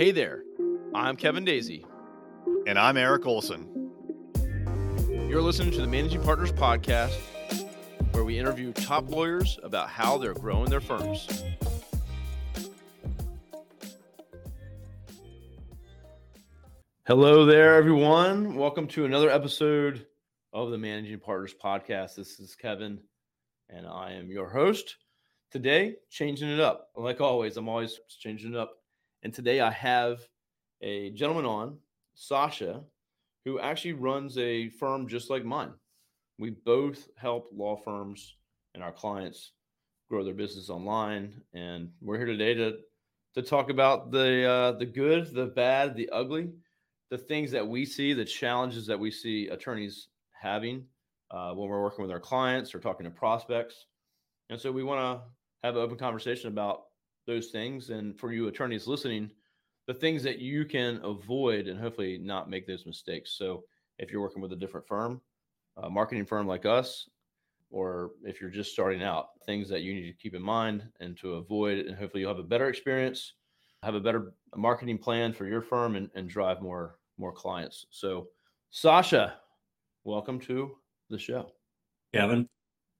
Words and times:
Hey 0.00 0.12
there, 0.12 0.44
I'm 0.94 1.14
Kevin 1.14 1.44
Daisy. 1.44 1.84
And 2.66 2.78
I'm 2.78 2.96
Eric 2.96 3.26
Olson. 3.26 3.92
You're 5.28 5.42
listening 5.42 5.72
to 5.72 5.82
the 5.82 5.86
Managing 5.86 6.22
Partners 6.22 6.52
Podcast, 6.52 7.12
where 8.12 8.24
we 8.24 8.38
interview 8.38 8.72
top 8.72 9.10
lawyers 9.10 9.58
about 9.62 9.90
how 9.90 10.16
they're 10.16 10.32
growing 10.32 10.70
their 10.70 10.80
firms. 10.80 11.44
Hello 17.06 17.44
there, 17.44 17.74
everyone. 17.74 18.54
Welcome 18.54 18.86
to 18.86 19.04
another 19.04 19.28
episode 19.28 20.06
of 20.54 20.70
the 20.70 20.78
Managing 20.78 21.18
Partners 21.18 21.54
Podcast. 21.62 22.14
This 22.14 22.40
is 22.40 22.54
Kevin, 22.54 23.00
and 23.68 23.86
I 23.86 24.12
am 24.12 24.30
your 24.30 24.48
host. 24.48 24.96
Today, 25.50 25.96
changing 26.08 26.48
it 26.48 26.58
up. 26.58 26.88
Like 26.96 27.20
always, 27.20 27.58
I'm 27.58 27.68
always 27.68 28.00
changing 28.18 28.54
it 28.54 28.56
up. 28.56 28.79
And 29.22 29.34
today 29.34 29.60
I 29.60 29.70
have 29.70 30.20
a 30.80 31.10
gentleman 31.10 31.44
on, 31.44 31.78
Sasha, 32.14 32.80
who 33.44 33.60
actually 33.60 33.92
runs 33.92 34.38
a 34.38 34.70
firm 34.70 35.08
just 35.08 35.28
like 35.28 35.44
mine. 35.44 35.72
We 36.38 36.50
both 36.50 37.08
help 37.16 37.50
law 37.52 37.76
firms 37.76 38.36
and 38.74 38.82
our 38.82 38.92
clients 38.92 39.52
grow 40.08 40.24
their 40.24 40.34
business 40.34 40.70
online. 40.70 41.34
And 41.52 41.90
we're 42.00 42.16
here 42.16 42.26
today 42.26 42.54
to 42.54 42.78
to 43.34 43.42
talk 43.42 43.70
about 43.70 44.10
the 44.10 44.44
uh, 44.44 44.72
the 44.72 44.86
good, 44.86 45.32
the 45.34 45.46
bad, 45.46 45.94
the 45.94 46.08
ugly, 46.10 46.50
the 47.10 47.18
things 47.18 47.50
that 47.50 47.66
we 47.66 47.84
see, 47.84 48.12
the 48.12 48.24
challenges 48.24 48.86
that 48.86 48.98
we 48.98 49.10
see 49.10 49.48
attorneys 49.48 50.08
having 50.32 50.84
uh, 51.30 51.52
when 51.52 51.68
we're 51.68 51.82
working 51.82 52.02
with 52.02 52.10
our 52.10 52.20
clients 52.20 52.74
or 52.74 52.80
talking 52.80 53.04
to 53.04 53.10
prospects. 53.10 53.86
And 54.48 54.58
so 54.58 54.72
we 54.72 54.82
want 54.82 55.00
to 55.00 55.26
have 55.62 55.76
an 55.76 55.82
open 55.82 55.98
conversation 55.98 56.48
about 56.48 56.84
those 57.26 57.48
things. 57.48 57.90
And 57.90 58.18
for 58.18 58.32
you 58.32 58.48
attorneys 58.48 58.86
listening, 58.86 59.30
the 59.86 59.94
things 59.94 60.22
that 60.22 60.38
you 60.38 60.64
can 60.64 61.00
avoid 61.02 61.66
and 61.66 61.78
hopefully 61.78 62.18
not 62.18 62.50
make 62.50 62.66
those 62.66 62.86
mistakes. 62.86 63.32
So 63.36 63.64
if 63.98 64.10
you're 64.10 64.20
working 64.20 64.42
with 64.42 64.52
a 64.52 64.56
different 64.56 64.86
firm, 64.86 65.20
a 65.76 65.90
marketing 65.90 66.26
firm 66.26 66.46
like 66.46 66.66
us, 66.66 67.08
or 67.70 68.12
if 68.24 68.40
you're 68.40 68.50
just 68.50 68.72
starting 68.72 69.02
out, 69.02 69.28
things 69.46 69.68
that 69.68 69.82
you 69.82 69.94
need 69.94 70.10
to 70.10 70.16
keep 70.16 70.34
in 70.34 70.42
mind 70.42 70.84
and 71.00 71.16
to 71.18 71.34
avoid, 71.34 71.78
and 71.78 71.96
hopefully 71.96 72.22
you'll 72.22 72.34
have 72.34 72.44
a 72.44 72.48
better 72.48 72.68
experience, 72.68 73.34
have 73.82 73.94
a 73.94 74.00
better 74.00 74.32
marketing 74.56 74.98
plan 74.98 75.32
for 75.32 75.46
your 75.46 75.62
firm, 75.62 75.96
and, 75.96 76.10
and 76.14 76.28
drive 76.28 76.60
more 76.60 76.98
more 77.18 77.32
clients. 77.32 77.86
So, 77.90 78.28
Sasha, 78.70 79.34
welcome 80.04 80.40
to 80.40 80.76
the 81.10 81.18
show. 81.18 81.52
Kevin, 82.14 82.48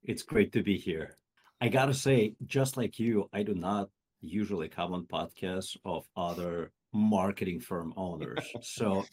it's 0.03 0.23
great 0.23 0.53
to 0.53 0.63
be 0.63 0.77
here. 0.77 1.17
I 1.59 1.69
gotta 1.69 1.93
say, 1.93 2.35
just 2.47 2.77
like 2.77 2.99
you, 2.99 3.29
I 3.33 3.43
do 3.43 3.53
not 3.53 3.89
usually 4.21 4.67
come 4.67 4.93
on 4.93 5.05
podcasts 5.05 5.77
of 5.85 6.07
other 6.15 6.71
marketing 6.93 7.59
firm 7.59 7.93
owners. 7.97 8.45
so 8.61 9.03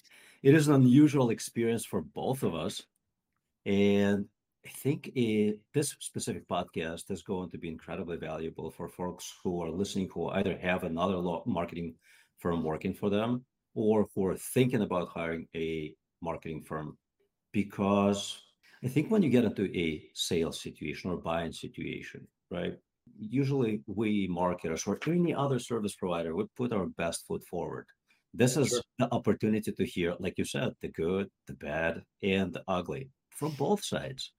it 0.42 0.54
is 0.54 0.68
an 0.68 0.74
unusual 0.74 1.30
experience 1.30 1.84
for 1.84 2.02
both 2.02 2.42
of 2.42 2.54
us. 2.54 2.82
And 3.66 4.26
I 4.64 4.70
think 4.70 5.10
it, 5.14 5.60
this 5.72 5.94
specific 6.00 6.46
podcast 6.48 7.10
is 7.10 7.22
going 7.22 7.50
to 7.50 7.58
be 7.58 7.68
incredibly 7.68 8.16
valuable 8.16 8.70
for 8.70 8.88
folks 8.88 9.34
who 9.42 9.62
are 9.62 9.70
listening 9.70 10.08
who 10.12 10.28
either 10.28 10.56
have 10.58 10.84
another 10.84 11.16
law 11.16 11.42
marketing 11.46 11.94
firm 12.38 12.62
working 12.62 12.94
for 12.94 13.10
them 13.10 13.44
or 13.74 14.06
who 14.14 14.26
are 14.26 14.36
thinking 14.36 14.82
about 14.82 15.08
hiring 15.08 15.46
a 15.54 15.94
marketing 16.20 16.62
firm. 16.62 16.96
Because 17.52 18.40
I 18.84 18.88
think 18.88 19.10
when 19.10 19.22
you 19.22 19.30
get 19.30 19.44
into 19.44 19.64
a 19.76 20.02
sales 20.14 20.60
situation 20.60 21.10
or 21.10 21.16
buying 21.16 21.52
situation, 21.52 22.26
right? 22.50 22.76
Usually 23.18 23.80
we 23.86 24.28
marketers 24.28 24.86
or 24.86 24.98
any 25.06 25.34
other 25.34 25.58
service 25.58 25.94
provider 25.94 26.34
would 26.34 26.54
put 26.54 26.72
our 26.72 26.86
best 26.86 27.26
foot 27.26 27.44
forward. 27.44 27.86
This 28.34 28.56
is 28.56 28.68
sure. 28.68 28.82
the 28.98 29.12
opportunity 29.12 29.72
to 29.72 29.84
hear, 29.84 30.14
like 30.18 30.34
you 30.38 30.44
said, 30.44 30.74
the 30.80 30.88
good, 30.88 31.28
the 31.46 31.54
bad, 31.54 32.02
and 32.22 32.52
the 32.52 32.62
ugly 32.68 33.10
from 33.30 33.52
both 33.52 33.84
sides 33.84 34.32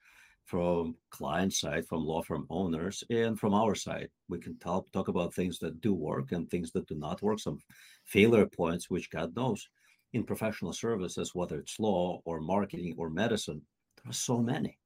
from 0.49 0.95
client 1.11 1.53
side, 1.53 1.85
from 1.85 2.03
law 2.03 2.23
firm 2.23 2.47
owners, 2.49 3.03
and 3.11 3.39
from 3.39 3.53
our 3.53 3.75
side. 3.75 4.09
We 4.29 4.39
can 4.39 4.57
talk 4.57 4.91
talk 4.91 5.07
about 5.07 5.31
things 5.31 5.59
that 5.59 5.79
do 5.79 5.93
work 5.93 6.31
and 6.31 6.49
things 6.49 6.71
that 6.71 6.87
do 6.87 6.95
not 6.95 7.21
work, 7.21 7.39
some 7.39 7.59
failure 8.05 8.47
points, 8.47 8.89
which 8.89 9.11
God 9.11 9.35
knows 9.35 9.69
in 10.13 10.23
professional 10.23 10.73
services, 10.73 11.35
whether 11.35 11.59
it's 11.59 11.79
law 11.79 12.19
or 12.25 12.41
marketing 12.41 12.95
or 12.97 13.11
medicine, 13.11 13.61
there 13.97 14.09
are 14.09 14.13
so 14.13 14.39
many. 14.39 14.79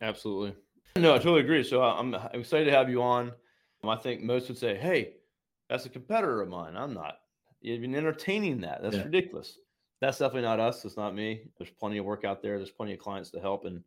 Absolutely. 0.00 0.56
No, 0.96 1.14
I 1.14 1.18
totally 1.18 1.40
agree. 1.40 1.62
So 1.62 1.82
I'm, 1.82 2.14
I'm 2.14 2.40
excited 2.40 2.64
to 2.66 2.72
have 2.72 2.90
you 2.90 3.02
on. 3.02 3.32
I 3.84 3.96
think 3.96 4.22
most 4.22 4.48
would 4.48 4.58
say, 4.58 4.76
hey, 4.76 5.14
that's 5.70 5.86
a 5.86 5.88
competitor 5.88 6.42
of 6.42 6.48
mine. 6.48 6.76
I'm 6.76 6.92
not 6.92 7.14
even 7.62 7.94
entertaining 7.94 8.60
that. 8.62 8.82
That's 8.82 8.96
yeah. 8.96 9.04
ridiculous. 9.04 9.58
That's 10.00 10.18
definitely 10.18 10.42
not 10.42 10.60
us. 10.60 10.84
It's 10.84 10.96
not 10.96 11.14
me. 11.14 11.42
There's 11.56 11.70
plenty 11.70 11.98
of 11.98 12.04
work 12.04 12.24
out 12.24 12.42
there. 12.42 12.56
There's 12.56 12.70
plenty 12.70 12.92
of 12.92 12.98
clients 12.98 13.30
to 13.30 13.40
help. 13.40 13.64
And 13.64 13.82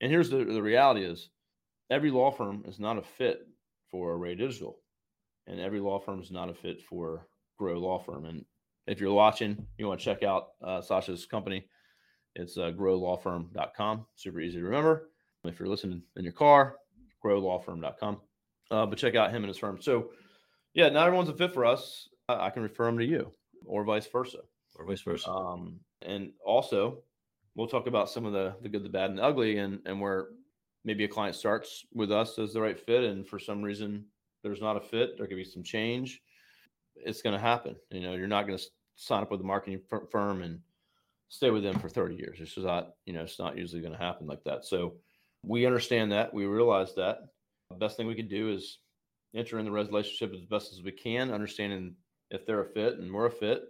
and 0.00 0.10
here's 0.10 0.30
the, 0.30 0.44
the 0.44 0.62
reality 0.62 1.04
is 1.04 1.28
every 1.90 2.10
law 2.10 2.30
firm 2.30 2.64
is 2.66 2.78
not 2.78 2.98
a 2.98 3.02
fit 3.02 3.46
for 3.90 4.14
Array 4.14 4.34
Digital. 4.34 4.78
And 5.46 5.60
every 5.60 5.80
law 5.80 5.98
firm 5.98 6.20
is 6.20 6.30
not 6.30 6.48
a 6.48 6.54
fit 6.54 6.80
for 6.82 7.26
Grow 7.58 7.78
Law 7.78 7.98
Firm. 7.98 8.24
And 8.24 8.44
if 8.86 9.00
you're 9.00 9.12
watching, 9.12 9.66
you 9.78 9.86
want 9.86 10.00
to 10.00 10.04
check 10.04 10.22
out 10.22 10.48
uh, 10.62 10.80
Sasha's 10.80 11.26
company, 11.26 11.66
it's 12.36 12.56
uh, 12.56 12.70
growlawfirm.com. 12.70 14.06
Super 14.14 14.40
easy 14.40 14.58
to 14.58 14.64
remember. 14.64 15.10
If 15.44 15.58
you're 15.58 15.68
listening 15.68 16.02
in 16.16 16.24
your 16.24 16.32
car, 16.32 16.76
growlawfirm.com. 17.24 18.20
Uh, 18.70 18.86
but 18.86 18.98
check 18.98 19.14
out 19.14 19.30
him 19.30 19.42
and 19.42 19.48
his 19.48 19.58
firm. 19.58 19.80
So, 19.80 20.10
yeah, 20.74 20.88
not 20.88 21.06
everyone's 21.06 21.28
a 21.28 21.34
fit 21.34 21.52
for 21.52 21.64
us. 21.64 22.08
I 22.28 22.50
can 22.50 22.62
refer 22.62 22.84
them 22.84 22.98
to 22.98 23.04
you, 23.04 23.32
or 23.64 23.84
vice 23.84 24.06
versa, 24.06 24.38
or 24.76 24.86
vice 24.86 25.00
versa. 25.00 25.28
Um, 25.28 25.80
and 26.02 26.30
also, 26.44 27.02
we'll 27.56 27.66
talk 27.66 27.88
about 27.88 28.08
some 28.08 28.24
of 28.24 28.32
the 28.32 28.54
the 28.62 28.68
good, 28.68 28.84
the 28.84 28.88
bad, 28.88 29.10
and 29.10 29.18
the 29.18 29.24
ugly, 29.24 29.58
and 29.58 29.80
and 29.86 30.00
where 30.00 30.28
maybe 30.84 31.04
a 31.04 31.08
client 31.08 31.34
starts 31.34 31.84
with 31.92 32.12
us 32.12 32.38
as 32.38 32.52
the 32.52 32.60
right 32.60 32.78
fit, 32.78 33.04
and 33.04 33.26
for 33.26 33.38
some 33.38 33.62
reason 33.62 34.04
there's 34.42 34.60
not 34.60 34.76
a 34.76 34.80
fit, 34.80 35.16
there 35.16 35.26
could 35.26 35.36
be 35.36 35.44
some 35.44 35.62
change. 35.62 36.20
It's 36.96 37.22
going 37.22 37.34
to 37.34 37.40
happen. 37.40 37.76
You 37.90 38.00
know, 38.00 38.14
you're 38.14 38.28
not 38.28 38.46
going 38.46 38.58
to 38.58 38.64
sign 38.94 39.22
up 39.22 39.30
with 39.30 39.40
a 39.40 39.44
marketing 39.44 39.80
firm 40.10 40.42
and 40.42 40.60
stay 41.28 41.50
with 41.50 41.62
them 41.62 41.78
for 41.78 41.88
30 41.88 42.16
years. 42.16 42.38
It's 42.40 42.54
just 42.54 42.66
not, 42.66 42.94
you 43.06 43.12
know, 43.12 43.22
it's 43.22 43.38
not 43.38 43.56
usually 43.56 43.82
going 43.82 43.92
to 43.92 43.98
happen 43.98 44.26
like 44.26 44.42
that. 44.44 44.64
So 44.64 44.94
we 45.42 45.66
understand 45.66 46.12
that. 46.12 46.32
We 46.32 46.46
realize 46.46 46.94
that. 46.94 47.18
The 47.70 47.76
best 47.76 47.96
thing 47.96 48.06
we 48.06 48.14
can 48.14 48.28
do 48.28 48.50
is 48.50 48.78
enter 49.34 49.58
in 49.58 49.64
the 49.64 49.70
relationship 49.70 50.34
as 50.34 50.44
best 50.44 50.72
as 50.72 50.82
we 50.82 50.92
can, 50.92 51.30
understanding 51.30 51.94
if 52.30 52.46
they're 52.46 52.62
a 52.62 52.66
fit 52.66 52.98
and 52.98 53.12
we're 53.12 53.26
a 53.26 53.30
fit, 53.30 53.62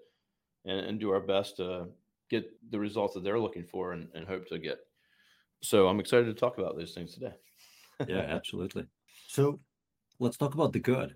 and, 0.64 0.81
and 0.81 1.00
do 1.00 1.10
our 1.10 1.20
best 1.20 1.56
to 1.56 1.88
get 2.31 2.50
the 2.70 2.78
results 2.78 3.14
that 3.14 3.25
they're 3.25 3.41
looking 3.41 3.64
for 3.64 3.92
and, 3.92 4.08
and 4.14 4.26
hope 4.26 4.47
to 4.48 4.58
get. 4.58 4.78
So 5.62 5.88
I'm 5.88 6.00
excited 6.00 6.26
to 6.26 6.34
talk 6.34 6.58
about 6.58 6.76
those 6.76 6.92
things 6.92 7.14
today. 7.14 7.34
yeah, 8.08 8.19
absolutely. 8.28 8.87
So 9.28 9.60
let's 10.19 10.37
talk 10.37 10.54
about 10.54 10.72
the 10.72 10.78
good. 10.78 11.14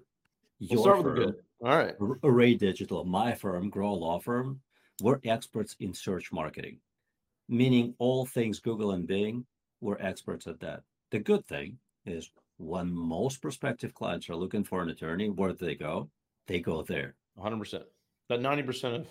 Your 0.59 0.77
we'll 0.77 0.85
start 0.85 1.03
firm, 1.03 1.07
with 1.07 1.15
the 1.15 1.33
good. 1.33 1.43
All 1.65 1.79
right. 1.79 1.95
Array 2.23 2.55
Digital, 2.55 3.05
my 3.05 3.35
firm, 3.35 3.71
Grow 3.71 3.95
Law 3.95 4.19
Firm, 4.19 4.61
we're 5.03 5.19
experts 5.25 5.77
in 5.81 5.95
search 5.95 6.31
marketing, 6.33 6.79
meaning 7.49 7.95
all 7.99 8.27
things 8.27 8.61
Google 8.61 8.93
and 8.93 9.07
Bing, 9.07 9.47
we're 9.85 9.99
experts 10.01 10.47
at 10.47 10.61
that. 10.61 10.83
The 11.11 11.19
good 11.19 11.45
thing 11.47 11.79
is 12.07 12.31
when 12.57 12.91
most 12.91 13.43
prospective 13.43 13.95
clients 13.95 14.29
are 14.31 14.37
looking 14.37 14.65
for 14.65 14.83
an 14.83 14.89
attorney, 14.89 15.29
where 15.29 15.53
do 15.53 15.65
they 15.65 15.75
go? 15.75 16.09
They 16.47 16.61
go 16.61 16.83
there. 16.83 17.15
100%. 17.39 17.83
That 18.29 18.41
90% 18.41 19.01
of 19.01 19.07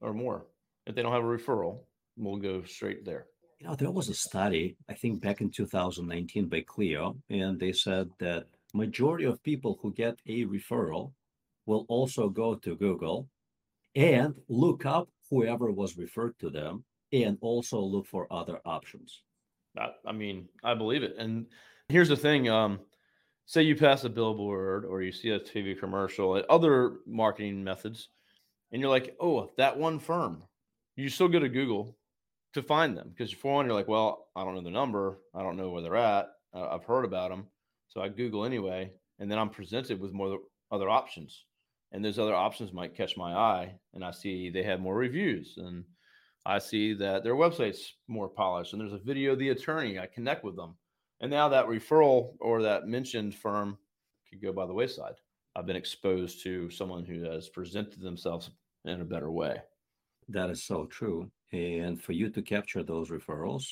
or 0.00 0.12
more 0.12 0.46
if 0.86 0.94
they 0.94 1.02
don't 1.02 1.12
have 1.12 1.24
a 1.24 1.26
referral, 1.26 1.80
we'll 2.16 2.36
go 2.36 2.62
straight 2.62 3.04
there. 3.04 3.26
You 3.58 3.66
know, 3.66 3.74
there 3.74 3.90
was 3.90 4.08
a 4.08 4.14
study, 4.14 4.76
I 4.88 4.94
think 4.94 5.20
back 5.20 5.40
in 5.40 5.50
2019 5.50 6.48
by 6.48 6.60
Clio, 6.66 7.16
and 7.28 7.58
they 7.58 7.72
said 7.72 8.10
that 8.20 8.46
majority 8.74 9.24
of 9.24 9.42
people 9.42 9.78
who 9.80 9.92
get 9.92 10.18
a 10.26 10.44
referral 10.44 11.12
will 11.64 11.86
also 11.88 12.28
go 12.28 12.54
to 12.54 12.76
Google 12.76 13.28
and 13.94 14.34
look 14.48 14.86
up 14.86 15.08
whoever 15.30 15.72
was 15.72 15.96
referred 15.96 16.38
to 16.38 16.50
them 16.50 16.84
and 17.12 17.38
also 17.40 17.80
look 17.80 18.06
for 18.06 18.30
other 18.30 18.60
options. 18.64 19.22
I, 19.78 20.12
mean, 20.12 20.48
I 20.64 20.74
believe 20.74 21.02
it. 21.02 21.16
And 21.18 21.46
here's 21.88 22.08
the 22.08 22.16
thing, 22.16 22.48
um, 22.48 22.80
say 23.46 23.62
you 23.62 23.76
pass 23.76 24.04
a 24.04 24.08
billboard 24.08 24.84
or 24.84 25.02
you 25.02 25.12
see 25.12 25.30
a 25.30 25.40
TV 25.40 25.78
commercial, 25.78 26.42
other 26.50 26.96
marketing 27.06 27.62
methods, 27.62 28.08
and 28.72 28.80
you're 28.80 28.90
like, 28.90 29.16
oh, 29.20 29.50
that 29.56 29.78
one 29.78 29.98
firm, 29.98 30.42
you 30.96 31.08
still 31.08 31.28
go 31.28 31.38
to 31.38 31.48
Google 31.48 31.96
to 32.54 32.62
find 32.62 32.96
them 32.96 33.10
because 33.10 33.30
for 33.32 33.54
one, 33.54 33.66
you're 33.66 33.74
like, 33.74 33.88
well, 33.88 34.28
I 34.34 34.44
don't 34.44 34.54
know 34.54 34.62
the 34.62 34.70
number, 34.70 35.18
I 35.34 35.42
don't 35.42 35.56
know 35.56 35.70
where 35.70 35.82
they're 35.82 35.96
at, 35.96 36.30
I've 36.52 36.84
heard 36.84 37.04
about 37.04 37.30
them, 37.30 37.46
so 37.88 38.00
I 38.00 38.08
Google 38.08 38.44
anyway, 38.44 38.90
and 39.18 39.30
then 39.30 39.38
I'm 39.38 39.50
presented 39.50 40.00
with 40.00 40.12
more 40.12 40.38
other 40.72 40.88
options, 40.88 41.44
and 41.92 42.04
those 42.04 42.18
other 42.18 42.34
options 42.34 42.72
might 42.72 42.96
catch 42.96 43.16
my 43.16 43.32
eye, 43.34 43.74
and 43.94 44.04
I 44.04 44.10
see 44.10 44.50
they 44.50 44.62
have 44.64 44.80
more 44.80 44.96
reviews, 44.96 45.54
and 45.58 45.84
I 46.46 46.60
see 46.60 46.94
that 46.94 47.24
their 47.24 47.34
website's 47.34 47.94
more 48.06 48.28
polished, 48.28 48.72
and 48.72 48.80
there's 48.80 48.92
a 48.92 48.98
video 48.98 49.32
of 49.32 49.40
the 49.40 49.48
attorney, 49.48 49.98
I 49.98 50.06
connect 50.06 50.44
with 50.44 50.54
them, 50.54 50.76
and 51.20 51.28
now 51.28 51.48
that 51.48 51.66
referral 51.66 52.34
or 52.38 52.62
that 52.62 52.86
mentioned 52.86 53.34
firm 53.34 53.76
could 54.30 54.40
go 54.40 54.52
by 54.52 54.64
the 54.64 54.72
wayside. 54.72 55.14
I've 55.56 55.66
been 55.66 55.74
exposed 55.74 56.44
to 56.44 56.70
someone 56.70 57.04
who 57.04 57.24
has 57.24 57.48
presented 57.48 58.00
themselves 58.00 58.50
in 58.84 59.00
a 59.00 59.04
better 59.04 59.32
way. 59.32 59.56
That 60.28 60.50
is 60.50 60.62
so 60.62 60.86
true. 60.86 61.30
And 61.52 62.00
for 62.00 62.12
you 62.12 62.30
to 62.30 62.42
capture 62.42 62.84
those 62.84 63.10
referrals, 63.10 63.64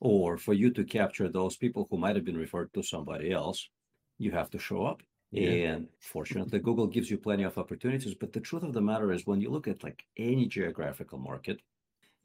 or 0.00 0.36
for 0.36 0.52
you 0.52 0.70
to 0.72 0.84
capture 0.84 1.28
those 1.28 1.56
people 1.56 1.86
who 1.90 1.96
might 1.96 2.16
have 2.16 2.24
been 2.24 2.36
referred 2.36 2.74
to 2.74 2.82
somebody 2.82 3.32
else, 3.32 3.68
you 4.18 4.32
have 4.32 4.50
to 4.50 4.58
show 4.58 4.84
up. 4.84 5.02
Yeah. 5.30 5.50
And 5.50 5.88
fortunately, 6.00 6.58
Google 6.58 6.86
gives 6.86 7.10
you 7.10 7.18
plenty 7.18 7.44
of 7.44 7.58
opportunities. 7.58 8.14
But 8.14 8.32
the 8.32 8.40
truth 8.40 8.64
of 8.64 8.72
the 8.72 8.80
matter 8.80 9.12
is, 9.12 9.26
when 9.26 9.40
you 9.40 9.50
look 9.50 9.68
at 9.68 9.82
like 9.82 10.04
any 10.16 10.46
geographical 10.46 11.18
market 11.18 11.60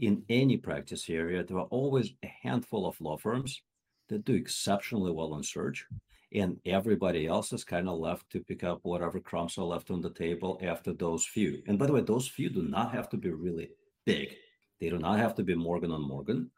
in 0.06 0.24
any 0.30 0.58
practice 0.58 1.10
area, 1.10 1.44
there 1.44 1.58
are 1.58 1.68
always 1.68 2.14
a 2.24 2.28
handful 2.28 2.86
of 2.86 3.00
law 3.00 3.18
firms 3.18 3.62
that 4.10 4.26
do 4.26 4.34
exceptionally 4.34 5.12
well 5.12 5.36
in 5.36 5.44
search. 5.44 5.86
And 6.34 6.58
everybody 6.66 7.28
else 7.28 7.54
is 7.54 7.64
kind 7.64 7.88
of 7.88 8.00
left 8.00 8.30
to 8.32 8.40
pick 8.40 8.64
up 8.64 8.80
whatever 8.82 9.20
crumbs 9.20 9.58
are 9.58 9.66
left 9.66 9.92
on 9.92 10.02
the 10.02 10.10
table 10.10 10.60
after 10.64 10.92
those 10.92 11.26
few. 11.26 11.62
And 11.68 11.78
by 11.78 11.86
the 11.86 11.94
way, 11.94 12.02
those 12.02 12.28
few 12.28 12.50
do 12.50 12.64
not 12.64 12.92
have 12.94 13.08
to 13.10 13.18
be 13.18 13.30
really 13.30 13.70
big. 14.06 14.36
They 14.82 14.90
do 14.90 14.98
not 14.98 15.20
have 15.20 15.36
to 15.36 15.44
be 15.44 15.54
Morgan 15.56 15.92
and 15.92 16.04
Morgan. 16.04 16.50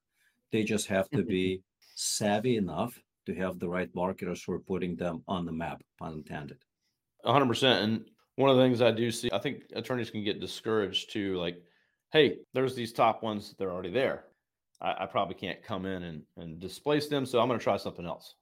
They 0.51 0.63
just 0.63 0.88
have 0.88 1.09
to 1.12 1.24
be 1.24 1.57
mm-hmm. 1.57 1.62
savvy 1.95 2.56
enough 2.56 2.97
to 3.25 3.36
have 3.36 3.59
the 3.59 3.68
right 3.68 3.94
marketers 3.94 4.44
who 4.44 4.53
are 4.53 4.59
putting 4.59 4.95
them 4.95 5.24
on 5.27 5.45
the 5.45 5.51
map, 5.51 5.83
pun 6.00 6.13
intended. 6.13 6.57
100%. 7.25 7.83
And 7.83 8.06
one 8.36 8.50
of 8.50 8.56
the 8.56 8.63
things 8.63 8.81
I 8.81 8.92
do 8.92 9.12
see, 9.12 9.30
I 9.33 9.39
think 9.39 9.63
attorneys 9.75 10.09
can 10.09 10.24
get 10.24 10.39
discouraged 10.39 11.12
too. 11.12 11.38
Like, 11.38 11.57
hey, 12.16 12.38
there's 12.54 12.76
these 12.76 12.94
top 12.94 13.22
ones, 13.22 13.54
they're 13.60 13.74
already 13.74 13.92
there. 13.92 14.24
I, 14.82 15.04
I 15.04 15.06
probably 15.06 15.36
can't 15.36 15.62
come 15.62 15.86
in 15.86 16.02
and, 16.04 16.22
and 16.38 16.62
displace 16.62 17.08
them. 17.08 17.26
So 17.26 17.42
I'm 17.42 17.50
going 17.50 17.60
to 17.60 17.64
try 17.64 17.76
something 17.76 18.06
else. 18.06 18.36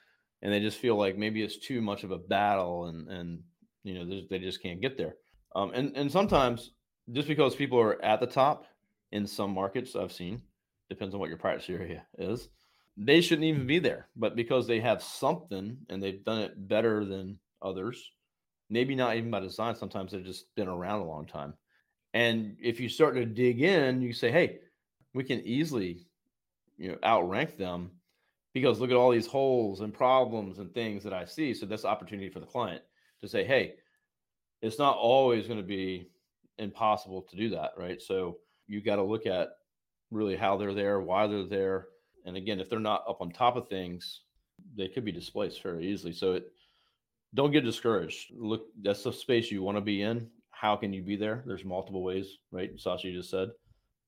And 0.44 0.54
they 0.54 0.60
just 0.60 0.78
feel 0.78 0.96
like 0.96 1.18
maybe 1.18 1.42
it's 1.42 1.58
too 1.58 1.82
much 1.82 2.04
of 2.04 2.12
a 2.12 2.20
battle 2.20 2.86
and, 2.86 3.10
and 3.10 3.40
you 3.84 3.96
know, 3.96 4.22
they 4.30 4.38
just 4.38 4.62
can't 4.62 4.80
get 4.80 4.96
there. 4.96 5.16
Um, 5.56 5.72
and, 5.74 5.98
and 5.98 6.12
sometimes 6.12 6.70
just 7.14 7.28
because 7.28 7.56
people 7.56 7.80
are 7.80 8.00
at 8.06 8.20
the 8.20 8.28
top 8.28 8.68
in 9.12 9.26
some 9.26 9.52
markets 9.52 9.96
I've 9.96 10.14
seen, 10.14 10.44
depends 10.88 11.16
on 11.16 11.20
what 11.20 11.30
your 11.30 11.40
practice 11.40 11.68
area 11.68 12.06
is, 12.20 12.50
they 12.96 13.22
shouldn't 13.22 13.48
even 13.48 13.66
be 13.66 13.80
there. 13.80 14.08
But 14.16 14.36
because 14.36 14.68
they 14.68 14.82
have 14.82 15.02
something 15.02 15.78
and 15.90 16.04
they've 16.04 16.24
done 16.24 16.42
it 16.42 16.68
better 16.68 17.06
than 17.06 17.40
others, 17.60 18.12
maybe 18.70 18.94
not 18.94 19.16
even 19.16 19.32
by 19.32 19.40
design, 19.40 19.76
sometimes 19.76 20.12
they've 20.12 20.24
just 20.24 20.46
been 20.56 20.68
around 20.68 21.00
a 21.00 21.06
long 21.06 21.26
time. 21.26 21.56
And 22.14 22.56
if 22.62 22.80
you 22.80 22.90
start 22.90 23.16
to 23.16 23.26
dig 23.26 23.62
in, 23.62 24.02
you 24.02 24.14
say, 24.14 24.32
hey, 24.32 24.60
we 25.14 25.24
can 25.24 25.40
easily 25.42 26.06
you 26.78 26.90
know 26.90 26.98
outrank 27.04 27.58
them 27.58 27.92
because 28.54 28.80
look 28.80 28.92
at 28.92 28.96
all 28.96 29.12
these 29.12 29.28
holes 29.28 29.82
and 29.82 29.94
problems 29.94 30.60
and 30.60 30.74
things 30.74 31.04
that 31.04 31.14
I 31.14 31.26
see. 31.26 31.54
So 31.54 31.66
that's 31.66 31.86
opportunity 31.86 32.30
for 32.30 32.40
the 32.40 32.46
client 32.46 32.82
to 33.22 33.28
say, 33.28 33.44
hey, 33.44 33.76
it's 34.62 34.80
not 34.80 34.98
always 34.98 35.48
going 35.48 35.60
to 35.60 35.66
be 35.66 36.10
impossible 36.58 37.24
to 37.24 37.36
do 37.36 37.50
that, 37.50 37.72
right? 37.78 38.02
So 38.02 38.38
you 38.68 38.82
got 38.82 38.98
to 38.98 39.04
look 39.04 39.26
at 39.26 39.50
really 40.12 40.36
how 40.36 40.58
they're 40.58 40.74
there, 40.74 41.02
why 41.02 41.26
they're 41.28 41.46
there, 41.46 41.88
and 42.26 42.38
again, 42.38 42.60
if 42.60 42.70
they're 42.70 42.80
not 42.80 43.04
up 43.08 43.22
on 43.22 43.32
top 43.32 43.56
of 43.56 43.68
things, 43.68 44.22
they 44.78 44.88
could 44.88 45.04
be 45.04 45.12
displaced 45.12 45.62
very 45.62 45.88
easily. 45.88 46.14
So 46.14 46.34
it, 46.34 46.52
don't 47.34 47.52
get 47.52 47.66
discouraged. 47.66 48.32
Look, 48.36 48.68
that's 48.82 49.04
the 49.04 49.12
space 49.12 49.52
you 49.52 49.64
want 49.64 49.78
to 49.78 49.82
be 49.82 50.02
in. 50.02 50.30
How 50.64 50.78
can 50.78 50.94
you 50.94 51.04
be 51.04 51.18
there? 51.18 51.44
There's 51.46 51.66
multiple 51.66 52.04
ways, 52.04 52.38
right? 52.50 52.72
Sasha 52.80 53.12
just 53.12 53.30
said 53.30 53.50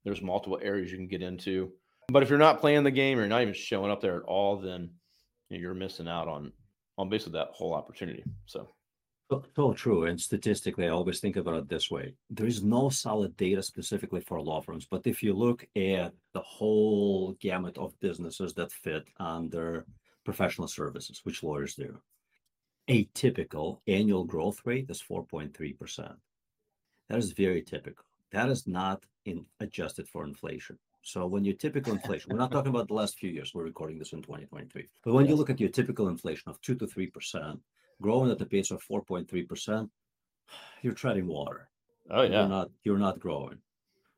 there's 0.06 0.22
multiple 0.22 0.58
areas 0.62 0.90
you 0.90 0.98
can 0.98 1.06
get 1.06 1.22
into. 1.22 1.74
But 2.08 2.24
if 2.24 2.30
you're 2.30 2.40
not 2.40 2.62
playing 2.62 2.86
the 2.86 2.92
game, 2.92 3.18
or 3.18 3.22
you're 3.22 3.28
not 3.28 3.42
even 3.42 3.54
showing 3.54 3.92
up 3.92 4.00
there 4.00 4.16
at 4.16 4.24
all, 4.24 4.56
then 4.56 4.90
you're 5.50 5.74
missing 5.74 6.08
out 6.08 6.30
on 6.30 6.54
on 6.98 7.10
basically 7.10 7.34
that 7.34 7.50
whole 7.52 7.74
opportunity. 7.74 8.24
So 8.46 8.70
so 9.56 9.74
true. 9.74 10.06
And 10.06 10.22
statistically, 10.22 10.86
I 10.86 10.92
always 10.92 11.20
think 11.20 11.36
about 11.36 11.56
it 11.56 11.68
this 11.68 11.92
way. 11.92 12.14
There 12.30 12.48
is 12.48 12.64
no 12.64 12.88
solid 12.88 13.36
data 13.36 13.62
specifically 13.62 14.22
for 14.22 14.40
law 14.40 14.62
firms, 14.62 14.88
but 14.90 15.06
if 15.06 15.22
you 15.22 15.34
look 15.34 15.68
at 15.76 16.14
the 16.34 16.42
whole 16.42 17.34
gamut 17.42 17.78
of 17.78 18.00
businesses 18.00 18.54
that 18.54 18.72
fit 18.72 19.04
under 19.20 19.86
professional 20.24 20.70
services, 20.70 21.20
which 21.24 21.44
lawyers 21.44 21.76
do, 21.76 22.00
a 22.88 23.10
typical 23.14 23.82
annual 23.88 24.24
growth 24.24 24.62
rate 24.64 24.86
is 24.90 25.04
4.3%. 25.04 26.16
That 27.10 27.20
is 27.20 27.32
very 27.32 27.62
typical. 27.62 28.06
That 28.32 28.50
is 28.50 28.68
not 28.68 29.06
in 29.26 29.46
adjusted 29.60 30.08
for 30.08 30.24
inflation. 30.24 30.78
So 31.02 31.28
when 31.28 31.46
your 31.46 31.56
typical 31.56 31.94
inflation, 31.94 32.32
we're 32.32 32.40
not 32.40 32.52
talking 32.52 32.72
about 32.72 32.88
the 32.88 32.96
last 32.96 33.20
few 33.20 33.30
years, 33.30 33.54
we're 33.54 33.64
recording 33.64 34.00
this 34.00 34.14
in 34.14 34.24
2023. 34.24 34.88
But 35.04 35.14
when 35.14 35.26
yes. 35.26 35.30
you 35.30 35.36
look 35.36 35.52
at 35.52 35.60
your 35.60 35.70
typical 35.70 36.08
inflation 36.08 36.50
of 36.50 36.60
two 36.62 36.76
to 36.76 36.88
three 36.88 37.08
percent, 37.08 37.60
growing 38.02 38.32
at 38.32 38.40
the 38.40 38.46
pace 38.46 38.72
of 38.72 38.84
4.3%, 38.84 39.90
you're 40.82 40.94
treading 40.94 41.28
water. 41.28 41.70
Oh 42.10 42.24
yeah. 42.24 42.42
You're 42.42 42.50
not 42.50 42.72
you're 42.84 42.98
not 42.98 43.20
growing. 43.20 43.58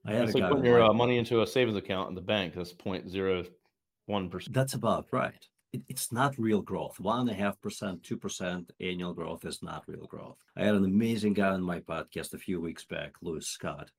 I 0.06 0.14
had 0.14 0.24
it's 0.26 0.34
like 0.34 0.50
putting 0.50 0.66
your 0.66 0.82
uh, 0.82 0.94
money 0.94 1.18
into 1.18 1.42
a 1.42 1.48
savings 1.48 1.78
account 1.78 2.10
in 2.10 2.16
the 2.16 2.22
bank. 2.22 2.54
That's 2.56 2.74
0.01 2.74 4.32
percent. 4.32 4.54
That's 4.54 4.74
about 4.74 5.08
right. 5.12 5.46
It, 5.74 5.82
it's 5.88 6.12
not 6.12 6.38
real 6.38 6.62
growth. 6.62 7.00
One 7.00 7.22
and 7.22 7.30
a 7.30 7.34
half 7.34 7.60
percent, 7.62 8.04
two 8.04 8.18
percent 8.18 8.72
annual 8.80 9.14
growth 9.14 9.46
is 9.46 9.62
not 9.62 9.84
real 9.88 10.06
growth. 10.06 10.38
I 10.56 10.64
had 10.64 10.76
an 10.76 10.86
amazing 10.86 11.34
guy 11.34 11.50
on 11.50 11.62
my 11.62 11.80
podcast 11.80 12.34
a 12.34 12.38
few 12.38 12.62
weeks 12.62 12.86
back, 12.86 13.14
Louis 13.22 13.46
Scott. 13.46 13.92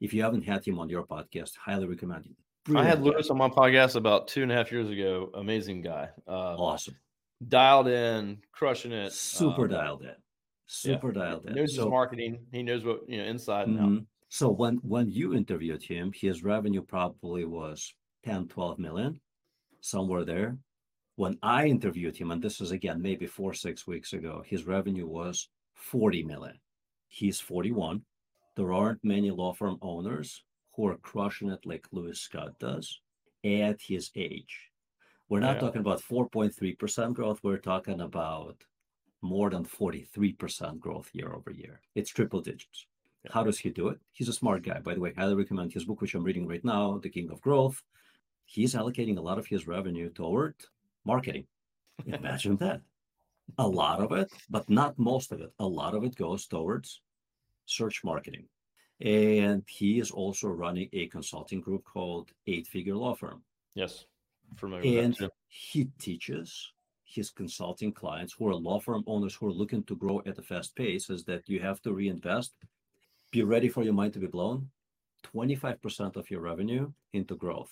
If 0.00 0.12
you 0.12 0.22
haven't 0.22 0.44
had 0.44 0.64
him 0.64 0.78
on 0.78 0.88
your 0.88 1.06
podcast, 1.06 1.56
highly 1.56 1.86
recommend 1.86 2.26
him. 2.26 2.36
Brilliant 2.64 2.86
I 2.86 2.90
had 2.90 3.02
Louis 3.02 3.30
on 3.30 3.38
my 3.38 3.48
podcast 3.48 3.96
about 3.96 4.28
two 4.28 4.42
and 4.42 4.52
a 4.52 4.54
half 4.54 4.70
years 4.70 4.90
ago. 4.90 5.30
Amazing 5.34 5.82
guy. 5.82 6.08
Uh, 6.28 6.56
awesome 6.56 6.96
dialed 7.46 7.88
in, 7.88 8.38
crushing 8.52 8.92
it. 8.92 9.12
Super 9.12 9.64
um, 9.64 9.70
dialed 9.70 10.02
in. 10.02 10.14
Super 10.66 11.12
yeah. 11.12 11.24
dialed 11.24 11.46
in. 11.46 11.54
He 11.54 11.60
knows 11.60 11.74
so, 11.74 11.82
his 11.82 11.90
marketing. 11.90 12.38
He 12.52 12.62
knows 12.62 12.84
what 12.84 13.08
you 13.08 13.18
know 13.18 13.24
inside 13.24 13.68
and 13.68 13.78
mm-hmm. 13.78 13.96
out. 13.96 14.02
So 14.28 14.50
when 14.50 14.76
when 14.82 15.10
you 15.10 15.34
interviewed 15.34 15.82
him, 15.82 16.12
his 16.14 16.42
revenue 16.42 16.82
probably 16.82 17.44
was 17.44 17.94
10, 18.24 18.48
12 18.48 18.78
million, 18.78 19.20
somewhere 19.80 20.24
there. 20.24 20.56
When 21.16 21.38
I 21.42 21.66
interviewed 21.66 22.16
him, 22.16 22.30
and 22.30 22.42
this 22.42 22.60
is 22.60 22.70
again 22.70 23.00
maybe 23.00 23.26
four, 23.26 23.54
six 23.54 23.86
weeks 23.86 24.12
ago, 24.12 24.42
his 24.46 24.66
revenue 24.66 25.06
was 25.06 25.48
40 25.74 26.22
million. 26.24 26.58
He's 27.08 27.40
41. 27.40 28.02
There 28.54 28.72
aren't 28.72 29.02
many 29.02 29.30
law 29.30 29.54
firm 29.54 29.78
owners 29.80 30.42
who 30.74 30.86
are 30.86 30.98
crushing 30.98 31.50
it 31.50 31.64
like 31.64 31.86
Louis 31.90 32.20
Scott 32.20 32.58
does 32.58 33.00
at 33.44 33.80
his 33.80 34.10
age. 34.14 34.70
We're 35.28 35.40
not 35.40 35.56
yeah. 35.56 35.60
talking 35.60 35.80
about 35.80 36.02
4.3% 36.02 37.14
growth. 37.14 37.40
We're 37.42 37.56
talking 37.56 38.02
about 38.02 38.62
more 39.22 39.48
than 39.48 39.64
43% 39.64 40.78
growth 40.78 41.10
year 41.14 41.32
over 41.32 41.50
year. 41.50 41.80
It's 41.94 42.10
triple 42.10 42.42
digits. 42.42 42.86
Yeah. 43.24 43.32
How 43.32 43.42
does 43.42 43.58
he 43.58 43.70
do 43.70 43.88
it? 43.88 43.98
He's 44.12 44.28
a 44.28 44.34
smart 44.34 44.62
guy. 44.62 44.80
By 44.80 44.94
the 44.94 45.00
way, 45.00 45.14
highly 45.16 45.34
recommend 45.34 45.72
his 45.72 45.84
book, 45.86 46.00
which 46.00 46.14
I'm 46.14 46.22
reading 46.22 46.46
right 46.46 46.64
now, 46.64 46.98
The 46.98 47.08
King 47.08 47.30
of 47.30 47.40
Growth. 47.40 47.82
He's 48.44 48.74
allocating 48.74 49.16
a 49.16 49.22
lot 49.22 49.38
of 49.38 49.46
his 49.46 49.66
revenue 49.66 50.10
toward 50.10 50.54
marketing. 51.06 51.46
Imagine 52.06 52.56
that. 52.64 52.80
A 53.58 53.66
lot 53.66 54.00
of 54.00 54.10
it, 54.12 54.28
but 54.50 54.68
not 54.68 54.98
most 54.98 55.30
of 55.32 55.40
it. 55.40 55.52
A 55.60 55.66
lot 55.66 55.94
of 55.94 56.04
it 56.04 56.16
goes 56.16 56.46
towards 56.46 57.00
search 57.64 58.02
marketing. 58.04 58.46
And 59.00 59.62
he 59.68 60.00
is 60.00 60.10
also 60.10 60.48
running 60.48 60.88
a 60.92 61.06
consulting 61.06 61.60
group 61.60 61.84
called 61.84 62.30
Eight 62.46 62.66
Figure 62.66 62.96
Law 62.96 63.14
Firm. 63.14 63.42
Yes. 63.74 64.06
Familiar 64.56 65.02
and 65.02 65.16
he 65.48 65.88
teaches 65.98 66.72
his 67.04 67.30
consulting 67.30 67.92
clients 67.92 68.34
who 68.34 68.48
are 68.48 68.54
law 68.54 68.80
firm 68.80 69.02
owners 69.06 69.34
who 69.34 69.46
are 69.46 69.52
looking 69.52 69.82
to 69.84 69.96
grow 69.96 70.20
at 70.26 70.38
a 70.38 70.42
fast 70.42 70.74
pace 70.76 71.08
is 71.08 71.24
that 71.24 71.48
you 71.48 71.60
have 71.60 71.80
to 71.82 71.92
reinvest, 71.92 72.54
be 73.30 73.42
ready 73.42 73.68
for 73.68 73.82
your 73.82 73.92
mind 73.92 74.12
to 74.12 74.18
be 74.18 74.26
blown, 74.26 74.68
25% 75.34 76.16
of 76.16 76.30
your 76.30 76.40
revenue 76.40 76.92
into 77.12 77.36
growth. 77.36 77.70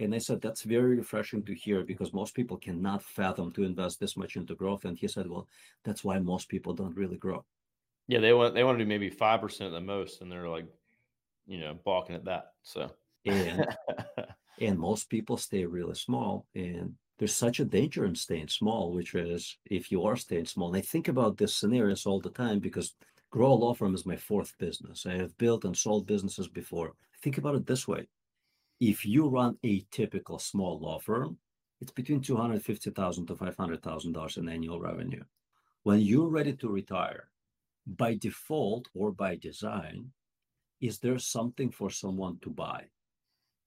And 0.00 0.14
I 0.14 0.18
said, 0.18 0.40
that's 0.40 0.62
very 0.62 0.96
refreshing 0.96 1.42
to 1.44 1.54
hear 1.54 1.84
because 1.84 2.12
most 2.12 2.34
people 2.34 2.56
cannot 2.56 3.02
fathom 3.02 3.52
to 3.52 3.64
invest 3.64 4.00
this 4.00 4.16
much 4.16 4.36
into 4.36 4.54
growth. 4.54 4.84
And 4.84 4.98
he 4.98 5.08
said, 5.08 5.28
well, 5.28 5.46
that's 5.84 6.02
why 6.02 6.18
most 6.18 6.48
people 6.48 6.74
don't 6.74 6.96
really 6.96 7.18
grow. 7.18 7.44
Yeah, 8.08 8.18
they 8.18 8.32
want 8.32 8.54
they 8.54 8.64
want 8.64 8.78
to 8.78 8.84
do 8.84 8.88
maybe 8.88 9.08
five 9.08 9.40
percent 9.40 9.68
at 9.68 9.72
the 9.72 9.80
most, 9.80 10.20
and 10.20 10.32
they're 10.32 10.48
like, 10.48 10.66
you 11.46 11.60
know, 11.60 11.78
balking 11.84 12.16
at 12.16 12.24
that. 12.24 12.52
So 12.62 12.90
and 13.24 13.66
and 14.60 14.78
most 14.78 15.08
people 15.08 15.36
stay 15.36 15.64
really 15.64 15.94
small 15.94 16.46
and 16.54 16.94
there's 17.18 17.34
such 17.34 17.60
a 17.60 17.64
danger 17.64 18.04
in 18.04 18.14
staying 18.14 18.48
small 18.48 18.92
which 18.92 19.14
is 19.14 19.58
if 19.66 19.90
you 19.92 20.04
are 20.04 20.16
staying 20.16 20.46
small 20.46 20.68
and 20.68 20.76
i 20.76 20.80
think 20.80 21.08
about 21.08 21.36
this 21.36 21.54
scenarios 21.54 22.06
all 22.06 22.20
the 22.20 22.30
time 22.30 22.58
because 22.58 22.94
grow 23.30 23.54
law 23.54 23.74
firm 23.74 23.94
is 23.94 24.06
my 24.06 24.16
fourth 24.16 24.56
business 24.58 25.06
i 25.06 25.12
have 25.12 25.36
built 25.38 25.64
and 25.64 25.76
sold 25.76 26.06
businesses 26.06 26.48
before 26.48 26.92
think 27.22 27.38
about 27.38 27.54
it 27.54 27.66
this 27.66 27.86
way 27.86 28.06
if 28.80 29.04
you 29.04 29.28
run 29.28 29.56
a 29.62 29.84
typical 29.90 30.38
small 30.38 30.80
law 30.80 30.98
firm 30.98 31.38
it's 31.80 31.92
between 31.92 32.20
250000 32.20 33.26
to 33.26 33.34
$500000 33.34 34.36
in 34.36 34.48
annual 34.48 34.80
revenue. 34.80 35.22
When 35.82 36.00
you're 36.00 36.28
ready 36.28 36.52
to 36.54 36.68
retire 36.68 37.28
by 37.86 38.14
default 38.14 38.88
or 38.94 39.12
by 39.12 39.36
design 39.36 40.10
is 40.80 40.98
there 40.98 41.18
something 41.18 41.70
for 41.70 41.90
someone 41.90 42.38
to 42.40 42.50
buy? 42.50 42.84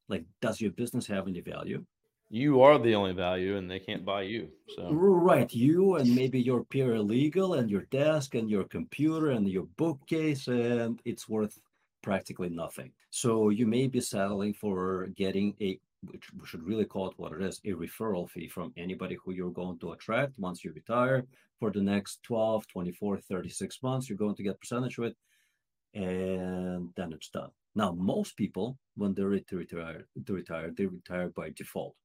Like 0.10 0.26
does 0.42 0.62
your 0.62 0.72
business 0.72 1.08
have 1.08 1.28
any 1.28 1.42
value? 1.42 1.86
You 2.30 2.62
are 2.62 2.80
the 2.80 2.96
only 2.96 3.14
value 3.14 3.58
and 3.58 3.70
they 3.70 3.80
can't 3.80 4.06
buy 4.06 4.24
you 4.24 4.50
so. 4.76 4.92
Right 4.92 5.52
you 5.54 5.96
and 5.96 6.16
maybe 6.16 6.40
your 6.42 6.64
peer 6.64 6.94
paralegal 6.94 7.58
and 7.60 7.70
your 7.70 7.86
desk 7.92 8.36
and 8.36 8.50
your 8.50 8.64
computer 8.64 9.32
and 9.32 9.48
your 9.48 9.68
bookcase 9.78 10.48
and 10.48 11.00
it's 11.06 11.30
worth 11.30 11.60
practically 12.04 12.50
nothing. 12.50 12.92
So 13.10 13.50
you 13.50 13.66
may 13.66 13.88
be 13.88 14.02
settling 14.02 14.54
for 14.54 15.08
getting 15.16 15.56
a 15.60 15.80
which 16.12 16.26
we 16.38 16.46
should 16.46 16.64
really 16.64 16.84
call 16.84 17.10
it 17.10 17.18
what 17.18 17.32
it 17.32 17.42
is 17.42 17.62
a 17.64 17.72
referral 17.72 18.30
fee 18.30 18.50
from 18.50 18.74
anybody 18.76 19.18
who 19.24 19.32
you're 19.32 19.50
going 19.62 19.80
to 19.80 19.94
attract 19.94 20.38
once 20.38 20.64
you 20.64 20.74
retire 20.74 21.24
for 21.60 21.72
the 21.72 21.82
next 21.82 22.22
12 22.24 22.68
24 22.68 23.20
36 23.20 23.82
months 23.82 24.10
you're 24.10 24.18
going 24.18 24.36
to 24.36 24.44
get 24.44 24.60
percentage 24.60 24.98
of 24.98 25.06
it 25.06 25.16
and 25.94 26.90
then 26.98 27.14
it's 27.14 27.30
done. 27.30 27.52
Now 27.74 27.94
most 27.94 28.36
people 28.36 28.78
when 28.96 29.14
they're 29.14 29.30
ready 29.30 29.46
to 29.48 29.58
retire, 29.58 30.06
to 30.26 30.34
retire 30.34 30.72
they 30.72 30.86
retire 30.86 31.30
by 31.30 31.52
default. 31.56 31.96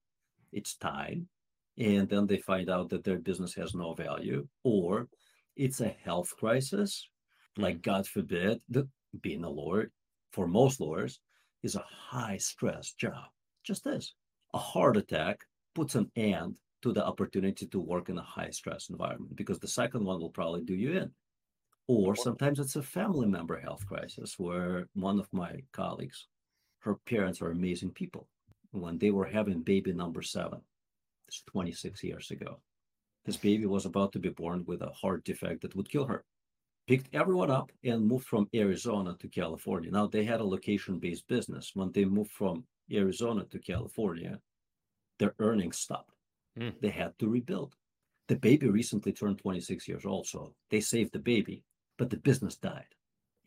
It's 0.53 0.77
time 0.77 1.29
and 1.77 2.09
then 2.09 2.27
they 2.27 2.39
find 2.39 2.71
out 2.71 2.89
that 2.91 3.05
their 3.05 3.19
business 3.19 3.55
has 3.55 3.75
no 3.75 3.95
value 3.95 4.47
or 4.63 5.09
it's 5.57 5.81
a 5.81 5.97
health 6.05 6.33
crisis 6.39 7.09
like 7.57 7.77
mm-hmm. 7.77 7.91
god 7.91 8.07
forbid 8.07 8.61
that 8.69 8.89
being 9.23 9.45
a 9.45 9.51
lawyer 9.51 9.91
for 10.33 10.47
most 10.47 10.81
lawyers 10.81 11.21
is 11.63 11.75
a 11.75 11.85
high 11.89 12.37
stress 12.37 12.93
job. 12.93 13.25
Just 13.65 13.85
this 13.85 14.15
a 14.55 14.59
heart 14.59 14.97
attack 14.97 15.41
puts 15.75 15.95
an 15.95 16.11
end 16.17 16.55
to 16.83 16.93
the 16.93 17.05
opportunity 17.05 17.67
to 17.67 17.81
work 17.81 18.09
in 18.09 18.19
a 18.19 18.23
high 18.23 18.51
stress 18.51 18.89
environment 18.89 19.37
because 19.37 19.59
the 19.59 19.69
second 19.69 20.05
one 20.05 20.21
will 20.21 20.31
probably 20.31 20.63
do 20.63 20.75
you 20.75 20.93
in. 20.93 21.11
Or 21.87 22.15
sometimes 22.15 22.61
it's 22.61 22.77
a 22.77 22.83
family 22.83 23.27
member 23.27 23.59
health 23.59 23.87
crisis 23.87 24.35
where 24.39 24.89
one 24.95 25.19
of 25.19 25.29
my 25.33 25.57
colleagues 25.73 26.27
her 26.81 26.97
parents 27.07 27.43
are 27.43 27.51
amazing 27.51 27.91
people. 27.91 28.29
When 28.71 28.99
they 28.99 29.11
were 29.11 29.27
having 29.27 29.63
baby 29.63 29.93
number 29.93 30.23
seven 30.23 30.61
it's 31.27 31.43
26 31.43 32.03
years 32.03 32.31
ago 32.31 32.61
this 33.29 33.37
baby 33.37 33.67
was 33.67 33.85
about 33.85 34.11
to 34.13 34.19
be 34.19 34.31
born 34.31 34.65
with 34.67 34.81
a 34.81 34.91
heart 34.91 35.23
defect 35.23 35.61
that 35.61 35.77
would 35.77 35.91
kill 35.91 36.07
her 36.07 36.25
picked 36.89 37.15
everyone 37.15 37.51
up 37.51 37.71
and 37.85 38.07
moved 38.07 38.27
from 38.27 38.49
arizona 38.55 39.15
to 39.21 39.29
california. 39.29 39.91
Now 39.91 40.07
they 40.07 40.25
had 40.25 40.41
a 40.41 40.53
location 40.57 40.99
based 40.99 41.29
business. 41.29 41.73
When 41.75 41.93
they 41.93 42.07
moved 42.07 42.33
from 42.33 42.65
arizona 42.93 43.45
to 43.51 43.59
california 43.59 44.41
their 45.19 45.35
earnings 45.39 45.79
stopped. 45.79 46.15
Hmm. 46.57 46.71
they 46.81 46.89
had 46.89 47.13
to 47.19 47.29
rebuild. 47.29 47.75
The 48.29 48.37
baby 48.37 48.69
recently 48.69 49.13
turned 49.13 49.39
26 49.39 49.87
years 49.87 50.07
old 50.07 50.27
so 50.27 50.55
they 50.71 50.81
saved 50.81 51.13
the 51.13 51.19
baby 51.33 51.63
but 51.99 52.11
the 52.11 52.17
business 52.17 52.57
died 52.57 52.93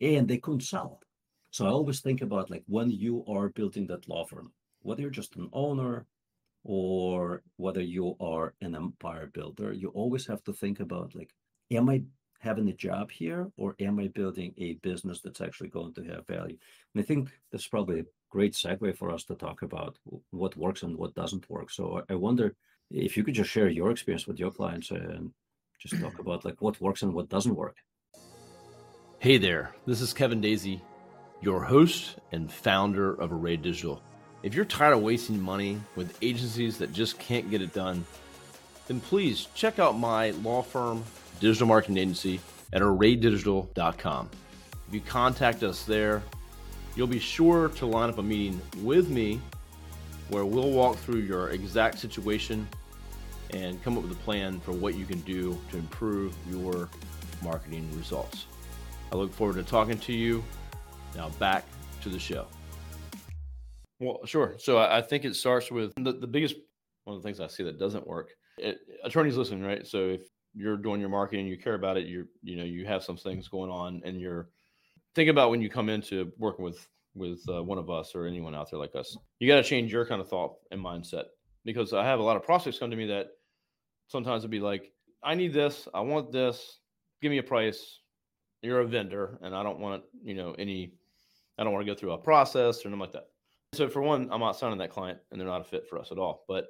and 0.00 0.28
they 0.28 0.38
couldn't 0.38 0.62
sell 0.74 0.98
it. 1.00 1.06
So 1.50 1.66
i 1.66 1.70
always 1.70 2.00
think 2.00 2.22
about 2.22 2.50
like 2.50 2.64
when 2.66 2.90
you 2.90 3.24
are 3.26 3.48
building 3.58 3.86
that 3.88 4.08
law 4.08 4.24
firm 4.24 4.52
whether 4.82 5.02
you're 5.02 5.20
just 5.20 5.36
an 5.36 5.48
owner 5.52 6.06
or 6.64 7.42
whether 7.56 7.82
you 7.82 8.14
are 8.20 8.54
an 8.60 8.76
empire 8.76 9.28
builder 9.34 9.72
you 9.72 9.88
always 9.88 10.26
have 10.26 10.42
to 10.44 10.52
think 10.52 10.78
about 10.80 11.14
like 11.14 11.32
am 11.72 11.88
i 11.88 12.02
having 12.42 12.68
a 12.68 12.72
job 12.72 13.10
here 13.10 13.50
or 13.56 13.76
am 13.78 14.00
i 14.00 14.08
building 14.08 14.52
a 14.58 14.74
business 14.82 15.20
that's 15.20 15.40
actually 15.40 15.68
going 15.68 15.94
to 15.94 16.02
have 16.02 16.26
value? 16.26 16.58
And 16.94 17.02
i 17.02 17.06
think 17.06 17.30
that's 17.50 17.68
probably 17.68 18.00
a 18.00 18.04
great 18.30 18.54
segue 18.54 18.96
for 18.96 19.10
us 19.10 19.24
to 19.24 19.34
talk 19.34 19.62
about 19.62 19.96
what 20.30 20.56
works 20.56 20.82
and 20.82 20.96
what 20.96 21.14
doesn't 21.14 21.48
work. 21.48 21.70
So 21.70 22.02
i 22.10 22.14
wonder 22.14 22.54
if 22.90 23.16
you 23.16 23.24
could 23.24 23.34
just 23.34 23.50
share 23.50 23.68
your 23.68 23.90
experience 23.90 24.26
with 24.26 24.38
your 24.38 24.50
clients 24.50 24.90
and 24.90 25.30
just 25.78 26.00
talk 26.00 26.18
about 26.18 26.44
like 26.44 26.60
what 26.60 26.80
works 26.80 27.02
and 27.02 27.14
what 27.14 27.28
doesn't 27.28 27.54
work. 27.54 27.76
Hey 29.18 29.38
there, 29.38 29.74
this 29.86 30.00
is 30.00 30.12
Kevin 30.12 30.40
Daisy, 30.40 30.82
your 31.40 31.62
host 31.62 32.16
and 32.32 32.52
founder 32.52 33.14
of 33.14 33.32
Array 33.32 33.56
Digital. 33.56 34.02
If 34.42 34.54
you're 34.54 34.64
tired 34.64 34.94
of 34.94 35.02
wasting 35.02 35.40
money 35.40 35.80
with 35.94 36.18
agencies 36.22 36.76
that 36.78 36.92
just 36.92 37.18
can't 37.20 37.48
get 37.48 37.62
it 37.62 37.72
done, 37.72 38.04
then 38.86 39.00
please 39.00 39.48
check 39.54 39.78
out 39.78 39.98
my 39.98 40.30
law 40.30 40.62
firm, 40.62 41.04
digital 41.40 41.66
marketing 41.66 41.98
agency 41.98 42.40
at 42.72 42.82
arraydigital.com. 42.82 44.30
If 44.88 44.94
you 44.94 45.00
contact 45.00 45.62
us 45.62 45.84
there, 45.84 46.22
you'll 46.96 47.06
be 47.06 47.18
sure 47.18 47.68
to 47.68 47.86
line 47.86 48.10
up 48.10 48.18
a 48.18 48.22
meeting 48.22 48.60
with 48.78 49.08
me 49.08 49.40
where 50.28 50.44
we'll 50.44 50.70
walk 50.70 50.96
through 50.96 51.20
your 51.20 51.50
exact 51.50 51.98
situation 51.98 52.66
and 53.50 53.82
come 53.82 53.96
up 53.96 54.02
with 54.02 54.12
a 54.12 54.22
plan 54.22 54.60
for 54.60 54.72
what 54.72 54.94
you 54.94 55.04
can 55.04 55.20
do 55.20 55.58
to 55.70 55.76
improve 55.76 56.34
your 56.50 56.88
marketing 57.42 57.88
results. 57.96 58.46
I 59.12 59.16
look 59.16 59.32
forward 59.32 59.56
to 59.56 59.62
talking 59.62 59.98
to 59.98 60.12
you. 60.12 60.42
Now 61.14 61.28
back 61.38 61.64
to 62.02 62.08
the 62.08 62.18
show. 62.18 62.46
Well, 64.00 64.20
sure. 64.24 64.54
So 64.58 64.78
I 64.78 65.02
think 65.02 65.24
it 65.24 65.36
starts 65.36 65.70
with 65.70 65.92
the, 65.96 66.12
the 66.12 66.26
biggest 66.26 66.56
one 67.04 67.16
of 67.16 67.22
the 67.22 67.26
things 67.26 67.40
I 67.40 67.46
see 67.46 67.62
that 67.64 67.78
doesn't 67.78 68.06
work. 68.06 68.30
Attorneys 69.04 69.36
listen, 69.36 69.62
right? 69.62 69.86
So 69.86 70.08
if 70.08 70.22
you're 70.54 70.76
doing 70.76 71.00
your 71.00 71.10
marketing, 71.10 71.46
you 71.46 71.56
care 71.56 71.74
about 71.74 71.96
it, 71.96 72.06
you're 72.06 72.26
you 72.42 72.56
know 72.56 72.64
you 72.64 72.86
have 72.86 73.02
some 73.02 73.16
things 73.16 73.48
going 73.48 73.70
on, 73.70 74.02
and 74.04 74.20
you're 74.20 74.48
think 75.14 75.28
about 75.30 75.50
when 75.50 75.60
you 75.60 75.68
come 75.68 75.88
into 75.88 76.32
working 76.38 76.64
with 76.64 76.86
with 77.14 77.42
uh, 77.48 77.62
one 77.62 77.78
of 77.78 77.90
us 77.90 78.14
or 78.14 78.26
anyone 78.26 78.54
out 78.54 78.70
there 78.70 78.78
like 78.78 78.94
us, 78.94 79.16
you 79.38 79.46
got 79.46 79.56
to 79.56 79.62
change 79.62 79.92
your 79.92 80.06
kind 80.06 80.20
of 80.20 80.28
thought 80.28 80.54
and 80.70 80.80
mindset 80.80 81.24
because 81.64 81.92
I 81.92 82.04
have 82.04 82.20
a 82.20 82.22
lot 82.22 82.36
of 82.36 82.42
prospects 82.42 82.78
come 82.78 82.90
to 82.90 82.96
me 82.96 83.06
that 83.06 83.28
sometimes 84.08 84.42
it'd 84.42 84.50
be 84.50 84.60
like, 84.60 84.92
I 85.22 85.34
need 85.34 85.52
this, 85.52 85.86
I 85.92 86.00
want 86.00 86.32
this, 86.32 86.78
give 87.20 87.30
me 87.30 87.38
a 87.38 87.42
price. 87.42 87.98
You're 88.62 88.80
a 88.80 88.86
vendor, 88.86 89.38
and 89.42 89.56
I 89.56 89.62
don't 89.64 89.80
want 89.80 90.04
you 90.22 90.34
know 90.34 90.54
any, 90.56 90.94
I 91.58 91.64
don't 91.64 91.72
want 91.72 91.84
to 91.84 91.92
go 91.92 91.98
through 91.98 92.12
a 92.12 92.18
process 92.18 92.84
or 92.84 92.88
anything 92.88 93.00
like 93.00 93.12
that. 93.12 93.26
So 93.74 93.88
for 93.88 94.02
one, 94.02 94.28
I'm 94.30 94.40
not 94.40 94.56
signing 94.56 94.78
that 94.78 94.90
client, 94.90 95.18
and 95.30 95.40
they're 95.40 95.48
not 95.48 95.62
a 95.62 95.64
fit 95.64 95.88
for 95.88 95.98
us 95.98 96.12
at 96.12 96.18
all. 96.18 96.44
But 96.46 96.68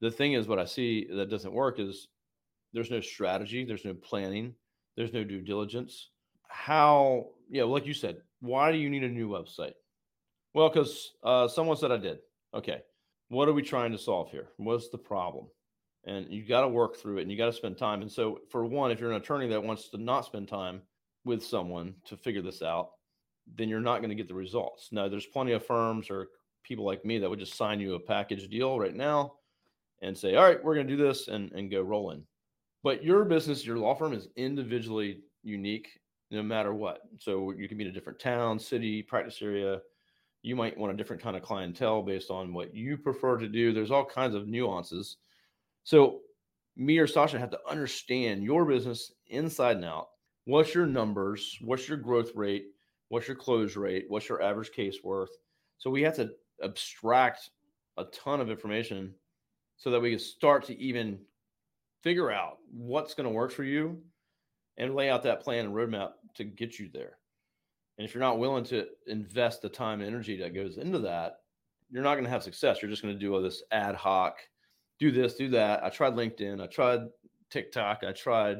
the 0.00 0.10
thing 0.10 0.34
is, 0.34 0.46
what 0.46 0.58
I 0.58 0.64
see 0.64 1.06
that 1.12 1.30
doesn't 1.30 1.52
work 1.52 1.78
is 1.78 2.08
there's 2.72 2.90
no 2.90 3.00
strategy, 3.00 3.64
there's 3.64 3.84
no 3.84 3.94
planning, 3.94 4.54
there's 4.96 5.12
no 5.12 5.24
due 5.24 5.40
diligence. 5.40 6.10
How, 6.48 7.28
yeah, 7.50 7.64
like 7.64 7.86
you 7.86 7.94
said, 7.94 8.18
why 8.40 8.72
do 8.72 8.78
you 8.78 8.90
need 8.90 9.04
a 9.04 9.08
new 9.08 9.28
website? 9.28 9.72
Well, 10.54 10.68
because 10.68 11.12
uh, 11.22 11.48
someone 11.48 11.76
said 11.76 11.92
I 11.92 11.96
did. 11.96 12.18
Okay, 12.54 12.82
what 13.28 13.48
are 13.48 13.52
we 13.52 13.62
trying 13.62 13.92
to 13.92 13.98
solve 13.98 14.30
here? 14.30 14.48
What's 14.56 14.88
the 14.88 14.98
problem? 14.98 15.46
And 16.04 16.30
you 16.30 16.46
got 16.46 16.60
to 16.60 16.68
work 16.68 16.96
through 16.96 17.18
it, 17.18 17.22
and 17.22 17.30
you 17.30 17.36
got 17.36 17.46
to 17.46 17.52
spend 17.52 17.78
time. 17.78 18.00
And 18.00 18.10
so, 18.10 18.40
for 18.50 18.64
one, 18.64 18.90
if 18.90 19.00
you're 19.00 19.10
an 19.10 19.20
attorney 19.20 19.48
that 19.48 19.62
wants 19.62 19.88
to 19.90 19.98
not 19.98 20.24
spend 20.24 20.48
time 20.48 20.82
with 21.24 21.42
someone 21.42 21.94
to 22.06 22.16
figure 22.16 22.42
this 22.42 22.62
out, 22.62 22.90
then 23.56 23.68
you're 23.68 23.80
not 23.80 23.98
going 23.98 24.10
to 24.10 24.14
get 24.14 24.28
the 24.28 24.34
results. 24.34 24.88
Now, 24.92 25.08
there's 25.08 25.26
plenty 25.26 25.52
of 25.52 25.66
firms 25.66 26.10
or 26.10 26.28
people 26.62 26.84
like 26.84 27.04
me 27.04 27.18
that 27.18 27.28
would 27.28 27.38
just 27.38 27.56
sign 27.56 27.80
you 27.80 27.94
a 27.94 28.00
package 28.00 28.48
deal 28.48 28.78
right 28.78 28.94
now 28.94 29.32
and 30.02 30.16
say, 30.16 30.34
all 30.34 30.44
right, 30.44 30.62
we're 30.62 30.74
going 30.74 30.86
to 30.86 30.96
do 30.96 31.02
this 31.02 31.28
and, 31.28 31.50
and 31.52 31.70
go 31.70 31.80
rolling. 31.80 32.22
But 32.82 33.02
your 33.02 33.24
business, 33.24 33.66
your 33.66 33.78
law 33.78 33.94
firm 33.94 34.12
is 34.12 34.28
individually 34.36 35.20
unique 35.42 35.88
no 36.30 36.42
matter 36.42 36.74
what. 36.74 37.00
So 37.18 37.52
you 37.52 37.68
can 37.68 37.78
be 37.78 37.84
in 37.84 37.90
a 37.90 37.92
different 37.92 38.18
town, 38.18 38.58
city, 38.58 39.02
practice 39.02 39.40
area. 39.42 39.80
You 40.42 40.56
might 40.56 40.76
want 40.76 40.92
a 40.92 40.96
different 40.96 41.22
kind 41.22 41.36
of 41.36 41.42
clientele 41.42 42.02
based 42.02 42.30
on 42.30 42.52
what 42.52 42.74
you 42.74 42.96
prefer 42.96 43.38
to 43.38 43.48
do. 43.48 43.72
There's 43.72 43.90
all 43.90 44.04
kinds 44.04 44.34
of 44.34 44.48
nuances. 44.48 45.16
So 45.84 46.20
me 46.76 46.98
or 46.98 47.06
Sasha 47.06 47.38
have 47.38 47.50
to 47.50 47.60
understand 47.68 48.44
your 48.44 48.64
business 48.64 49.12
inside 49.28 49.76
and 49.76 49.84
out. 49.84 50.08
What's 50.44 50.74
your 50.74 50.86
numbers? 50.86 51.58
What's 51.62 51.88
your 51.88 51.98
growth 51.98 52.32
rate? 52.34 52.66
What's 53.08 53.28
your 53.28 53.36
close 53.36 53.76
rate? 53.76 54.04
What's 54.08 54.28
your 54.28 54.42
average 54.42 54.72
case 54.72 54.98
worth? 55.02 55.30
So 55.78 55.90
we 55.90 56.02
have 56.02 56.16
to 56.16 56.30
abstract 56.62 57.50
a 57.96 58.04
ton 58.04 58.40
of 58.40 58.50
information 58.50 59.14
so 59.76 59.90
that 59.90 60.00
we 60.00 60.10
can 60.10 60.18
start 60.18 60.64
to 60.64 60.78
even 60.78 61.18
figure 62.02 62.30
out 62.30 62.58
what's 62.72 63.14
going 63.14 63.28
to 63.28 63.34
work 63.34 63.52
for 63.52 63.64
you 63.64 64.00
and 64.78 64.94
lay 64.94 65.10
out 65.10 65.22
that 65.22 65.42
plan 65.42 65.64
and 65.64 65.74
roadmap 65.74 66.12
to 66.34 66.44
get 66.44 66.78
you 66.78 66.88
there. 66.92 67.18
And 67.98 68.06
if 68.06 68.14
you're 68.14 68.22
not 68.22 68.38
willing 68.38 68.64
to 68.64 68.86
invest 69.06 69.62
the 69.62 69.68
time 69.68 70.00
and 70.00 70.08
energy 70.08 70.36
that 70.38 70.54
goes 70.54 70.76
into 70.76 70.98
that, 71.00 71.40
you're 71.90 72.02
not 72.02 72.14
going 72.14 72.24
to 72.24 72.30
have 72.30 72.42
success. 72.42 72.82
You're 72.82 72.90
just 72.90 73.02
going 73.02 73.14
to 73.14 73.20
do 73.20 73.34
all 73.34 73.40
this 73.40 73.62
ad 73.70 73.94
hoc, 73.94 74.38
do 74.98 75.10
this, 75.10 75.34
do 75.34 75.48
that. 75.50 75.84
I 75.84 75.88
tried 75.88 76.14
LinkedIn, 76.14 76.62
I 76.62 76.66
tried 76.66 77.00
TikTok, 77.50 78.02
I 78.06 78.12
tried 78.12 78.58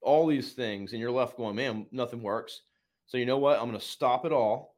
all 0.00 0.26
these 0.26 0.52
things, 0.52 0.92
and 0.92 1.00
you're 1.00 1.10
left 1.10 1.36
going, 1.36 1.56
man, 1.56 1.86
nothing 1.92 2.22
works. 2.22 2.62
So 3.06 3.16
you 3.16 3.26
know 3.26 3.38
what? 3.38 3.58
I'm 3.58 3.68
going 3.68 3.78
to 3.78 3.84
stop 3.84 4.24
it 4.24 4.32
all, 4.32 4.76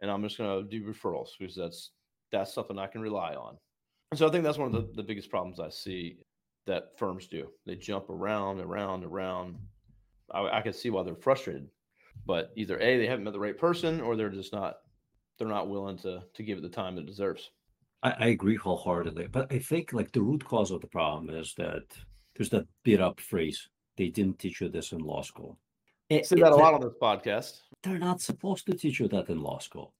and 0.00 0.10
I'm 0.10 0.22
just 0.22 0.38
going 0.38 0.62
to 0.62 0.68
do 0.68 0.84
referrals 0.86 1.30
because 1.38 1.56
that's 1.56 1.90
that's 2.30 2.52
something 2.52 2.78
I 2.78 2.86
can 2.86 3.00
rely 3.00 3.34
on. 3.34 3.56
So 4.16 4.28
I 4.28 4.30
think 4.30 4.44
that's 4.44 4.58
one 4.58 4.74
of 4.74 4.86
the, 4.86 4.92
the 4.94 5.02
biggest 5.02 5.30
problems 5.30 5.60
I 5.60 5.68
see 5.68 6.18
that 6.66 6.98
firms 6.98 7.26
do. 7.26 7.48
They 7.66 7.76
jump 7.76 8.10
around, 8.10 8.60
around, 8.60 9.04
around. 9.04 9.56
I, 10.30 10.58
I 10.58 10.60
can 10.62 10.72
see 10.72 10.90
why 10.90 11.02
they're 11.02 11.14
frustrated, 11.14 11.68
but 12.26 12.52
either 12.56 12.78
a 12.78 12.98
they 12.98 13.06
haven't 13.06 13.24
met 13.24 13.32
the 13.32 13.40
right 13.40 13.58
person, 13.58 14.00
or 14.00 14.16
they're 14.16 14.30
just 14.30 14.52
not 14.52 14.76
they're 15.38 15.48
not 15.48 15.68
willing 15.68 15.98
to 15.98 16.22
to 16.32 16.42
give 16.42 16.58
it 16.58 16.62
the 16.62 16.68
time 16.68 16.98
it 16.98 17.06
deserves. 17.06 17.50
I, 18.02 18.14
I 18.18 18.26
agree 18.28 18.56
wholeheartedly, 18.56 19.28
but 19.28 19.52
I 19.52 19.58
think 19.58 19.92
like 19.92 20.12
the 20.12 20.22
root 20.22 20.44
cause 20.44 20.70
of 20.70 20.80
the 20.80 20.86
problem 20.86 21.34
is 21.34 21.54
that 21.56 21.84
there's 22.36 22.50
that 22.50 22.66
beat 22.82 23.00
up 23.00 23.20
phrase. 23.20 23.68
They 23.96 24.08
didn't 24.08 24.38
teach 24.38 24.60
you 24.60 24.68
this 24.68 24.92
in 24.92 24.98
law 24.98 25.22
school. 25.22 25.58
I 26.10 26.22
say 26.22 26.36
that 26.36 26.52
a 26.52 26.56
lot 26.56 26.74
on 26.74 26.80
this 26.80 26.92
podcast. 27.00 27.60
They're 27.82 27.98
not 27.98 28.20
supposed 28.20 28.66
to 28.66 28.74
teach 28.74 29.00
you 29.00 29.08
that 29.08 29.28
in 29.28 29.40
law 29.40 29.58
school. 29.58 29.94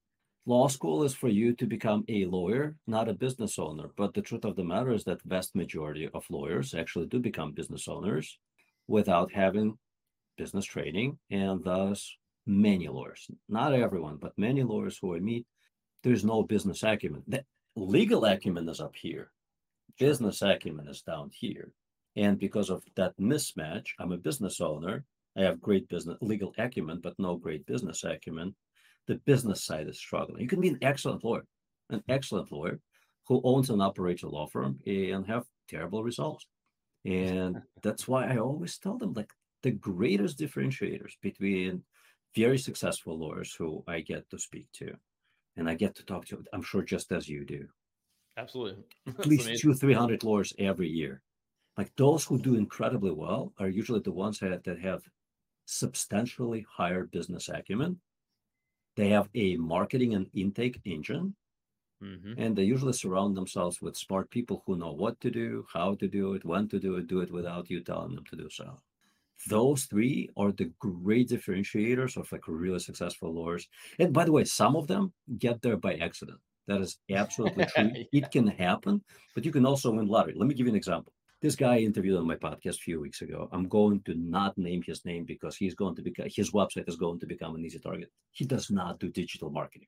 Law 0.47 0.67
school 0.67 1.03
is 1.03 1.15
for 1.15 1.27
you 1.27 1.53
to 1.53 1.65
become 1.65 2.05
a 2.07 2.25
lawyer, 2.25 2.75
not 2.85 3.09
a 3.09 3.13
business 3.13 3.57
owner. 3.57 3.89
But 3.97 4.13
the 4.13 4.21
truth 4.21 4.45
of 4.45 4.55
the 4.55 4.63
matter 4.63 4.91
is 4.91 5.03
that 5.05 5.23
vast 5.23 5.55
majority 5.55 6.07
of 6.13 6.29
lawyers 6.29 6.75
actually 6.75 7.07
do 7.07 7.19
become 7.19 7.51
business 7.51 7.87
owners 7.87 8.37
without 8.87 9.31
having 9.31 9.77
business 10.37 10.65
training 10.65 11.17
and 11.31 11.63
thus 11.63 12.15
many 12.45 12.87
lawyers, 12.87 13.27
not 13.49 13.73
everyone, 13.73 14.17
but 14.17 14.37
many 14.37 14.61
lawyers 14.61 14.99
who 15.01 15.15
I 15.15 15.19
meet, 15.19 15.47
there's 16.03 16.23
no 16.23 16.43
business 16.43 16.83
acumen. 16.83 17.23
The 17.27 17.43
legal 17.75 18.23
acumen 18.25 18.69
is 18.69 18.79
up 18.79 18.95
here, 18.95 19.31
business 19.97 20.43
acumen 20.43 20.87
is 20.87 21.01
down 21.01 21.31
here. 21.33 21.71
And 22.15 22.37
because 22.37 22.69
of 22.69 22.83
that 22.95 23.17
mismatch, 23.17 23.87
I'm 23.99 24.11
a 24.11 24.17
business 24.17 24.61
owner. 24.61 25.03
I 25.35 25.41
have 25.41 25.59
great 25.59 25.89
business 25.89 26.17
legal 26.21 26.53
acumen, 26.57 26.99
but 27.01 27.17
no 27.17 27.35
great 27.35 27.65
business 27.65 28.03
acumen. 28.03 28.55
The 29.07 29.15
business 29.25 29.63
side 29.63 29.87
is 29.87 29.99
struggling. 29.99 30.41
You 30.41 30.47
can 30.47 30.61
be 30.61 30.69
an 30.69 30.79
excellent 30.81 31.23
lawyer, 31.23 31.45
an 31.89 32.03
excellent 32.09 32.51
lawyer 32.51 32.79
who 33.27 33.41
owns 33.43 33.69
and 33.69 33.81
operates 33.81 34.23
a 34.23 34.29
law 34.29 34.47
firm 34.47 34.79
and 34.85 35.25
have 35.27 35.45
terrible 35.69 36.03
results. 36.03 36.47
And 37.03 37.61
that's 37.83 38.07
why 38.07 38.27
I 38.27 38.37
always 38.37 38.77
tell 38.77 38.97
them 38.97 39.13
like 39.13 39.31
the 39.63 39.71
greatest 39.71 40.39
differentiators 40.39 41.13
between 41.21 41.83
very 42.35 42.57
successful 42.57 43.17
lawyers 43.17 43.53
who 43.57 43.83
I 43.87 44.01
get 44.01 44.29
to 44.29 44.37
speak 44.37 44.67
to 44.73 44.95
and 45.57 45.69
I 45.69 45.75
get 45.75 45.95
to 45.95 46.05
talk 46.05 46.25
to, 46.27 46.43
I'm 46.53 46.61
sure 46.61 46.81
just 46.81 47.11
as 47.11 47.29
you 47.29 47.45
do. 47.45 47.67
Absolutely. 48.37 48.83
At 49.07 49.25
least 49.25 49.61
two, 49.61 49.73
300 49.73 50.23
lawyers 50.23 50.53
every 50.59 50.89
year. 50.89 51.21
Like 51.77 51.91
those 51.97 52.25
who 52.25 52.37
do 52.37 52.55
incredibly 52.55 53.11
well 53.11 53.53
are 53.59 53.69
usually 53.69 54.01
the 54.01 54.11
ones 54.11 54.39
that, 54.39 54.63
that 54.63 54.79
have 54.79 55.01
substantially 55.65 56.65
higher 56.69 57.05
business 57.05 57.49
acumen. 57.49 57.99
They 58.95 59.09
have 59.09 59.29
a 59.35 59.57
marketing 59.57 60.13
and 60.13 60.27
intake 60.33 60.81
engine 60.85 61.35
Mm-hmm. 62.03 62.33
And 62.37 62.55
they 62.55 62.63
usually 62.63 62.93
surround 62.93 63.35
themselves 63.35 63.81
with 63.81 63.97
smart 63.97 64.29
people 64.29 64.63
who 64.65 64.75
know 64.75 64.91
what 64.91 65.19
to 65.21 65.31
do, 65.31 65.65
how 65.73 65.95
to 65.95 66.07
do 66.07 66.33
it, 66.33 66.45
when 66.45 66.67
to 66.69 66.79
do 66.79 66.95
it, 66.95 67.07
do 67.07 67.21
it 67.21 67.31
without 67.31 67.69
you 67.69 67.81
telling 67.81 68.15
them 68.15 68.25
to 68.25 68.35
do 68.35 68.49
so. 68.49 68.77
Those 69.47 69.85
three 69.85 70.29
are 70.37 70.51
the 70.51 70.71
great 70.79 71.29
differentiators 71.29 72.17
of 72.17 72.31
like 72.31 72.47
really 72.47 72.79
successful 72.79 73.33
lawyers. 73.33 73.67
And 73.99 74.13
by 74.13 74.25
the 74.25 74.31
way, 74.31 74.43
some 74.43 74.75
of 74.75 74.87
them 74.87 75.13
get 75.39 75.61
there 75.61 75.77
by 75.77 75.95
accident. 75.95 76.39
That 76.67 76.81
is 76.81 76.97
absolutely 77.09 77.65
true. 77.75 77.91
yeah. 77.93 78.03
It 78.11 78.31
can 78.31 78.47
happen, 78.47 79.03
but 79.33 79.45
you 79.45 79.51
can 79.51 79.65
also 79.65 79.91
win 79.91 80.07
lottery. 80.07 80.33
Let 80.35 80.47
me 80.47 80.55
give 80.55 80.67
you 80.67 80.73
an 80.73 80.77
example. 80.77 81.13
This 81.45 81.55
guy 81.55 81.75
I 81.75 81.77
interviewed 81.81 82.17
on 82.17 82.25
my 82.25 82.37
podcast 82.37 82.77
a 82.77 82.87
few 82.87 82.99
weeks 82.99 83.21
ago. 83.21 83.47
I'm 83.51 83.67
going 83.67 84.01
to 84.05 84.15
not 84.15 84.57
name 84.57 84.81
his 84.81 85.05
name 85.05 85.25
because 85.25 85.55
he's 85.55 85.75
going 85.75 85.93
to 85.93 86.01
become 86.01 86.25
his 86.27 86.49
website 86.49 86.89
is 86.89 86.95
going 86.95 87.19
to 87.19 87.27
become 87.27 87.53
an 87.53 87.63
easy 87.63 87.77
target. 87.77 88.09
He 88.31 88.45
does 88.45 88.71
not 88.71 88.99
do 88.99 89.09
digital 89.09 89.51
marketing 89.51 89.87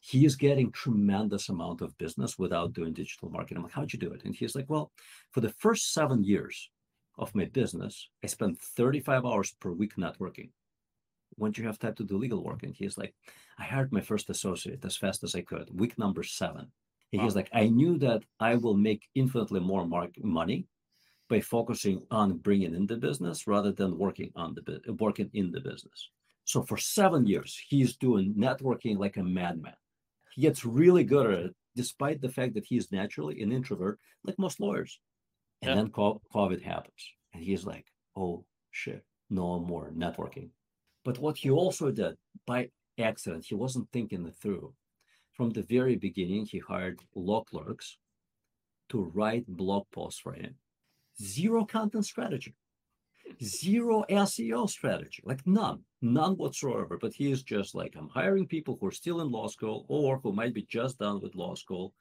he 0.00 0.26
is 0.26 0.36
getting 0.36 0.70
tremendous 0.70 1.48
amount 1.48 1.80
of 1.80 1.96
business 1.96 2.38
without 2.38 2.74
doing 2.74 2.92
digital 2.92 3.30
marketing. 3.30 3.56
I'm 3.56 3.62
like, 3.62 3.72
how'd 3.72 3.94
you 3.94 3.98
do 3.98 4.12
it? 4.12 4.24
And 4.26 4.34
he's 4.34 4.54
like, 4.54 4.68
well, 4.68 4.92
for 5.30 5.40
the 5.40 5.54
first 5.64 5.94
seven 5.94 6.22
years 6.22 6.70
of 7.16 7.34
my 7.34 7.46
business, 7.46 8.08
I 8.22 8.26
spent 8.26 8.60
35 8.60 9.24
hours 9.24 9.52
per 9.58 9.70
week 9.72 9.96
networking. 9.96 10.50
When 11.36 11.52
do 11.52 11.62
you 11.62 11.66
have 11.66 11.78
time 11.78 11.94
to 11.94 12.04
do 12.04 12.18
legal 12.18 12.44
work? 12.44 12.62
And 12.62 12.74
he's 12.74 12.98
like, 12.98 13.14
I 13.58 13.64
hired 13.64 13.90
my 13.90 14.02
first 14.02 14.28
associate 14.28 14.84
as 14.84 14.98
fast 14.98 15.24
as 15.24 15.34
I 15.34 15.40
could, 15.40 15.68
week 15.72 15.98
number 15.98 16.22
seven. 16.22 16.70
And 17.12 17.20
wow. 17.20 17.24
he's 17.24 17.36
like, 17.36 17.48
I 17.54 17.68
knew 17.68 17.96
that 17.98 18.22
I 18.38 18.56
will 18.56 18.76
make 18.76 19.08
infinitely 19.14 19.60
more 19.60 19.86
mark- 19.86 20.22
money 20.22 20.66
by 21.30 21.40
focusing 21.40 22.02
on 22.10 22.36
bringing 22.38 22.74
in 22.74 22.86
the 22.86 22.96
business 22.96 23.46
rather 23.46 23.72
than 23.72 23.96
working 23.96 24.30
on 24.36 24.54
the 24.54 24.80
working 24.98 25.30
in 25.32 25.50
the 25.50 25.60
business. 25.60 26.10
So 26.44 26.62
for 26.62 26.76
seven 26.76 27.26
years, 27.26 27.58
he's 27.68 27.96
doing 27.96 28.34
networking 28.34 28.98
like 28.98 29.16
a 29.16 29.22
madman 29.22 29.74
he 30.32 30.42
gets 30.42 30.64
really 30.64 31.04
good 31.04 31.26
at 31.26 31.38
it, 31.46 31.56
despite 31.76 32.20
the 32.20 32.28
fact 32.28 32.54
that 32.54 32.64
he's 32.64 32.92
naturally 32.92 33.42
an 33.42 33.52
introvert, 33.52 33.98
like 34.24 34.38
most 34.38 34.60
lawyers. 34.60 34.98
And 35.62 35.70
yeah. 35.70 35.74
then 35.74 35.90
COVID 35.90 36.62
happens, 36.62 37.12
and 37.34 37.42
he's 37.42 37.66
like, 37.66 37.86
"Oh 38.16 38.44
shit, 38.70 39.04
no 39.28 39.58
more 39.60 39.90
networking." 39.90 40.50
But 41.04 41.18
what 41.18 41.36
he 41.36 41.50
also 41.50 41.90
did 41.90 42.16
by 42.46 42.70
accident, 42.98 43.44
he 43.46 43.54
wasn't 43.54 43.90
thinking 43.92 44.26
it 44.26 44.36
through. 44.36 44.72
From 45.32 45.50
the 45.50 45.62
very 45.62 45.96
beginning, 45.96 46.46
he 46.46 46.58
hired 46.58 47.00
law 47.14 47.44
clerks 47.44 47.98
to 48.90 49.02
write 49.14 49.46
blog 49.46 49.84
posts 49.92 50.20
for 50.20 50.32
him. 50.32 50.54
Zero 51.20 51.64
content 51.64 52.06
strategy 52.06 52.54
zero 53.42 54.04
SEO 54.10 54.68
strategy, 54.68 55.22
like 55.24 55.46
none, 55.46 55.80
none 56.02 56.36
whatsoever. 56.36 56.98
But 57.00 57.14
he 57.14 57.30
is 57.30 57.42
just 57.42 57.74
like, 57.74 57.94
I'm 57.96 58.08
hiring 58.08 58.46
people 58.46 58.76
who 58.80 58.86
are 58.86 58.92
still 58.92 59.20
in 59.20 59.30
law 59.30 59.48
school 59.48 59.86
or 59.88 60.18
who 60.18 60.32
might 60.32 60.54
be 60.54 60.62
just 60.62 60.98
done 60.98 61.20
with 61.20 61.34
law 61.34 61.54
school, 61.54 61.94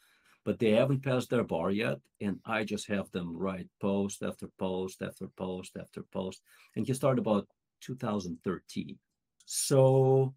but 0.45 0.59
they 0.59 0.71
haven't 0.71 1.03
passed 1.03 1.29
their 1.29 1.43
bar 1.43 1.71
yet. 1.71 1.99
And 2.21 2.39
I 2.45 2.63
just 2.63 2.87
have 2.87 3.11
them 3.11 3.35
write 3.35 3.67
post 3.81 4.23
after 4.23 4.47
post 4.57 5.01
after 5.01 5.27
post 5.27 5.77
after 5.79 6.03
post. 6.11 6.41
And 6.75 6.85
he 6.85 6.93
started 6.93 7.19
about 7.19 7.47
2013. 7.81 8.97
So 9.45 10.33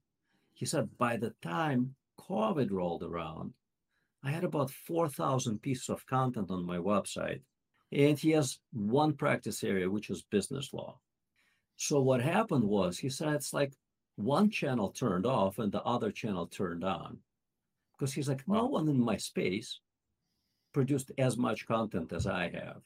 he 0.55 0.66
said, 0.66 0.88
by 0.99 1.16
the 1.16 1.35
time 1.42 1.95
COVID 2.21 2.71
rolled 2.71 3.03
around, 3.03 3.55
I 4.25 4.31
had 4.31 4.45
about 4.45 4.71
4,000 4.71 5.61
pieces 5.61 5.88
of 5.88 6.07
content 6.07 6.51
on 6.51 6.64
my 6.64 6.77
website 6.77 7.40
and 7.93 8.19
he 8.19 8.31
has 8.31 8.59
one 8.73 9.13
practice 9.13 9.63
area, 9.63 9.91
which 9.91 10.11
is 10.11 10.23
business 10.23 10.73
law. 10.73 10.99
So 11.77 12.01
what 12.01 12.23
happened 12.23 12.65
was 12.65 12.99
he 12.99 13.11
said 13.11 13.35
it's 13.35 13.53
like 13.53 13.73
one 14.17 14.51
channel 14.51 14.91
turned 14.91 15.27
off 15.27 15.59
and 15.59 15.71
the 15.71 15.83
other 15.83 16.11
channel 16.11 16.47
turned 16.47 16.85
on. 16.85 17.19
Because 17.99 18.15
he's 18.15 18.29
like, 18.29 18.47
no 18.49 18.67
one 18.67 18.89
in 18.89 18.99
my 18.99 19.17
space 19.17 19.81
produced 20.73 21.13
as 21.19 21.37
much 21.37 21.67
content 21.67 22.13
as 22.13 22.27
I 22.27 22.51
have. 22.51 22.81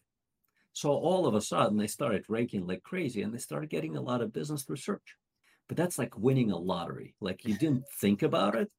So 0.73 0.91
all 0.91 1.27
of 1.27 1.35
a 1.35 1.41
sudden 1.41 1.79
they 1.79 1.87
started 1.87 2.25
ranking 2.29 2.67
like 2.67 2.83
crazy 2.83 3.23
and 3.23 3.33
they 3.33 3.39
started 3.39 3.71
getting 3.71 3.97
a 3.97 4.01
lot 4.01 4.21
of 4.21 4.33
business 4.33 4.65
through 4.65 4.77
search. 4.77 5.17
But 5.69 5.77
that's 5.77 5.99
like 5.99 6.19
winning 6.19 6.51
a 6.51 6.59
lottery. 6.59 7.15
Like 7.21 7.45
you 7.45 7.57
didn't 7.57 7.85
think 8.01 8.23
about 8.23 8.57
it. 8.57 8.71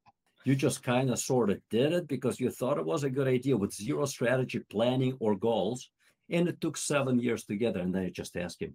You 0.44 0.56
just 0.56 0.84
kind 0.84 1.10
of 1.10 1.20
sort 1.20 1.50
of 1.50 1.60
did 1.70 1.94
it 1.94 2.08
because 2.08 2.40
you 2.40 2.50
thought 2.50 2.78
it 2.78 2.86
was 2.86 3.04
a 3.04 3.10
good 3.10 3.28
idea 3.28 3.58
with 3.58 3.74
zero 3.74 4.06
strategy, 4.06 4.60
planning, 4.70 5.18
or 5.20 5.36
goals. 5.36 5.90
And 6.30 6.48
it 6.48 6.60
took 6.60 6.78
seven 6.78 7.20
years 7.20 7.46
together. 7.46 7.80
And 7.80 7.94
then 7.94 8.04
I 8.04 8.10
just 8.10 8.36
asked 8.36 8.62
him, 8.62 8.74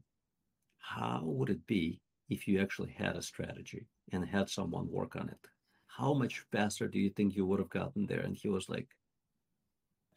how 0.79 1.21
would 1.25 1.51
it 1.51 1.67
be 1.67 2.01
if 2.29 2.49
you 2.49 2.61
actually 2.61 2.93
had 2.93 3.17
a 3.17 3.23
strategy 3.23 3.87
and 4.13 4.27
had 4.27 4.49
someone 4.49 4.91
work 4.91 5.17
on 5.17 5.29
it? 5.29 5.49
How 5.87 6.15
much 6.15 6.45
faster 6.51 6.89
do 6.89 6.99
you 6.99 7.11
think 7.11 7.37
you 7.37 7.47
would 7.47 7.59
have 7.59 7.69
gotten 7.69 8.07
there? 8.07 8.21
And 8.21 8.35
he 8.35 8.49
was 8.49 8.69
like, 8.69 8.89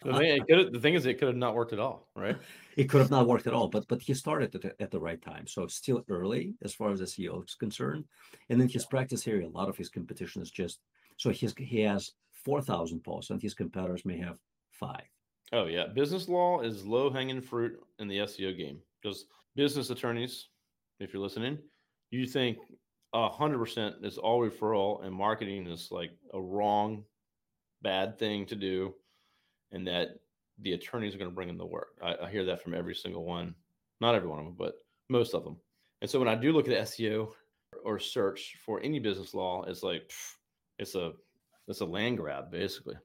so 0.04 0.12
the 0.12 0.80
thing 0.82 0.93
is, 0.93 1.06
it 1.06 1.17
could 1.19 1.30
have 1.30 1.38
not 1.38 1.56
worked 1.56 1.74
at 1.74 1.80
all, 1.80 2.10
right? 2.15 2.38
it 2.78 2.89
could 2.89 3.02
have 3.02 3.12
not 3.12 3.28
worked 3.28 3.48
at 3.48 3.54
all, 3.54 3.67
but 3.67 3.88
but 3.88 4.02
he 4.02 4.13
started 4.13 4.54
at 4.54 4.62
the, 4.62 4.82
at 4.82 4.91
the 4.91 5.00
right 5.00 5.21
time. 5.21 5.48
So 5.48 5.67
still 5.67 6.04
early 6.10 6.54
as 6.63 6.74
far 6.74 6.91
as 6.91 7.00
the 7.00 7.06
SEO 7.06 7.48
is 7.48 7.56
concerned. 7.56 8.06
And 8.50 8.60
then 8.60 8.67
his 8.67 8.86
practice 8.86 9.28
area, 9.28 9.48
a 9.48 9.50
lot 9.50 9.69
of 9.69 9.78
his 9.78 9.89
competition 9.89 10.41
is 10.41 10.52
just 10.52 10.80
so 11.17 11.30
he's 11.30 11.54
he 11.58 11.82
has 11.82 12.12
four 12.34 12.62
thousand 12.62 13.04
posts, 13.04 13.32
and 13.32 13.41
his 13.41 13.54
competitors 13.54 14.06
may 14.06 14.17
have 14.17 14.38
five. 14.69 15.06
Oh 15.53 15.65
yeah, 15.65 15.88
business 15.88 16.27
law 16.27 16.62
is 16.62 16.86
low 16.86 17.10
hanging 17.10 17.41
fruit 17.41 17.79
in 17.99 18.08
the 18.08 18.19
SEO 18.19 18.58
game 18.58 18.79
because 19.01 19.25
business 19.55 19.89
attorneys, 19.89 20.47
if 20.99 21.13
you're 21.13 21.21
listening, 21.21 21.58
you 22.12 22.25
think 22.25 22.58
hundred 23.13 23.60
percent 23.60 23.95
is 24.03 24.17
all 24.17 24.41
referral 24.41 25.05
and 25.05 25.13
marketing 25.13 25.67
is 25.67 25.89
like 25.91 26.12
a 26.34 26.41
wrong, 26.41 27.03
bad 27.81 28.19
thing 28.19 28.45
to 28.47 28.55
do, 28.55 28.93
and 29.71 29.88
that 29.88 30.19
the 30.62 30.73
attorneys 30.73 31.15
are 31.15 31.17
going 31.17 31.29
to 31.29 31.36
bring 31.36 31.49
in 31.49 31.58
the 31.58 31.65
work. 31.65 31.97
I, 32.01 32.15
I, 32.23 32.29
hear 32.29 32.45
that 32.45 32.62
from 32.62 32.73
every 32.73 32.95
single 32.95 33.25
one, 33.25 33.53
not 34.01 34.15
every 34.15 34.29
one 34.29 34.39
of 34.39 34.45
them, 34.45 34.55
but 34.58 34.75
most 35.10 35.34
of 35.34 35.43
them. 35.43 35.58
And 36.01 36.10
so 36.10 36.19
when 36.19 36.27
I 36.27 36.36
do 36.36 36.51
look 36.51 36.67
at 36.67 36.88
SEO 36.88 37.31
or 37.84 37.99
search 37.99 38.55
for 38.65 38.81
any 38.81 38.99
business 38.99 39.34
law, 39.34 39.63
it's 39.63 39.84
like 39.84 40.12
it's 40.79 40.95
a 40.95 41.13
it's 41.67 41.81
a 41.81 41.86
land 41.86 42.17
grab 42.17 42.51
basically. 42.51 42.95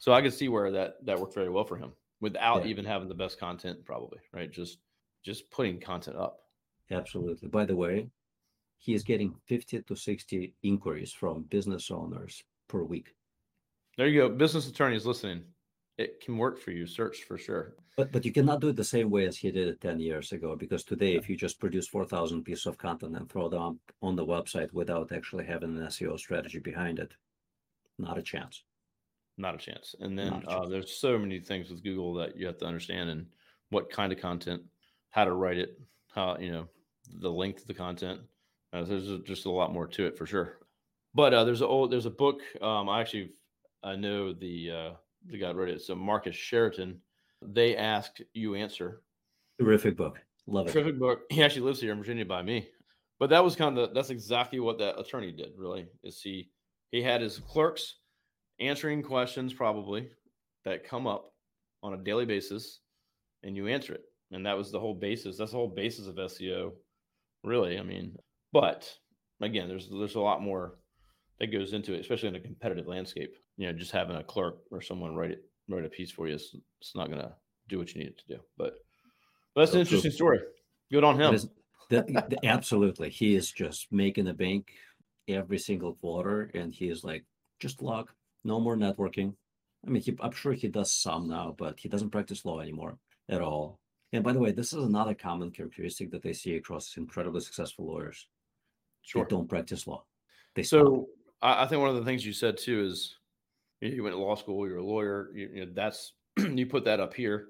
So 0.00 0.14
I 0.14 0.22
could 0.22 0.32
see 0.32 0.48
where 0.48 0.70
that 0.72 1.04
that 1.04 1.20
worked 1.20 1.34
very 1.34 1.50
well 1.50 1.64
for 1.64 1.76
him 1.76 1.92
without 2.20 2.64
yeah. 2.64 2.70
even 2.70 2.86
having 2.86 3.08
the 3.08 3.14
best 3.14 3.38
content, 3.38 3.84
probably 3.84 4.18
right. 4.32 4.50
Just 4.50 4.78
just 5.22 5.50
putting 5.50 5.78
content 5.78 6.16
up. 6.16 6.40
Absolutely. 6.90 7.48
By 7.48 7.66
the 7.66 7.76
way, 7.76 8.08
he 8.78 8.94
is 8.94 9.04
getting 9.04 9.34
50 9.46 9.82
to 9.82 9.94
60 9.94 10.54
inquiries 10.62 11.12
from 11.12 11.42
business 11.42 11.90
owners 11.90 12.42
per 12.66 12.82
week. 12.82 13.14
There 13.98 14.06
you 14.06 14.22
go. 14.22 14.28
Business 14.30 14.66
attorneys 14.66 15.04
listening. 15.04 15.42
It 15.98 16.20
can 16.24 16.38
work 16.38 16.58
for 16.58 16.70
you. 16.70 16.86
Search 16.86 17.24
for 17.24 17.36
sure. 17.36 17.74
But 17.98 18.10
but 18.10 18.24
you 18.24 18.32
cannot 18.32 18.62
do 18.62 18.68
it 18.68 18.76
the 18.76 18.84
same 18.84 19.10
way 19.10 19.26
as 19.26 19.36
he 19.36 19.50
did 19.50 19.68
it 19.68 19.82
10 19.82 20.00
years 20.00 20.32
ago 20.32 20.56
because 20.56 20.82
today, 20.82 21.14
if 21.14 21.28
you 21.28 21.36
just 21.36 21.60
produce 21.60 21.86
4,000 21.88 22.42
pieces 22.42 22.64
of 22.64 22.78
content 22.78 23.16
and 23.16 23.28
throw 23.28 23.50
them 23.50 23.80
on 24.00 24.16
the 24.16 24.24
website 24.24 24.72
without 24.72 25.12
actually 25.12 25.44
having 25.44 25.76
an 25.76 25.86
SEO 25.88 26.18
strategy 26.18 26.58
behind 26.58 26.98
it, 26.98 27.12
not 27.98 28.16
a 28.16 28.22
chance 28.22 28.62
not 29.40 29.54
a 29.54 29.58
chance. 29.58 29.94
And 30.00 30.18
then 30.18 30.42
uh, 30.46 30.66
there's 30.66 30.96
so 30.96 31.18
many 31.18 31.40
things 31.40 31.70
with 31.70 31.82
Google 31.82 32.14
that 32.14 32.36
you 32.36 32.46
have 32.46 32.58
to 32.58 32.66
understand 32.66 33.10
and 33.10 33.26
what 33.70 33.90
kind 33.90 34.12
of 34.12 34.20
content, 34.20 34.62
how 35.10 35.24
to 35.24 35.32
write 35.32 35.58
it, 35.58 35.80
how 36.14 36.36
you 36.38 36.52
know 36.52 36.68
the 37.20 37.30
length 37.30 37.62
of 37.62 37.66
the 37.66 37.74
content. 37.74 38.20
Uh, 38.72 38.84
there's 38.84 39.20
just 39.24 39.46
a 39.46 39.50
lot 39.50 39.72
more 39.72 39.86
to 39.86 40.06
it 40.06 40.16
for 40.16 40.26
sure. 40.26 40.58
But 41.14 41.34
uh, 41.34 41.44
there's 41.44 41.60
a 41.60 41.66
old, 41.66 41.90
there's 41.90 42.06
a 42.06 42.10
book. 42.10 42.40
Um, 42.62 42.88
I 42.88 43.00
actually 43.00 43.32
I 43.82 43.96
know 43.96 44.32
the 44.32 44.70
uh, 44.70 44.90
the 45.26 45.38
guy 45.38 45.52
wrote 45.52 45.68
it. 45.68 45.82
So 45.82 45.94
Marcus 45.94 46.36
Sheridan. 46.36 47.00
They 47.42 47.74
ask, 47.74 48.18
you 48.34 48.54
answer. 48.54 49.00
Terrific 49.58 49.96
book. 49.96 50.18
Love 50.46 50.68
it. 50.68 50.72
Terrific 50.72 50.98
book. 50.98 51.22
He 51.30 51.42
actually 51.42 51.62
lives 51.62 51.80
here 51.80 51.92
in 51.92 51.96
Virginia 51.96 52.26
by 52.26 52.42
me. 52.42 52.68
but 53.18 53.30
that 53.30 53.42
was 53.42 53.56
kind 53.56 53.78
of 53.78 53.88
the, 53.88 53.94
that's 53.94 54.10
exactly 54.10 54.60
what 54.60 54.78
that 54.78 54.98
attorney 54.98 55.32
did. 55.32 55.52
Really, 55.56 55.86
is 56.02 56.20
he 56.20 56.50
he 56.90 57.02
had 57.02 57.20
his 57.20 57.38
clerks 57.38 57.96
answering 58.60 59.02
questions 59.02 59.52
probably 59.52 60.08
that 60.64 60.84
come 60.84 61.06
up 61.06 61.32
on 61.82 61.94
a 61.94 61.98
daily 61.98 62.26
basis, 62.26 62.80
and 63.42 63.56
you 63.56 63.66
answer 63.66 63.94
it, 63.94 64.04
and 64.32 64.44
that 64.46 64.56
was 64.56 64.70
the 64.70 64.80
whole 64.80 64.94
basis. 64.94 65.38
That's 65.38 65.52
the 65.52 65.56
whole 65.56 65.68
basis 65.74 66.06
of 66.06 66.16
SEO, 66.16 66.72
really. 67.42 67.78
I 67.78 67.82
mean, 67.82 68.16
but 68.52 68.92
again, 69.40 69.68
there's 69.68 69.88
there's 69.88 70.16
a 70.16 70.20
lot 70.20 70.42
more 70.42 70.78
that 71.38 71.52
goes 71.52 71.72
into 71.72 71.94
it, 71.94 72.00
especially 72.00 72.28
in 72.28 72.36
a 72.36 72.40
competitive 72.40 72.86
landscape. 72.86 73.34
You 73.56 73.66
know, 73.66 73.72
just 73.72 73.92
having 73.92 74.16
a 74.16 74.24
clerk 74.24 74.58
or 74.70 74.80
someone 74.80 75.14
write 75.14 75.32
it 75.32 75.44
write 75.68 75.84
a 75.84 75.88
piece 75.88 76.10
for 76.10 76.28
you 76.28 76.34
is 76.34 76.54
it's 76.80 76.94
not 76.94 77.08
going 77.08 77.20
to 77.20 77.32
do 77.68 77.78
what 77.78 77.94
you 77.94 78.00
need 78.00 78.08
it 78.08 78.18
to 78.18 78.36
do. 78.36 78.40
But, 78.56 78.74
but 79.54 79.62
that's 79.62 79.72
so, 79.72 79.76
an 79.76 79.80
interesting 79.82 80.10
so, 80.10 80.16
story. 80.16 80.40
Good 80.90 81.04
on 81.04 81.20
him. 81.20 81.34
the, 81.88 82.02
the, 82.28 82.38
absolutely, 82.44 83.10
he 83.10 83.34
is 83.34 83.50
just 83.50 83.92
making 83.92 84.24
the 84.24 84.34
bank 84.34 84.72
every 85.28 85.58
single 85.58 85.94
quarter, 85.94 86.50
and 86.54 86.74
he 86.74 86.88
is 86.88 87.04
like 87.04 87.24
just 87.60 87.82
luck, 87.82 88.12
no 88.44 88.60
more 88.60 88.76
networking. 88.76 89.34
I 89.86 89.90
mean, 89.90 90.02
he, 90.02 90.16
I'm 90.20 90.32
sure 90.32 90.52
he 90.52 90.68
does 90.68 90.92
some 90.92 91.28
now, 91.28 91.54
but 91.58 91.78
he 91.78 91.88
doesn't 91.88 92.10
practice 92.10 92.44
law 92.44 92.60
anymore 92.60 92.98
at 93.28 93.40
all. 93.40 93.80
And 94.12 94.24
by 94.24 94.32
the 94.32 94.40
way, 94.40 94.50
this 94.50 94.72
is 94.72 94.84
another 94.84 95.14
common 95.14 95.50
characteristic 95.50 96.10
that 96.10 96.22
they 96.22 96.32
see 96.32 96.56
across 96.56 96.96
incredibly 96.96 97.40
successful 97.40 97.86
lawyers. 97.86 98.26
Sure. 99.02 99.24
They 99.24 99.30
don't 99.30 99.48
practice 99.48 99.86
law. 99.86 100.04
They 100.54 100.62
so 100.62 101.08
I, 101.40 101.64
I 101.64 101.66
think 101.66 101.80
one 101.80 101.90
of 101.90 101.96
the 101.96 102.04
things 102.04 102.26
you 102.26 102.32
said 102.32 102.58
too 102.58 102.84
is 102.84 103.16
you 103.80 104.02
went 104.02 104.14
to 104.14 104.20
law 104.20 104.34
school, 104.34 104.66
you're 104.68 104.78
a 104.78 104.84
lawyer. 104.84 105.30
You, 105.34 105.50
you 105.54 105.66
know, 105.66 105.72
that's 105.74 106.12
you 106.36 106.66
put 106.66 106.84
that 106.84 107.00
up 107.00 107.14
here, 107.14 107.48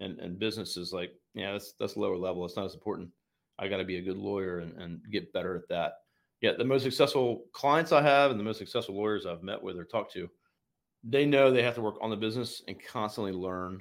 and 0.00 0.18
and 0.20 0.38
business 0.38 0.76
is 0.76 0.92
like, 0.92 1.12
yeah, 1.34 1.52
that's 1.52 1.72
that's 1.78 1.96
lower 1.96 2.16
level. 2.16 2.44
It's 2.44 2.56
not 2.56 2.66
as 2.66 2.74
important. 2.74 3.10
I 3.58 3.68
got 3.68 3.78
to 3.78 3.84
be 3.84 3.96
a 3.96 4.02
good 4.02 4.18
lawyer 4.18 4.58
and, 4.58 4.76
and 4.80 5.00
get 5.10 5.32
better 5.32 5.56
at 5.56 5.68
that. 5.70 5.92
Yeah, 6.40 6.52
the 6.56 6.64
most 6.64 6.82
successful 6.82 7.44
clients 7.52 7.92
I 7.92 8.02
have 8.02 8.30
and 8.30 8.38
the 8.38 8.44
most 8.44 8.58
successful 8.58 8.96
lawyers 8.96 9.26
I've 9.26 9.42
met 9.42 9.62
with 9.62 9.78
or 9.78 9.84
talked 9.84 10.12
to, 10.12 10.28
they 11.02 11.24
know 11.24 11.50
they 11.50 11.62
have 11.62 11.74
to 11.76 11.80
work 11.80 11.96
on 12.00 12.10
the 12.10 12.16
business 12.16 12.62
and 12.68 12.76
constantly 12.82 13.32
learn. 13.32 13.80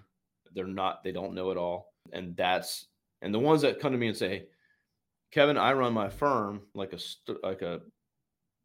They're 0.54 0.68
not, 0.68 1.04
they 1.04 1.12
don't 1.12 1.34
know 1.34 1.52
it 1.52 1.58
all, 1.58 1.94
and 2.14 2.36
that's 2.38 2.88
and 3.22 3.34
the 3.34 3.40
ones 3.40 3.62
that 3.62 3.80
come 3.80 3.92
to 3.92 3.98
me 3.98 4.08
and 4.08 4.16
say, 4.16 4.48
Kevin, 5.32 5.58
I 5.58 5.74
run 5.74 5.94
my 5.94 6.08
firm 6.08 6.62
like 6.74 6.94
a 6.94 7.00
like 7.44 7.62
a 7.62 7.82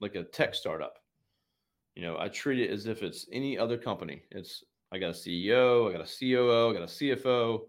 like 0.01 0.15
a 0.15 0.25
tech 0.25 0.55
startup. 0.55 0.99
You 1.97 2.03
know, 2.03 2.17
I 2.19 2.29
treat 2.29 2.61
it 2.61 2.71
as 2.71 2.87
if 2.87 3.03
it's 3.03 3.27
any 3.33 3.59
other 3.59 3.77
company. 3.77 4.23
It's 4.31 4.63
I 4.93 4.99
got 4.99 5.11
a 5.11 5.19
CEO, 5.19 5.89
I 5.89 5.93
got 5.93 6.09
a 6.09 6.19
COO, 6.19 6.71
I 6.71 6.73
got 6.73 6.83
a 6.83 6.87
CFO, 6.87 7.61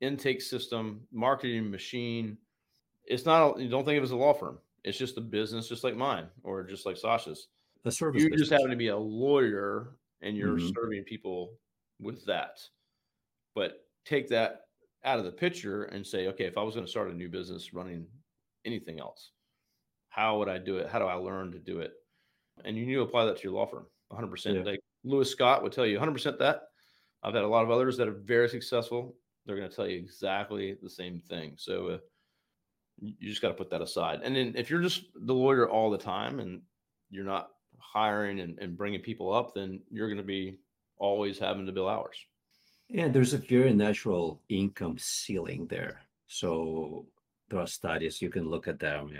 intake 0.00 0.42
system, 0.42 1.00
marketing 1.12 1.70
machine. 1.70 2.36
It's 3.04 3.24
not. 3.24 3.58
You 3.58 3.68
don't 3.68 3.84
think 3.84 3.96
of 3.96 4.02
it 4.02 4.06
as 4.06 4.10
a 4.12 4.16
law 4.16 4.34
firm. 4.34 4.58
It's 4.84 4.98
just 4.98 5.18
a 5.18 5.20
business, 5.20 5.68
just 5.68 5.84
like 5.84 5.96
mine 5.96 6.26
or 6.42 6.62
just 6.62 6.86
like 6.86 6.96
Sasha's. 6.96 7.48
The 7.84 7.92
service. 7.92 8.22
You 8.22 8.36
just 8.36 8.50
happen 8.50 8.70
to 8.70 8.76
be 8.76 8.88
a 8.88 8.96
lawyer, 8.96 9.96
and 10.20 10.36
you're 10.36 10.58
mm-hmm. 10.58 10.70
serving 10.74 11.04
people 11.04 11.54
with 11.98 12.24
that. 12.26 12.58
But 13.54 13.84
take 14.04 14.28
that 14.28 14.62
out 15.04 15.18
of 15.18 15.24
the 15.24 15.32
picture 15.32 15.84
and 15.84 16.06
say, 16.06 16.26
okay, 16.28 16.44
if 16.44 16.58
I 16.58 16.62
was 16.62 16.74
going 16.74 16.84
to 16.84 16.90
start 16.90 17.10
a 17.10 17.14
new 17.14 17.28
business 17.28 17.72
running 17.72 18.06
anything 18.64 19.00
else, 19.00 19.30
how 20.10 20.38
would 20.38 20.48
I 20.48 20.58
do 20.58 20.76
it? 20.76 20.88
How 20.88 20.98
do 20.98 21.06
I 21.06 21.14
learn 21.14 21.52
to 21.52 21.58
do 21.58 21.80
it? 21.80 21.92
And 22.64 22.76
you 22.76 22.84
need 22.84 22.94
to 22.94 23.02
apply 23.02 23.24
that 23.24 23.38
to 23.38 23.42
your 23.44 23.52
law 23.52 23.66
firm 23.66 23.86
100%. 24.12 24.54
Yeah. 24.54 24.62
Like 24.62 24.80
Louis 25.04 25.30
Scott 25.30 25.62
would 25.62 25.72
tell 25.72 25.86
you 25.86 25.98
100% 25.98 26.38
that. 26.38 26.62
I've 27.22 27.34
had 27.34 27.44
a 27.44 27.48
lot 27.48 27.64
of 27.64 27.70
others 27.70 27.96
that 27.96 28.08
are 28.08 28.20
very 28.24 28.48
successful. 28.48 29.14
They're 29.46 29.56
going 29.56 29.68
to 29.68 29.74
tell 29.74 29.86
you 29.86 29.96
exactly 29.96 30.76
the 30.82 30.90
same 30.90 31.20
thing. 31.28 31.54
So 31.56 31.88
uh, 31.88 31.98
you 33.00 33.28
just 33.28 33.42
got 33.42 33.48
to 33.48 33.54
put 33.54 33.70
that 33.70 33.82
aside. 33.82 34.20
And 34.22 34.36
then 34.36 34.54
if 34.56 34.70
you're 34.70 34.82
just 34.82 35.04
the 35.14 35.34
lawyer 35.34 35.68
all 35.68 35.90
the 35.90 35.98
time 35.98 36.40
and 36.40 36.62
you're 37.10 37.24
not 37.24 37.50
hiring 37.78 38.40
and, 38.40 38.58
and 38.58 38.76
bringing 38.76 39.00
people 39.00 39.32
up, 39.32 39.54
then 39.54 39.80
you're 39.90 40.08
going 40.08 40.18
to 40.18 40.24
be 40.24 40.58
always 40.98 41.38
having 41.38 41.66
to 41.66 41.72
bill 41.72 41.88
hours. 41.88 42.16
Yeah, 42.88 43.08
there's 43.08 43.34
a 43.34 43.38
very 43.38 43.72
natural 43.72 44.40
income 44.48 44.96
ceiling 44.98 45.66
there. 45.68 46.00
So 46.26 47.06
there 47.50 47.60
are 47.60 47.66
studies 47.66 48.22
you 48.22 48.30
can 48.30 48.48
look 48.48 48.68
at 48.68 48.78
them 48.78 49.10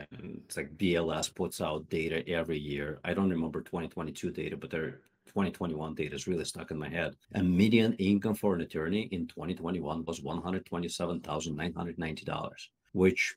it's 0.45 0.57
like 0.57 0.79
bls 0.79 1.35
puts 1.35 1.61
out 1.61 1.91
data 1.91 2.27
every 2.29 2.59
year 2.59 3.01
i 3.05 3.13
don't 3.13 3.29
remember 3.29 3.61
2022 3.61 4.31
data 4.31 4.57
but 4.57 4.71
their 4.71 5.01
2021 5.27 5.95
data 5.95 6.15
is 6.15 6.29
really 6.29 6.45
stuck 6.45 6.71
in 6.71 6.79
my 6.79 6.89
head 6.89 7.17
a 7.35 7.43
median 7.43 7.93
income 7.95 8.35
for 8.35 8.55
an 8.55 8.61
attorney 8.61 9.09
in 9.11 9.27
2021 9.27 10.05
was 10.05 10.21
$127990 10.21 12.51
which 12.93 13.35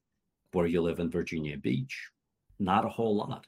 where 0.53 0.67
you 0.67 0.81
live 0.81 0.99
in 0.99 1.09
virginia 1.09 1.57
beach 1.57 2.09
not 2.59 2.85
a 2.85 2.89
whole 2.89 3.15
lot 3.15 3.45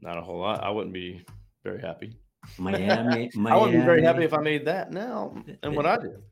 not 0.00 0.18
a 0.18 0.22
whole 0.22 0.40
lot 0.40 0.62
i 0.62 0.70
wouldn't 0.70 0.94
be 0.94 1.24
very 1.64 1.80
happy 1.80 2.18
miami, 2.58 3.30
miami 3.34 3.50
i 3.50 3.56
wouldn't 3.56 3.80
be 3.80 3.84
very 3.84 4.02
happy 4.02 4.24
if 4.24 4.32
i 4.32 4.40
made 4.40 4.64
that 4.64 4.92
now 4.92 5.36
and 5.62 5.74
what 5.74 5.86
i 5.86 5.96
do 5.96 6.22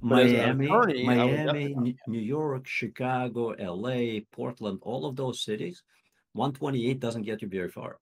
Miami, 0.00 0.66
attorney, 0.66 1.04
Miami, 1.04 1.96
New 2.06 2.20
York, 2.20 2.66
Chicago, 2.66 3.54
LA, 3.58 4.20
Portland, 4.30 4.78
all 4.82 5.06
of 5.06 5.16
those 5.16 5.42
cities, 5.42 5.82
128 6.34 7.00
doesn't 7.00 7.22
get 7.22 7.42
you 7.42 7.48
very 7.48 7.68
far. 7.68 7.98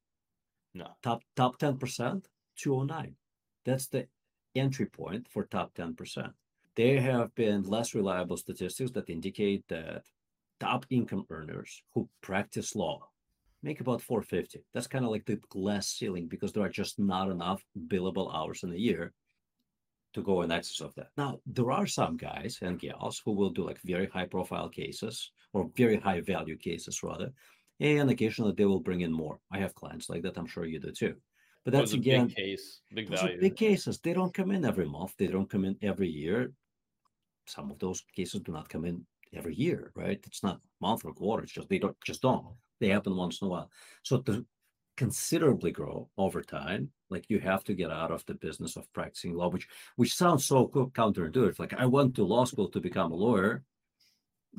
No. 0.74 0.88
Top 1.02 1.22
top 1.37 1.59
10%, 1.59 2.24
209. 2.57 3.16
That's 3.64 3.87
the 3.87 4.07
entry 4.54 4.87
point 4.87 5.28
for 5.28 5.44
top 5.44 5.74
10%. 5.74 6.33
There 6.76 7.00
have 7.00 7.35
been 7.35 7.62
less 7.62 7.94
reliable 7.94 8.37
statistics 8.37 8.90
that 8.92 9.11
indicate 9.11 9.64
that 9.68 10.04
top 10.60 10.86
income 10.90 11.24
earners 11.30 11.82
who 11.94 12.08
practice 12.20 12.74
law 12.74 13.08
make 13.62 13.80
about 13.80 14.02
450. 14.02 14.64
That's 14.72 14.86
kind 14.86 15.04
of 15.04 15.10
like 15.10 15.24
the 15.26 15.40
glass 15.48 15.88
ceiling 15.88 16.26
because 16.26 16.52
there 16.52 16.62
are 16.62 16.68
just 16.68 16.98
not 16.98 17.30
enough 17.30 17.62
billable 17.88 18.34
hours 18.34 18.62
in 18.62 18.72
a 18.72 18.76
year 18.76 19.12
to 20.14 20.22
go 20.22 20.42
in 20.42 20.52
excess 20.52 20.80
of 20.80 20.94
that. 20.94 21.08
Now, 21.16 21.40
there 21.46 21.70
are 21.70 21.86
some 21.86 22.16
guys 22.16 22.58
and 22.62 22.78
gals 22.78 23.20
who 23.24 23.32
will 23.32 23.50
do 23.50 23.64
like 23.64 23.80
very 23.84 24.06
high 24.06 24.26
profile 24.26 24.68
cases 24.68 25.32
or 25.52 25.70
very 25.76 25.96
high 25.96 26.20
value 26.20 26.56
cases 26.56 27.02
rather. 27.02 27.32
And 27.80 28.10
occasionally 28.10 28.54
they 28.56 28.64
will 28.64 28.80
bring 28.80 29.02
in 29.02 29.12
more. 29.12 29.38
I 29.52 29.58
have 29.58 29.74
clients 29.74 30.08
like 30.08 30.22
that. 30.22 30.38
I'm 30.38 30.46
sure 30.46 30.64
you 30.64 30.80
do 30.80 30.92
too. 30.92 31.14
But 31.64 31.72
that's 31.72 31.92
again 31.92 32.28
big 32.28 32.36
case, 32.36 32.80
big 32.94 33.08
value. 33.10 33.40
Big 33.40 33.56
cases. 33.56 33.98
They 33.98 34.12
don't 34.12 34.32
come 34.32 34.52
in 34.52 34.64
every 34.64 34.86
month. 34.86 35.14
They 35.18 35.26
don't 35.26 35.50
come 35.50 35.64
in 35.64 35.76
every 35.82 36.08
year. 36.08 36.52
Some 37.46 37.70
of 37.70 37.78
those 37.78 38.02
cases 38.14 38.40
do 38.40 38.52
not 38.52 38.68
come 38.68 38.84
in 38.84 39.04
every 39.34 39.54
year, 39.54 39.92
right? 39.94 40.20
It's 40.26 40.42
not 40.42 40.60
month 40.80 41.04
or 41.04 41.12
quarter. 41.12 41.44
It's 41.44 41.52
just 41.52 41.68
they 41.68 41.78
don't 41.78 41.96
just 42.04 42.22
don't. 42.22 42.46
They 42.80 42.88
happen 42.88 43.16
once 43.16 43.40
in 43.40 43.46
a 43.46 43.50
while. 43.50 43.70
So 44.02 44.18
to 44.22 44.46
considerably 44.96 45.72
grow 45.72 46.08
over 46.16 46.42
time, 46.42 46.90
like 47.10 47.28
you 47.28 47.38
have 47.40 47.64
to 47.64 47.74
get 47.74 47.90
out 47.90 48.10
of 48.10 48.24
the 48.26 48.34
business 48.34 48.76
of 48.76 48.92
practicing 48.92 49.34
law 49.34 49.48
which 49.48 49.68
which 49.96 50.14
sounds 50.14 50.44
so 50.44 50.66
counterintuitive 50.68 51.58
like 51.58 51.74
i 51.74 51.86
went 51.86 52.14
to 52.14 52.24
law 52.24 52.44
school 52.44 52.68
to 52.68 52.80
become 52.80 53.12
a 53.12 53.16
lawyer 53.16 53.64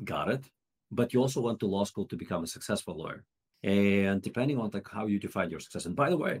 got 0.04 0.28
it 0.28 0.44
but 0.90 1.12
you 1.12 1.20
also 1.20 1.40
went 1.40 1.60
to 1.60 1.66
law 1.66 1.84
school 1.84 2.06
to 2.06 2.16
become 2.16 2.44
a 2.44 2.46
successful 2.46 2.96
lawyer 2.96 3.24
and 3.62 4.22
depending 4.22 4.58
on 4.58 4.70
like 4.72 4.88
how 4.90 5.06
you 5.06 5.18
define 5.18 5.50
your 5.50 5.60
success 5.60 5.86
and 5.86 5.96
by 5.96 6.10
the 6.10 6.16
way 6.16 6.40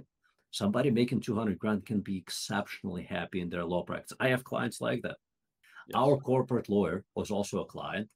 somebody 0.50 0.90
making 0.90 1.20
200 1.20 1.58
grand 1.58 1.84
can 1.86 2.00
be 2.00 2.16
exceptionally 2.16 3.02
happy 3.02 3.40
in 3.40 3.50
their 3.50 3.64
law 3.64 3.82
practice 3.82 4.16
i 4.20 4.28
have 4.28 4.44
clients 4.44 4.80
like 4.80 5.02
that 5.02 5.16
yes. 5.88 5.94
our 5.94 6.16
corporate 6.16 6.68
lawyer 6.68 7.04
was 7.14 7.30
also 7.30 7.60
a 7.60 7.66
client 7.66 8.08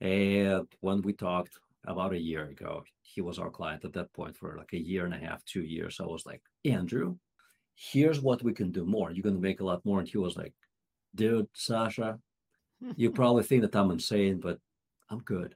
and 0.00 0.66
when 0.80 1.02
we 1.02 1.12
talked 1.12 1.58
about 1.86 2.12
a 2.12 2.20
year 2.20 2.46
ago 2.46 2.82
he 3.02 3.20
was 3.20 3.38
our 3.38 3.50
client 3.50 3.84
at 3.84 3.92
that 3.92 4.12
point 4.12 4.36
for 4.36 4.56
like 4.56 4.72
a 4.72 4.82
year 4.82 5.04
and 5.04 5.14
a 5.14 5.18
half 5.18 5.44
two 5.44 5.62
years 5.62 6.00
i 6.00 6.04
was 6.04 6.24
like 6.26 6.42
andrew 6.64 7.14
here's 7.76 8.20
what 8.20 8.42
we 8.42 8.52
can 8.52 8.70
do 8.70 8.84
more. 8.84 9.10
You're 9.10 9.22
going 9.22 9.34
to 9.34 9.40
make 9.40 9.60
a 9.60 9.64
lot 9.64 9.84
more. 9.84 10.00
And 10.00 10.08
he 10.08 10.18
was 10.18 10.36
like, 10.36 10.52
dude, 11.14 11.48
Sasha, 11.54 12.18
you 12.96 13.10
probably 13.12 13.42
think 13.42 13.62
that 13.62 13.76
I'm 13.76 13.90
insane, 13.90 14.40
but 14.40 14.58
I'm 15.10 15.20
good. 15.20 15.54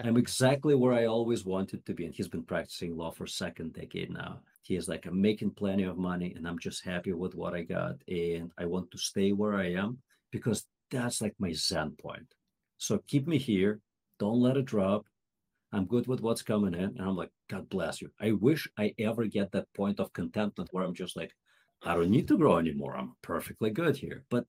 I'm 0.00 0.16
exactly 0.16 0.74
where 0.74 0.92
I 0.92 1.06
always 1.06 1.44
wanted 1.44 1.86
to 1.86 1.94
be. 1.94 2.04
And 2.04 2.14
he's 2.14 2.28
been 2.28 2.42
practicing 2.42 2.96
law 2.96 3.10
for 3.10 3.26
second 3.26 3.74
decade 3.74 4.10
now. 4.10 4.40
He 4.62 4.76
is 4.76 4.88
like, 4.88 5.06
I'm 5.06 5.20
making 5.20 5.52
plenty 5.52 5.84
of 5.84 5.96
money 5.96 6.34
and 6.36 6.46
I'm 6.46 6.58
just 6.58 6.84
happy 6.84 7.12
with 7.12 7.34
what 7.34 7.54
I 7.54 7.62
got. 7.62 7.96
And 8.08 8.50
I 8.58 8.66
want 8.66 8.90
to 8.90 8.98
stay 8.98 9.32
where 9.32 9.54
I 9.54 9.72
am 9.72 9.98
because 10.30 10.66
that's 10.90 11.22
like 11.22 11.34
my 11.38 11.52
Zen 11.52 11.92
point. 11.92 12.34
So 12.78 12.98
keep 13.06 13.26
me 13.26 13.38
here. 13.38 13.80
Don't 14.18 14.40
let 14.40 14.56
it 14.56 14.64
drop. 14.64 15.06
I'm 15.72 15.84
good 15.84 16.06
with 16.06 16.20
what's 16.20 16.42
coming 16.42 16.74
in. 16.74 16.80
And 16.96 17.00
I'm 17.00 17.16
like, 17.16 17.30
God 17.48 17.68
bless 17.68 18.00
you. 18.00 18.10
I 18.20 18.32
wish 18.32 18.66
I 18.78 18.94
ever 18.98 19.26
get 19.26 19.52
that 19.52 19.72
point 19.74 20.00
of 20.00 20.12
contentment 20.12 20.70
where 20.72 20.84
I'm 20.84 20.94
just 20.94 21.16
like, 21.16 21.34
I 21.82 21.94
don't 21.94 22.10
need 22.10 22.26
to 22.28 22.38
grow 22.38 22.56
anymore. 22.56 22.96
I'm 22.96 23.14
perfectly 23.22 23.70
good 23.70 23.96
here. 23.96 24.24
But 24.30 24.46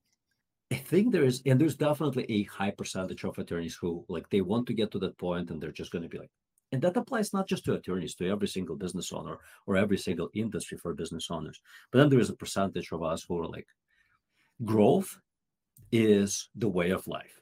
I 0.72 0.76
think 0.76 1.12
there 1.12 1.24
is, 1.24 1.42
and 1.44 1.60
there's 1.60 1.76
definitely 1.76 2.24
a 2.30 2.44
high 2.44 2.70
percentage 2.70 3.24
of 3.24 3.38
attorneys 3.38 3.74
who 3.74 4.04
like 4.08 4.30
they 4.30 4.40
want 4.40 4.66
to 4.68 4.74
get 4.74 4.90
to 4.92 4.98
that 5.00 5.18
point 5.18 5.50
and 5.50 5.60
they're 5.60 5.72
just 5.72 5.92
going 5.92 6.02
to 6.02 6.08
be 6.08 6.18
like, 6.18 6.30
and 6.72 6.80
that 6.82 6.96
applies 6.96 7.32
not 7.32 7.48
just 7.48 7.64
to 7.64 7.74
attorneys, 7.74 8.14
to 8.14 8.28
every 8.28 8.46
single 8.46 8.76
business 8.76 9.12
owner 9.12 9.38
or 9.66 9.76
every 9.76 9.98
single 9.98 10.30
industry 10.34 10.78
for 10.78 10.94
business 10.94 11.28
owners. 11.30 11.60
But 11.90 11.98
then 11.98 12.08
there 12.08 12.20
is 12.20 12.30
a 12.30 12.36
percentage 12.36 12.92
of 12.92 13.02
us 13.02 13.24
who 13.24 13.38
are 13.40 13.48
like, 13.48 13.66
growth 14.64 15.18
is 15.90 16.48
the 16.54 16.68
way 16.68 16.90
of 16.90 17.06
life. 17.08 17.39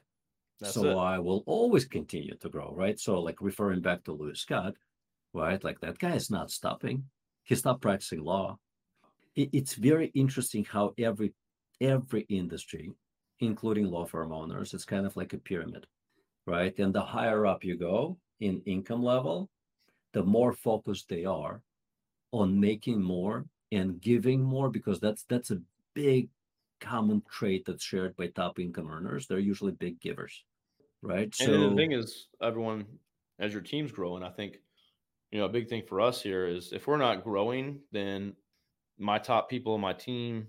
That's 0.59 0.73
so 0.73 0.89
it. 0.89 0.95
I 0.95 1.19
will 1.19 1.43
always 1.45 1.85
continue 1.85 2.35
to 2.37 2.49
grow, 2.49 2.73
right? 2.75 2.99
So, 2.99 3.21
like 3.21 3.41
referring 3.41 3.81
back 3.81 4.03
to 4.03 4.11
Louis 4.11 4.39
Scott, 4.39 4.73
right? 5.33 5.63
Like 5.63 5.79
that 5.81 5.99
guy 5.99 6.15
is 6.15 6.29
not 6.29 6.51
stopping. 6.51 7.05
He 7.43 7.55
stopped 7.55 7.81
practicing 7.81 8.23
law. 8.23 8.57
It, 9.35 9.49
it's 9.53 9.75
very 9.75 10.07
interesting 10.13 10.65
how 10.65 10.93
every 10.97 11.33
every 11.81 12.21
industry, 12.29 12.91
including 13.39 13.85
law 13.85 14.05
firm 14.05 14.33
owners, 14.33 14.73
it's 14.73 14.85
kind 14.85 15.05
of 15.05 15.15
like 15.15 15.33
a 15.33 15.37
pyramid, 15.37 15.87
right? 16.45 16.77
And 16.77 16.93
the 16.93 17.01
higher 17.01 17.45
up 17.45 17.63
you 17.63 17.77
go 17.77 18.17
in 18.39 18.61
income 18.65 19.03
level, 19.03 19.49
the 20.13 20.23
more 20.23 20.53
focused 20.53 21.07
they 21.07 21.25
are 21.25 21.61
on 22.31 22.59
making 22.59 23.01
more 23.01 23.45
and 23.71 24.01
giving 24.01 24.41
more 24.41 24.69
because 24.69 24.99
that's 24.99 25.23
that's 25.23 25.51
a 25.51 25.61
big 25.93 26.29
common 26.79 27.21
trait 27.29 27.65
that's 27.65 27.83
shared 27.83 28.15
by 28.15 28.27
top 28.27 28.59
income 28.59 28.89
earners. 28.89 29.27
They're 29.27 29.39
usually 29.39 29.73
big 29.73 29.99
givers, 29.99 30.43
right? 31.01 31.23
And 31.23 31.35
so 31.35 31.69
the 31.69 31.75
thing 31.75 31.91
is, 31.91 32.27
everyone, 32.41 32.85
as 33.39 33.53
your 33.53 33.61
team's 33.61 33.91
growing, 33.91 34.23
I 34.23 34.29
think, 34.29 34.57
you 35.31 35.39
know, 35.39 35.45
a 35.45 35.49
big 35.49 35.69
thing 35.69 35.83
for 35.87 36.01
us 36.01 36.21
here 36.21 36.47
is 36.47 36.73
if 36.73 36.87
we're 36.87 36.97
not 36.97 37.23
growing, 37.23 37.79
then 37.91 38.35
my 38.97 39.17
top 39.19 39.49
people 39.49 39.73
on 39.73 39.81
my 39.81 39.93
team 39.93 40.47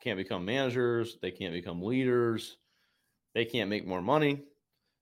can't 0.00 0.18
become 0.18 0.44
managers, 0.44 1.18
they 1.22 1.30
can't 1.30 1.54
become 1.54 1.82
leaders, 1.82 2.58
they 3.34 3.44
can't 3.44 3.70
make 3.70 3.86
more 3.86 4.02
money. 4.02 4.44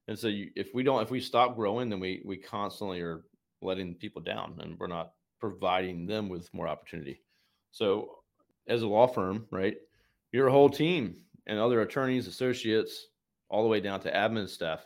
And 0.08 0.18
so 0.18 0.28
you, 0.28 0.50
if 0.56 0.74
we 0.74 0.82
don't, 0.82 1.02
if 1.02 1.11
we 1.11 1.20
stop 1.20 1.54
growing, 1.54 1.88
then 1.88 2.00
we 2.00 2.22
we 2.24 2.37
constantly 2.37 3.00
are 3.00 3.24
letting 3.61 3.94
people 3.94 4.22
down 4.22 4.58
and 4.61 4.78
we're 4.78 4.87
not 4.88 5.12
providing 5.38 6.06
them 6.06 6.28
with 6.28 6.52
more 6.52 6.68
opportunity. 6.68 7.20
So 7.70 8.18
as 8.68 8.82
a 8.82 8.87
law 8.87 9.06
firm, 9.06 9.46
right, 9.50 9.76
your 10.32 10.48
whole 10.48 10.70
team 10.70 11.16
and 11.46 11.58
other 11.58 11.82
attorneys, 11.82 12.26
associates, 12.26 13.08
all 13.52 13.62
the 13.62 13.68
way 13.68 13.80
down 13.80 14.00
to 14.00 14.10
admin 14.10 14.48
staff 14.48 14.84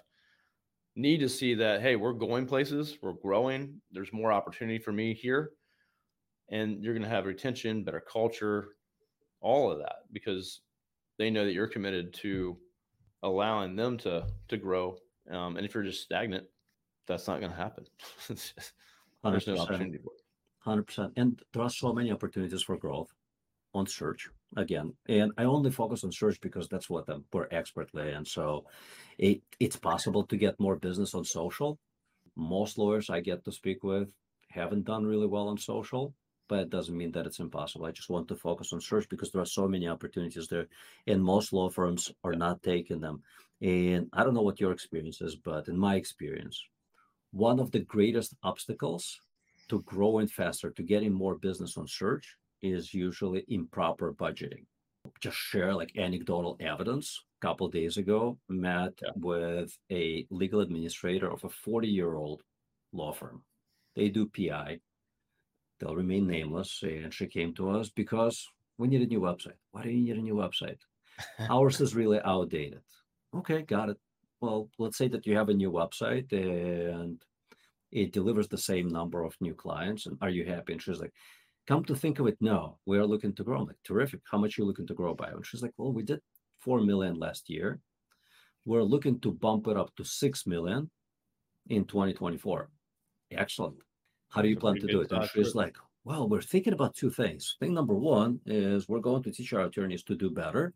need 0.97 1.19
to 1.19 1.29
see 1.29 1.55
that, 1.55 1.81
hey, 1.81 1.95
we're 1.95 2.13
going 2.13 2.47
places, 2.47 2.99
we're 3.01 3.13
growing, 3.13 3.81
there's 3.93 4.13
more 4.13 4.33
opportunity 4.33 4.79
for 4.79 4.93
me 4.93 5.15
here. 5.15 5.53
And 6.51 6.83
you're 6.83 6.95
going 6.95 7.03
to 7.03 7.09
have 7.09 7.27
retention, 7.27 7.85
better 7.85 8.01
culture, 8.01 8.69
all 9.41 9.71
of 9.71 9.79
that 9.79 9.97
because 10.13 10.61
they 11.19 11.31
know 11.31 11.45
that 11.45 11.53
you're 11.53 11.69
committed 11.69 12.13
to 12.15 12.57
allowing 13.23 13.77
them 13.77 13.97
to 13.99 14.27
to 14.49 14.57
grow. 14.57 14.97
Um, 15.31 15.57
and 15.57 15.67
if 15.67 15.75
you're 15.75 15.83
just 15.83 16.03
stagnant, 16.03 16.45
that's 17.07 17.27
not 17.27 17.41
going 17.41 17.51
to 17.51 17.57
happen. 17.57 17.85
there's 18.29 19.47
no 19.47 19.59
opportunity 19.59 19.99
for 19.99 20.13
it. 20.15 20.23
Hundred 20.59 20.87
percent, 20.87 21.13
and 21.17 21.41
there 21.53 21.63
are 21.63 21.71
so 21.71 21.93
many 21.93 22.11
opportunities 22.11 22.63
for 22.63 22.77
growth 22.77 23.13
on 23.75 23.87
search 23.87 24.29
again. 24.57 24.95
And 25.09 25.33
I 25.37 25.45
only 25.45 25.71
focus 25.71 26.05
on 26.05 26.13
search 26.13 26.41
because 26.41 26.69
that's 26.69 26.89
what 26.89 27.09
I'm 27.09 27.25
more 27.33 27.49
expertly. 27.51 28.13
And 28.13 28.27
so 28.27 28.67
it, 29.19 29.43
it's 29.59 29.77
possible 29.77 30.25
to 30.25 30.37
get 30.37 30.61
more 30.61 30.77
business 30.77 31.15
on 31.15 31.25
social. 31.25 31.79
Most 32.37 32.79
lawyers 32.79 33.11
I 33.11 33.21
get 33.21 33.45
to 33.45 33.53
speak 33.53 33.83
with 33.83 34.13
haven't 34.51 34.85
done 34.85 35.05
really 35.05 35.27
well 35.27 35.49
on 35.49 35.59
social, 35.59 36.15
but 36.49 36.61
it 36.61 36.71
doesn't 36.71 36.97
mean 36.97 37.13
that 37.13 37.27
it's 37.27 37.41
impossible. 37.41 37.87
I 37.87 37.91
just 37.91 38.11
want 38.11 38.29
to 38.29 38.37
focus 38.37 38.73
on 38.73 38.81
search 38.81 39.09
because 39.09 39.33
there 39.33 39.43
are 39.43 39.47
so 39.47 39.67
many 39.67 39.89
opportunities 39.89 40.49
there. 40.49 40.67
And 41.07 41.23
most 41.23 41.53
law 41.53 41.69
firms 41.69 42.13
are 42.25 42.35
not 42.35 42.63
taking 42.63 43.01
them. 43.01 43.23
And 43.61 44.09
I 44.13 44.23
don't 44.23 44.35
know 44.35 44.43
what 44.43 44.61
your 44.61 44.73
experience 44.73 45.21
is, 45.21 45.35
but 45.35 45.69
in 45.69 45.79
my 45.79 45.97
experience, 45.97 46.63
one 47.33 47.59
of 47.59 47.71
the 47.71 47.81
greatest 47.81 48.35
obstacles 48.43 49.21
to 49.69 49.83
growing 49.83 50.29
faster, 50.29 50.71
to 50.71 50.83
getting 50.83 51.13
more 51.13 51.35
business 51.35 51.77
on 51.77 51.89
search 51.89 52.37
is 52.63 52.95
usually 52.95 53.45
improper 53.49 54.13
budgeting. 54.13 54.65
Just 55.21 55.37
share 55.37 55.75
like 55.75 55.97
anecdotal 55.97 56.57
evidence. 56.61 57.23
A 57.43 57.47
couple 57.47 57.69
days 57.69 57.97
ago, 57.97 58.39
met 58.49 58.95
yeah. 59.03 59.11
with 59.17 59.77
a 59.93 60.27
legal 60.31 60.61
administrator 60.61 61.31
of 61.31 61.45
a 61.45 61.51
40 61.51 61.87
year 61.87 62.15
old 62.15 62.43
law 62.93 63.13
firm. 63.13 63.43
They 63.95 64.09
do 64.09 64.27
PI. 64.27 64.79
They'll 65.79 65.95
remain 65.95 66.27
nameless. 66.27 66.83
And 66.83 67.13
she 67.13 67.27
came 67.27 67.55
to 67.55 67.71
us 67.71 67.91
because 67.91 68.49
we 68.79 68.89
need 68.89 69.03
a 69.03 69.07
new 69.07 69.21
website. 69.21 69.59
Why 69.73 69.83
do 69.83 69.91
you 69.91 70.03
need 70.03 70.19
a 70.19 70.23
new 70.23 70.35
website? 70.35 70.79
Ours 71.51 71.81
is 71.81 71.95
really 71.95 72.21
outdated. 72.25 72.83
Okay, 73.35 73.63
got 73.63 73.91
it. 73.91 73.99
Well, 74.41 74.69
let's 74.79 74.99
say 74.99 75.09
that 75.09 75.27
you 75.27 75.37
have 75.37 75.49
a 75.49 75.55
new 75.55 75.71
website 75.71 76.31
and 76.33 77.23
it 77.91 78.13
delivers 78.13 78.49
the 78.49 78.59
same 78.59 78.89
number 78.89 79.25
of 79.25 79.35
new 79.41 79.55
clients. 79.55 80.07
And 80.07 80.19
are 80.21 80.29
you 80.29 80.45
happy? 80.45 80.75
And 80.75 80.83
she's 80.83 81.01
like, 81.01 81.13
come 81.67 81.85
to 81.85 81.97
think 81.97 82.19
of 82.19 82.27
it, 82.27 82.37
no, 82.41 82.79
we 82.87 82.99
are 82.99 83.07
looking 83.07 83.33
to 83.35 83.45
grow. 83.45 83.61
I'm 83.61 83.67
like, 83.67 83.77
terrific. 83.85 84.21
How 84.31 84.39
much 84.39 84.59
are 84.59 84.63
you 84.63 84.67
looking 84.67 84.87
to 84.87 84.95
grow 84.95 85.15
by? 85.15 85.29
And 85.29 85.45
she's 85.45 85.63
like, 85.63 85.73
well, 85.77 85.93
we 85.93 86.03
did 86.03 86.21
4 86.61 86.81
million 86.81 87.19
last 87.19 87.51
year. 87.51 87.81
We're 88.65 88.83
looking 88.83 89.21
to 89.21 89.33
bump 89.33 89.69
it 89.69 89.77
up 89.77 89.95
to 89.97 90.05
6 90.05 90.47
million 90.47 90.91
in 91.69 91.85
2024. 91.85 92.69
Excellent. 93.33 93.77
How 94.31 94.43
do 94.43 94.49
you 94.49 94.57
plan 94.57 94.77
to 94.77 94.87
do 94.87 95.01
it? 95.01 95.13
And 95.13 95.29
she's 95.31 95.55
like, 95.55 95.77
well, 96.05 96.29
we're 96.29 96.43
thinking 96.43 96.73
about 96.73 96.95
two 96.95 97.11
things. 97.11 97.57
Thing 97.59 97.75
number 97.75 97.95
one 97.95 98.41
is 98.47 98.89
we're 98.89 99.01
going 99.01 99.23
to 99.25 99.33
teach 99.33 99.53
our 99.53 99.63
attorneys 99.63 100.03
to 100.05 100.15
do 100.15 100.31
better. 100.31 100.73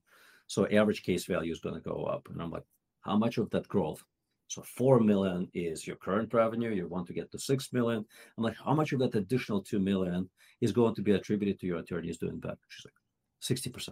So 0.47 0.67
average 0.69 1.03
case 1.03 1.25
value 1.25 1.53
is 1.53 1.61
going 1.61 1.77
to 1.77 1.81
go 1.81 2.05
up. 2.05 2.29
And 2.31 2.43
I'm 2.43 2.51
like, 2.51 2.65
how 3.03 3.17
much 3.17 3.39
of 3.39 3.51
that 3.51 3.69
growth 3.69 4.03
so 4.51 4.63
4 4.63 4.99
million 4.99 5.49
is 5.55 5.87
your 5.87 5.95
current 5.95 6.35
revenue. 6.35 6.71
You 6.71 6.89
want 6.89 7.07
to 7.07 7.13
get 7.13 7.31
to 7.31 7.39
6 7.39 7.73
million. 7.73 8.05
I'm 8.37 8.43
like, 8.43 8.57
how 8.65 8.75
much 8.75 8.93
of 8.93 8.99
that 8.99 9.15
additional 9.15 9.63
2 9.63 9.79
million 9.79 10.29
is 10.61 10.73
going 10.73 10.97
to 10.97 11.03
be 11.03 11.13
attributed 11.13 11.61
to 11.61 11.67
your 11.69 11.79
attorneys 11.79 12.19
doing 12.19 12.41
better? 12.41 12.59
She's 12.69 12.85
like, 12.85 13.73
60%. 13.73 13.91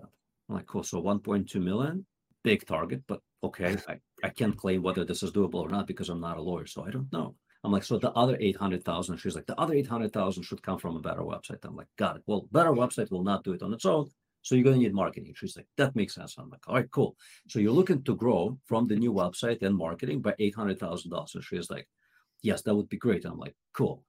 I'm 0.49 0.57
like, 0.57 0.66
cool. 0.66 0.83
So 0.83 1.01
1.2 1.01 1.55
million, 1.62 2.05
big 2.42 2.66
target, 2.66 3.03
but 3.07 3.21
okay, 3.44 3.77
I, 3.87 3.99
I 4.25 4.31
can't 4.31 4.57
claim 4.57 4.83
whether 4.83 5.05
this 5.05 5.23
is 5.23 5.31
doable 5.31 5.62
or 5.62 5.68
not 5.68 5.87
because 5.87 6.09
I'm 6.09 6.21
not 6.21 6.38
a 6.38 6.42
lawyer. 6.42 6.66
So 6.66 6.85
I 6.85 6.90
don't 6.90 7.12
know. 7.12 7.37
I'm 7.62 7.71
like, 7.71 7.85
so 7.85 7.97
the 7.97 8.11
other 8.12 8.37
800,000, 8.40 9.16
she's 9.16 9.37
like, 9.37 9.47
the 9.47 9.61
other 9.61 9.75
800,000 9.75 10.42
should 10.42 10.62
come 10.62 10.81
from 10.81 10.97
a 10.97 11.01
better 11.01 11.23
website. 11.23 11.64
I'm 11.64 11.77
like, 11.77 11.87
got 11.97 12.16
it. 12.16 12.23
Well, 12.27 12.49
better 12.51 12.73
website 12.73 13.12
will 13.12 13.23
not 13.23 13.44
do 13.44 13.53
it 13.53 13.62
on 13.62 13.73
its 13.73 13.85
own. 13.85 14.11
So 14.42 14.55
you're 14.55 14.64
going 14.64 14.77
to 14.77 14.83
need 14.83 14.94
marketing. 14.94 15.35
She's 15.37 15.57
like, 15.57 15.66
that 15.77 15.96
makes 15.96 16.14
sense. 16.14 16.37
I'm 16.38 16.48
like, 16.48 16.66
all 16.68 16.77
right, 16.77 16.90
cool. 16.90 17.16
So 17.48 17.59
you're 17.59 17.72
looking 17.72 18.03
to 18.05 18.16
grow 18.16 18.59
from 18.66 18.87
the 18.87 18.96
new 18.96 19.12
website 19.12 19.62
and 19.62 19.77
marketing 19.77 20.20
by 20.20 20.33
$800,000. 20.40 21.29
So 21.29 21.40
she's 21.40 21.70
like, 21.70 21.88
yes, 22.42 22.62
that 22.62 22.74
would 22.74 22.88
be 22.88 22.96
great. 22.96 23.24
I'm 23.24 23.38
like, 23.38 23.55
cool. 23.72 24.05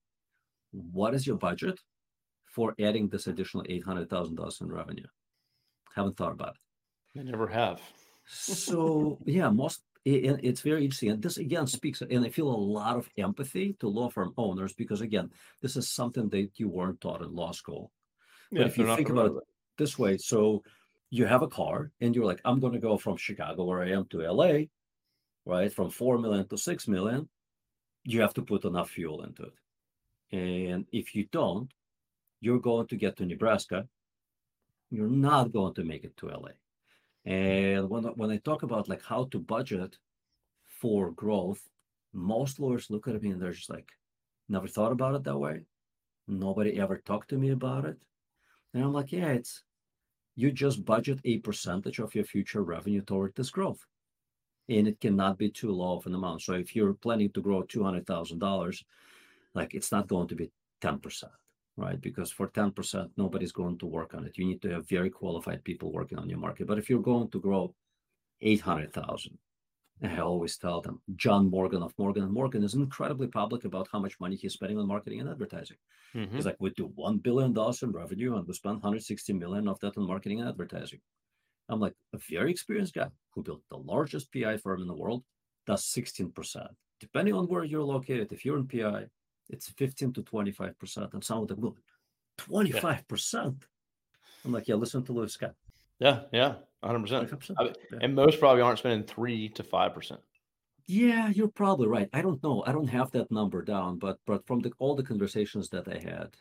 What 0.72 1.14
is 1.14 1.26
your 1.26 1.38
budget 1.38 1.80
for 2.46 2.76
adding 2.80 3.10
this 3.10 3.28
additional 3.28 3.64
$800,000 3.64 4.62
in 4.62 4.72
revenue? 4.72 5.08
Haven't 5.96 6.18
thought 6.18 6.32
about 6.32 6.56
it. 6.56 7.20
I 7.20 7.24
never 7.24 7.48
have. 7.48 7.82
so 8.28 9.18
yeah, 9.26 9.50
most 9.50 9.82
it, 10.06 10.40
it's 10.44 10.62
very 10.62 10.84
interesting. 10.84 11.10
And 11.10 11.22
this 11.22 11.38
again 11.38 11.68
speaks, 11.68 12.02
and 12.02 12.26
I 12.26 12.30
feel 12.30 12.48
a 12.48 12.56
lot 12.56 12.96
of 12.96 13.10
empathy 13.18 13.76
to 13.80 13.88
law 13.88 14.10
firm 14.10 14.34
owners 14.38 14.74
because 14.74 15.02
again, 15.02 15.32
this 15.62 15.76
is 15.76 15.90
something 15.90 16.30
that 16.30 16.52
you 16.56 16.70
weren't 16.70 17.02
taught 17.02 17.22
in 17.22 17.36
law 17.36 17.52
school. 17.52 17.92
But 18.52 18.60
yeah, 18.60 18.66
if 18.68 18.78
you 18.78 18.96
think 18.96 19.10
about 19.10 19.32
it, 19.32 19.44
this 19.80 19.98
way. 19.98 20.18
So 20.18 20.62
you 21.10 21.26
have 21.26 21.42
a 21.42 21.48
car 21.48 21.92
and 22.02 22.16
you're 22.16 22.26
like, 22.26 22.42
I'm 22.46 22.60
going 22.60 22.74
to 22.74 22.80
go 22.80 22.98
from 22.98 23.18
Chicago, 23.18 23.64
where 23.64 23.82
I 23.82 23.90
am, 23.90 24.06
to 24.08 24.32
LA, 24.32 24.66
right? 25.46 25.74
From 25.74 25.90
4 25.90 26.20
million 26.20 26.48
to 26.50 26.58
6 26.58 26.88
million. 26.88 27.28
You 28.04 28.22
have 28.22 28.36
to 28.36 28.44
put 28.44 28.66
enough 28.66 28.92
fuel 28.92 29.24
into 29.24 29.44
it. 29.44 29.54
And 30.32 30.86
if 30.92 31.16
you 31.16 31.28
don't, 31.32 31.72
you're 32.42 32.60
going 32.60 32.88
to 32.88 32.96
get 32.96 33.18
to 33.18 33.26
Nebraska. 33.26 33.88
You're 34.92 35.08
not 35.08 35.52
going 35.52 35.74
to 35.76 35.84
make 35.84 36.04
it 36.04 36.16
to 36.18 36.28
LA. 36.28 36.52
And 37.26 37.90
when, 37.90 38.04
when 38.04 38.32
I 38.32 38.38
talk 38.38 38.64
about 38.64 38.88
like 38.88 39.04
how 39.04 39.26
to 39.26 39.40
budget 39.40 39.98
for 40.68 41.12
growth, 41.12 41.62
most 42.14 42.60
lawyers 42.60 42.90
look 42.90 43.08
at 43.08 43.22
me 43.22 43.32
and 43.32 43.42
they're 43.42 43.52
just 43.52 43.70
like, 43.70 43.90
never 44.48 44.68
thought 44.68 44.92
about 44.92 45.16
it 45.16 45.24
that 45.24 45.38
way. 45.38 45.62
Nobody 46.28 46.80
ever 46.80 46.98
talked 46.98 47.30
to 47.30 47.38
me 47.38 47.50
about 47.50 47.86
it. 47.86 47.98
And 48.74 48.84
I'm 48.84 48.94
like, 48.94 49.12
yeah, 49.12 49.30
it's 49.30 49.64
you 50.36 50.52
just 50.52 50.86
budget 50.86 51.20
a 51.26 51.40
percentage 51.40 52.00
of 52.00 52.16
your 52.16 52.24
future 52.24 52.64
revenue 52.64 53.02
toward 53.02 53.36
this 53.36 53.50
growth. 53.50 53.86
And 54.70 54.88
it 54.88 55.02
cannot 55.02 55.38
be 55.38 55.50
too 55.50 55.72
low 55.72 55.98
of 55.98 56.06
an 56.06 56.16
amount. 56.16 56.44
So 56.44 56.54
if 56.54 56.76
you're 56.76 56.94
planning 56.94 57.32
to 57.32 57.42
grow 57.42 57.64
$200,000, 57.64 58.84
like 59.56 59.74
it's 59.74 59.92
not 59.92 60.08
going 60.08 60.28
to 60.28 60.36
be 60.36 60.52
10%, 60.82 61.24
right? 61.76 62.00
Because 62.00 62.32
for 62.32 62.48
10%, 62.50 63.10
nobody's 63.18 63.52
going 63.52 63.78
to 63.80 63.86
work 63.86 64.14
on 64.14 64.26
it. 64.26 64.38
You 64.38 64.46
need 64.46 64.62
to 64.62 64.70
have 64.70 64.88
very 64.88 65.10
qualified 65.10 65.64
people 65.64 65.92
working 65.92 66.20
on 66.20 66.30
your 66.30 66.40
market. 66.40 66.68
But 66.68 66.78
if 66.78 66.90
you're 66.90 67.02
going 67.02 67.30
to 67.32 67.40
grow 67.40 67.74
800,000, 68.42 69.38
I 70.02 70.20
always 70.20 70.58
tell 70.58 70.82
them 70.82 71.02
John 71.16 71.50
Morgan 71.50 71.84
of 71.84 71.94
Morgan 71.98 72.24
and 72.24 72.32
Morgan 72.32 72.64
is 72.64 72.74
incredibly 72.74 73.28
public 73.28 73.66
about 73.66 73.88
how 73.92 74.00
much 74.00 74.20
money 74.20 74.36
he's 74.38 74.54
spending 74.54 74.78
on 74.78 74.88
marketing 74.88 75.20
and 75.20 75.30
advertising. 75.30 75.78
Mm-hmm. 76.16 76.36
He's 76.36 76.46
like, 76.46 76.56
we 76.60 76.70
do 76.72 76.92
one 76.96 77.18
billion 77.18 77.54
dollars 77.54 77.84
in 77.84 77.92
revenue 77.92 78.36
and 78.36 78.48
we 78.48 78.54
spend 78.54 78.76
160 78.76 79.34
million 79.34 79.68
of 79.68 79.80
that 79.82 79.98
on 79.98 80.08
marketing 80.08 80.40
and 80.40 80.50
advertising. 80.50 81.02
I'm 81.68 81.80
like, 81.80 81.94
a 82.14 82.18
very 82.30 82.52
experienced 82.52 82.96
guy 82.96 83.10
who 83.32 83.44
built 83.44 83.62
the 83.70 83.78
largest 83.78 84.32
PI 84.34 84.58
firm 84.58 84.82
in 84.82 84.88
the 84.88 84.96
world 84.96 85.24
does 85.68 85.84
16%. 85.86 86.68
Depending 87.00 87.34
on 87.34 87.46
where 87.48 87.64
you're 87.64 87.84
located, 87.84 88.32
if 88.32 88.44
you're 88.44 88.58
in 88.58 88.68
PI, 88.68 89.06
it's 89.50 89.70
15 89.70 90.14
to 90.14 90.24
25%. 90.24 91.14
And 91.14 91.24
some 91.24 91.40
of 91.40 91.48
them 91.48 91.62
go, 91.62 91.76
25%. 92.40 93.34
Yeah. 93.34 93.52
I'm 94.46 94.52
like, 94.54 94.68
yeah, 94.68 94.76
listen 94.76 95.04
to 95.04 95.14
Louis 95.14 95.32
Scott. 95.32 95.56
Yeah, 96.00 96.22
yeah, 96.32 96.56
hundred 96.84 97.02
percent. 97.02 97.32
And 98.02 98.16
most 98.16 98.40
probably 98.40 98.62
aren't 98.62 98.80
spending 98.80 99.08
three 99.08 99.50
to 99.50 99.64
five 99.64 99.94
percent. 99.94 100.22
Yeah, 100.88 101.30
you're 101.30 101.50
probably 101.50 101.88
right. 101.88 102.10
I 102.14 102.22
don't 102.22 102.42
know. 102.42 102.64
I 102.66 102.72
don't 102.72 102.88
have 102.88 103.12
that 103.12 103.32
number 103.32 103.62
down, 103.62 104.00
but 104.00 104.18
but 104.26 104.48
from 104.48 104.62
the, 104.62 104.72
all 104.80 104.96
the 104.96 105.04
conversations 105.04 105.70
that 105.70 105.88
I 105.88 106.00
had, 106.00 106.36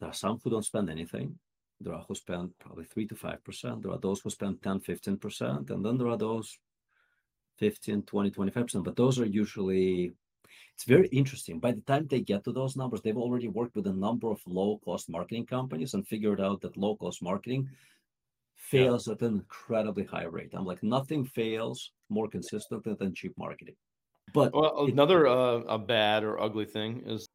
there 0.00 0.08
are 0.08 0.14
some 0.14 0.40
who 0.42 0.50
don't 0.50 0.64
spend 0.64 0.90
anything. 0.90 1.38
There 1.80 1.94
are 1.94 2.04
who 2.08 2.14
spend 2.14 2.50
probably 2.58 2.84
three 2.84 3.06
to 3.06 3.14
five 3.14 3.44
percent. 3.44 3.82
There 3.82 3.92
are 3.92 4.00
those 4.00 4.20
who 4.20 4.30
spend 4.30 4.62
10, 4.62 4.80
15 4.80 5.16
percent, 5.18 5.70
and 5.70 5.84
then 5.84 5.96
there 5.98 6.08
are 6.08 6.18
those 6.18 6.58
15, 7.58 8.02
20, 8.02 8.30
25 8.30 8.62
percent. 8.64 8.84
But 8.84 8.96
those 8.96 9.20
are 9.20 9.26
usually 9.26 10.12
it's 10.74 10.84
very 10.84 11.08
interesting. 11.08 11.60
By 11.60 11.72
the 11.72 11.80
time 11.82 12.06
they 12.06 12.20
get 12.20 12.44
to 12.44 12.52
those 12.52 12.76
numbers, 12.76 13.02
they've 13.02 13.16
already 13.16 13.48
worked 13.48 13.76
with 13.76 13.86
a 13.86 13.92
number 13.92 14.30
of 14.30 14.40
low 14.46 14.78
cost 14.84 15.08
marketing 15.08 15.46
companies 15.46 15.94
and 15.94 16.06
figured 16.06 16.40
out 16.40 16.60
that 16.62 16.76
low 16.76 16.96
cost 16.96 17.22
marketing 17.22 17.68
fails 18.70 19.06
yeah. 19.06 19.14
at 19.14 19.22
an 19.22 19.34
incredibly 19.34 20.04
high 20.04 20.24
rate. 20.24 20.50
I'm 20.52 20.66
like, 20.66 20.82
nothing 20.82 21.24
fails 21.24 21.92
more 22.08 22.28
consistently 22.28 22.94
than 22.98 23.14
cheap 23.14 23.32
marketing. 23.38 23.74
But 24.34 24.54
well, 24.54 24.86
another 24.86 25.26
uh, 25.26 25.60
a 25.68 25.78
bad 25.78 26.22
or 26.22 26.40
ugly 26.40 26.66
thing 26.66 27.02
is 27.06 27.28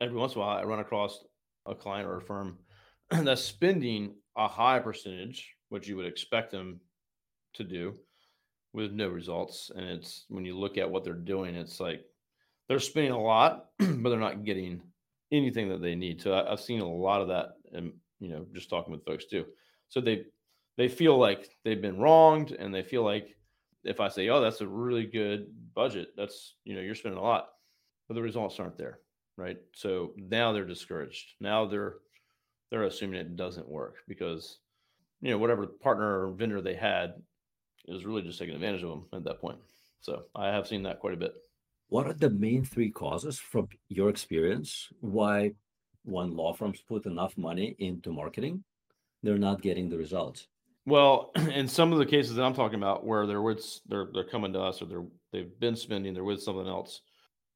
every 0.00 0.16
once 0.16 0.34
in 0.34 0.40
a 0.40 0.44
while 0.44 0.58
I 0.58 0.64
run 0.64 0.78
across 0.78 1.24
a 1.66 1.74
client 1.74 2.08
or 2.08 2.18
a 2.18 2.22
firm 2.22 2.58
that's 3.10 3.42
spending 3.42 4.14
a 4.36 4.46
high 4.46 4.78
percentage, 4.78 5.54
which 5.68 5.88
you 5.88 5.96
would 5.96 6.06
expect 6.06 6.52
them 6.52 6.80
to 7.54 7.64
do, 7.64 7.94
with 8.72 8.92
no 8.92 9.08
results. 9.08 9.70
And 9.74 9.84
it's 9.84 10.26
when 10.28 10.44
you 10.44 10.56
look 10.56 10.78
at 10.78 10.88
what 10.88 11.02
they're 11.02 11.14
doing, 11.14 11.56
it's 11.56 11.80
like 11.80 12.04
they're 12.68 12.78
spending 12.78 13.12
a 13.12 13.20
lot, 13.20 13.66
but 13.78 14.10
they're 14.10 14.18
not 14.18 14.44
getting 14.44 14.80
anything 15.32 15.68
that 15.70 15.82
they 15.82 15.94
need. 15.94 16.22
So 16.22 16.34
I, 16.34 16.50
have 16.50 16.60
seen 16.60 16.80
a 16.80 16.88
lot 16.88 17.20
of 17.20 17.28
that, 17.28 17.54
and 17.72 17.92
you 18.20 18.28
know, 18.28 18.46
just 18.54 18.70
talking 18.70 18.92
with 18.92 19.04
folks 19.04 19.26
too. 19.26 19.44
So 19.88 20.00
they 20.00 20.24
they 20.78 20.88
feel 20.88 21.18
like 21.18 21.50
they've 21.64 21.82
been 21.82 21.98
wronged, 21.98 22.52
and 22.52 22.72
they 22.72 22.82
feel 22.82 23.02
like 23.04 23.36
if 23.84 24.00
I 24.00 24.08
say, 24.08 24.28
"Oh, 24.28 24.40
that's 24.40 24.62
a 24.62 24.66
really 24.66 25.04
good 25.04 25.48
budget," 25.74 26.10
that's 26.16 26.54
you 26.64 26.74
know, 26.74 26.80
you're 26.80 26.94
spending 26.94 27.18
a 27.18 27.22
lot, 27.22 27.50
but 28.06 28.14
the 28.14 28.22
results 28.22 28.58
aren't 28.60 28.78
there, 28.78 29.00
right? 29.36 29.58
So 29.74 30.14
now 30.16 30.52
they're 30.52 30.64
discouraged. 30.64 31.34
Now 31.40 31.66
they're 31.66 31.96
they're 32.70 32.84
assuming 32.84 33.20
it 33.20 33.36
doesn't 33.36 33.68
work 33.68 33.96
because 34.06 34.60
you 35.20 35.30
know 35.30 35.38
whatever 35.38 35.66
partner 35.66 36.26
or 36.26 36.32
vendor 36.32 36.62
they 36.62 36.76
had 36.76 37.14
is 37.88 38.06
really 38.06 38.22
just 38.22 38.38
taking 38.38 38.54
advantage 38.54 38.84
of 38.84 38.90
them 38.90 39.06
at 39.12 39.24
that 39.24 39.40
point. 39.40 39.58
So 40.00 40.24
I 40.34 40.48
have 40.48 40.68
seen 40.68 40.84
that 40.84 41.00
quite 41.00 41.14
a 41.14 41.16
bit. 41.16 41.34
What 41.88 42.06
are 42.06 42.12
the 42.12 42.30
main 42.30 42.64
three 42.64 42.90
causes 42.90 43.38
from 43.38 43.68
your 43.88 44.10
experience 44.10 44.88
why 45.00 45.54
when 46.04 46.36
law 46.36 46.52
firms 46.52 46.80
put 46.86 47.06
enough 47.06 47.36
money 47.36 47.74
into 47.78 48.12
marketing, 48.12 48.62
they're 49.22 49.38
not 49.38 49.62
getting 49.62 49.88
the 49.88 49.98
results? 49.98 50.46
Well, 50.88 51.32
in 51.54 51.68
some 51.68 51.92
of 51.92 51.98
the 51.98 52.06
cases 52.06 52.34
that 52.36 52.42
I'm 52.42 52.54
talking 52.54 52.78
about, 52.78 53.04
where 53.04 53.26
they're 53.26 53.42
with 53.42 53.80
they're 53.86 54.08
they're 54.12 54.24
coming 54.24 54.52
to 54.54 54.60
us 54.60 54.80
or 54.80 54.86
they're 54.86 55.04
they've 55.32 55.60
been 55.60 55.76
spending, 55.76 56.14
they're 56.14 56.24
with 56.24 56.42
something 56.42 56.66
else, 56.66 57.02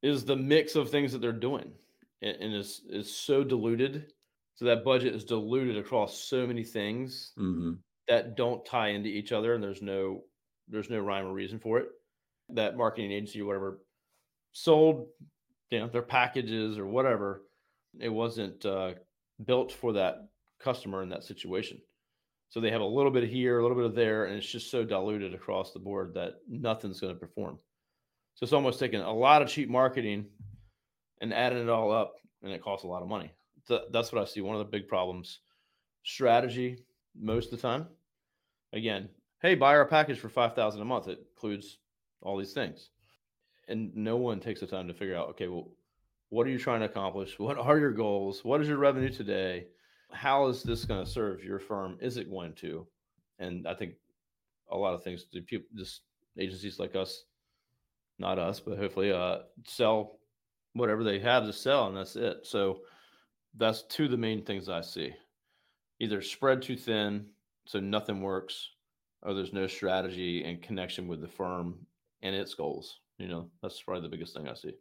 is 0.03 0.25
the 0.25 0.37
mix 0.37 0.77
of 0.77 0.90
things 0.90 1.12
that 1.12 1.21
they're 1.21 1.33
doing, 1.33 1.73
and, 2.21 2.37
and 2.37 2.55
is 2.55 2.83
is 2.90 3.14
so 3.14 3.42
diluted. 3.42 4.12
So 4.55 4.66
that 4.66 4.85
budget 4.85 5.14
is 5.14 5.25
diluted 5.25 5.79
across 5.79 6.21
so 6.21 6.47
many 6.47 6.62
things 6.62 7.33
mm-hmm. 7.38 7.73
that 8.07 8.37
don't 8.37 8.64
tie 8.66 8.88
into 8.88 9.09
each 9.09 9.33
other, 9.33 9.55
and 9.55 9.64
there's 9.64 9.83
no 9.83 10.23
there's 10.68 10.90
no 10.90 11.01
rhyme 11.01 11.27
or 11.27 11.33
reason 11.33 11.59
for 11.59 11.79
it. 11.79 11.88
That 12.51 12.77
marketing 12.77 13.12
agency 13.12 13.40
or 13.40 13.47
whatever 13.47 13.79
sold, 14.53 15.07
you 15.71 15.81
know, 15.81 15.88
their 15.88 16.03
packages 16.03 16.77
or 16.77 16.87
whatever. 16.87 17.45
It 17.99 18.11
wasn't 18.11 18.64
uh, 18.64 18.92
built 19.45 19.73
for 19.73 19.95
that 19.95 20.29
customer 20.61 21.03
in 21.03 21.09
that 21.11 21.25
situation. 21.25 21.79
So 22.53 22.61
they 22.61 22.71
have 22.71 22.83
a 22.83 22.87
little 22.87 23.11
bit 23.11 23.25
here, 23.25 23.59
a 23.59 23.62
little 23.62 23.77
bit 23.77 23.87
of 23.87 23.95
there, 23.95 24.27
and 24.27 24.37
it's 24.37 24.51
just 24.51 24.71
so 24.71 24.85
diluted 24.85 25.33
across 25.33 25.73
the 25.73 25.79
board 25.79 26.12
that 26.15 26.35
nothing's 26.47 27.01
going 27.01 27.15
to 27.15 27.19
perform. 27.19 27.59
So 28.35 28.45
it's 28.45 28.53
almost 28.53 28.79
taking 28.79 29.01
a 29.01 29.12
lot 29.12 29.41
of 29.41 29.49
cheap 29.49 29.71
marketing 29.71 30.27
and 31.23 31.33
adding 31.33 31.62
it 31.62 31.71
all 31.71 31.91
up, 31.91 32.17
and 32.43 32.53
it 32.53 32.62
costs 32.62 32.85
a 32.85 32.88
lot 32.88 33.01
of 33.01 33.09
money. 33.09 33.33
So 33.65 33.85
that's 33.91 34.12
what 34.12 34.21
I 34.21 34.27
see. 34.27 34.43
One 34.43 34.55
of 34.55 34.59
the 34.59 34.71
big 34.71 34.87
problems 34.87 35.41
strategy 36.03 36.85
most 37.19 37.53
of 37.53 37.61
the 37.61 37.67
time. 37.67 37.87
Again, 38.75 39.09
hey, 39.41 39.55
buy 39.55 39.75
our 39.75 39.87
package 39.87 40.19
for 40.19 40.29
5000 40.29 40.81
a 40.81 40.85
month. 40.85 41.09
It 41.09 41.21
includes 41.35 41.79
all 42.21 42.37
these 42.37 42.53
things 42.53 42.91
and 43.69 43.95
no 43.95 44.17
one 44.17 44.41
takes 44.41 44.61
the 44.61 44.67
time 44.67 44.88
to 44.88 44.95
figure 44.95 45.17
out 45.17 45.29
okay 45.29 45.49
well 45.49 45.69
what 46.31 46.47
are 46.47 46.51
you 46.51 46.59
trying 46.59 46.81
to 46.81 46.87
accomplish 46.87 47.38
what 47.38 47.59
are 47.59 47.79
your 47.79 47.93
goals 47.93 48.45
what 48.45 48.61
is 48.61 48.69
your 48.69 48.79
revenue 48.79 49.11
today 49.11 49.67
how 50.12 50.48
is 50.48 50.62
this 50.62 50.85
going 50.85 51.05
to 51.05 51.11
serve 51.11 51.42
your 51.44 51.59
firm 51.59 51.96
is 52.01 52.16
it 52.16 52.31
going 52.31 52.53
to 52.53 52.87
and 53.38 53.66
i 53.66 53.75
think 53.75 53.94
a 54.70 54.77
lot 54.77 54.94
of 54.94 55.03
things 55.03 55.25
do 55.33 55.42
people 55.42 55.66
just 55.77 56.03
agencies 56.38 56.79
like 56.79 56.94
us 56.96 57.25
not 58.18 58.38
us 58.38 58.61
but 58.61 58.79
hopefully 58.79 59.12
uh 59.12 59.38
sell 59.66 60.18
whatever 60.75 61.05
they 61.05 61.18
have 61.18 61.44
to 61.44 61.53
sell 61.53 61.88
and 61.88 61.96
that's 61.96 62.16
it 62.16 62.38
so 62.42 62.81
that's 63.57 63.83
two 63.83 64.05
of 64.05 64.11
the 64.11 64.16
main 64.16 64.42
things 64.42 64.68
i 64.68 64.81
see 64.81 65.12
either 66.01 66.22
spread 66.22 66.62
too 66.62 66.77
thin 66.77 67.27
so 67.66 67.79
nothing 67.79 68.20
works 68.20 68.70
or 69.22 69.35
there's 69.35 69.53
no 69.53 69.66
strategy 69.66 70.44
and 70.44 70.62
connection 70.62 71.07
with 71.07 71.20
the 71.20 71.29
firm 71.29 71.79
and 72.22 72.35
its 72.35 72.55
goals 72.55 73.01
you 73.22 73.29
know, 73.29 73.48
that's 73.62 73.81
probably 73.81 74.03
the 74.03 74.09
biggest 74.09 74.35
thing 74.35 74.48
I 74.48 74.55
see. 74.55 74.72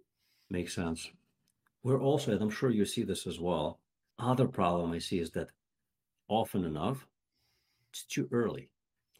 Makes 0.50 0.74
sense. 0.74 1.08
We're 1.84 2.02
also, 2.02 2.32
and 2.32 2.42
I'm 2.42 2.50
sure 2.50 2.72
you 2.72 2.86
see 2.86 3.04
this 3.04 3.28
as 3.28 3.40
well. 3.40 3.81
Other 4.22 4.48
problem 4.48 4.92
I 4.92 5.00
see 5.00 5.20
is 5.20 5.32
that 5.32 5.50
often 6.28 6.64
enough, 6.64 7.08
it's 7.90 8.04
too 8.04 8.30
early. 8.32 8.70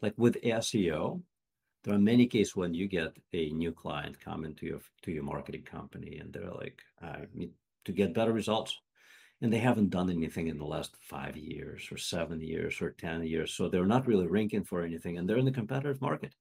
Like 0.00 0.14
with 0.16 0.40
SEO, 0.42 1.20
there 1.82 1.94
are 1.94 1.98
many 1.98 2.26
cases 2.26 2.54
when 2.54 2.72
you 2.72 2.86
get 2.86 3.16
a 3.32 3.50
new 3.50 3.72
client 3.72 4.20
coming 4.20 4.54
to 4.54 4.66
your 4.66 4.80
to 5.02 5.10
your 5.10 5.24
marketing 5.24 5.64
company 5.64 6.18
and 6.18 6.32
they're 6.32 6.52
like, 6.52 6.80
I 7.02 7.26
need 7.34 7.50
to 7.84 7.92
get 7.92 8.14
better 8.14 8.32
results. 8.32 8.78
And 9.40 9.52
they 9.52 9.58
haven't 9.58 9.90
done 9.90 10.08
anything 10.08 10.46
in 10.46 10.56
the 10.56 10.64
last 10.64 10.94
five 11.00 11.36
years 11.36 11.88
or 11.90 11.98
seven 11.98 12.40
years 12.40 12.80
or 12.80 12.90
10 12.90 13.24
years. 13.24 13.54
So 13.54 13.68
they're 13.68 13.84
not 13.84 14.06
really 14.06 14.28
ranking 14.28 14.62
for 14.62 14.84
anything 14.84 15.18
and 15.18 15.28
they're 15.28 15.38
in 15.38 15.44
the 15.44 15.50
competitive 15.50 16.00
market 16.00 16.32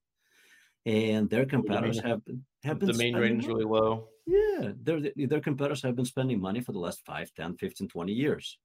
and 0.85 1.29
their 1.29 1.45
competitors 1.45 1.99
have 1.99 2.23
been 2.25 2.43
have 2.63 2.79
been 2.79 2.91
the 2.91 2.97
main 2.97 3.15
range 3.15 3.47
really 3.47 3.65
low. 3.65 4.07
Yeah 4.25 4.71
their 4.81 4.99
their 5.15 5.39
competitors 5.41 5.81
have 5.83 5.95
been 5.95 6.05
spending 6.05 6.39
money 6.39 6.61
for 6.61 6.71
the 6.71 6.79
last 6.79 7.01
5 7.05 7.31
10 7.35 7.57
15 7.57 7.87
20 7.87 8.13
years. 8.13 8.57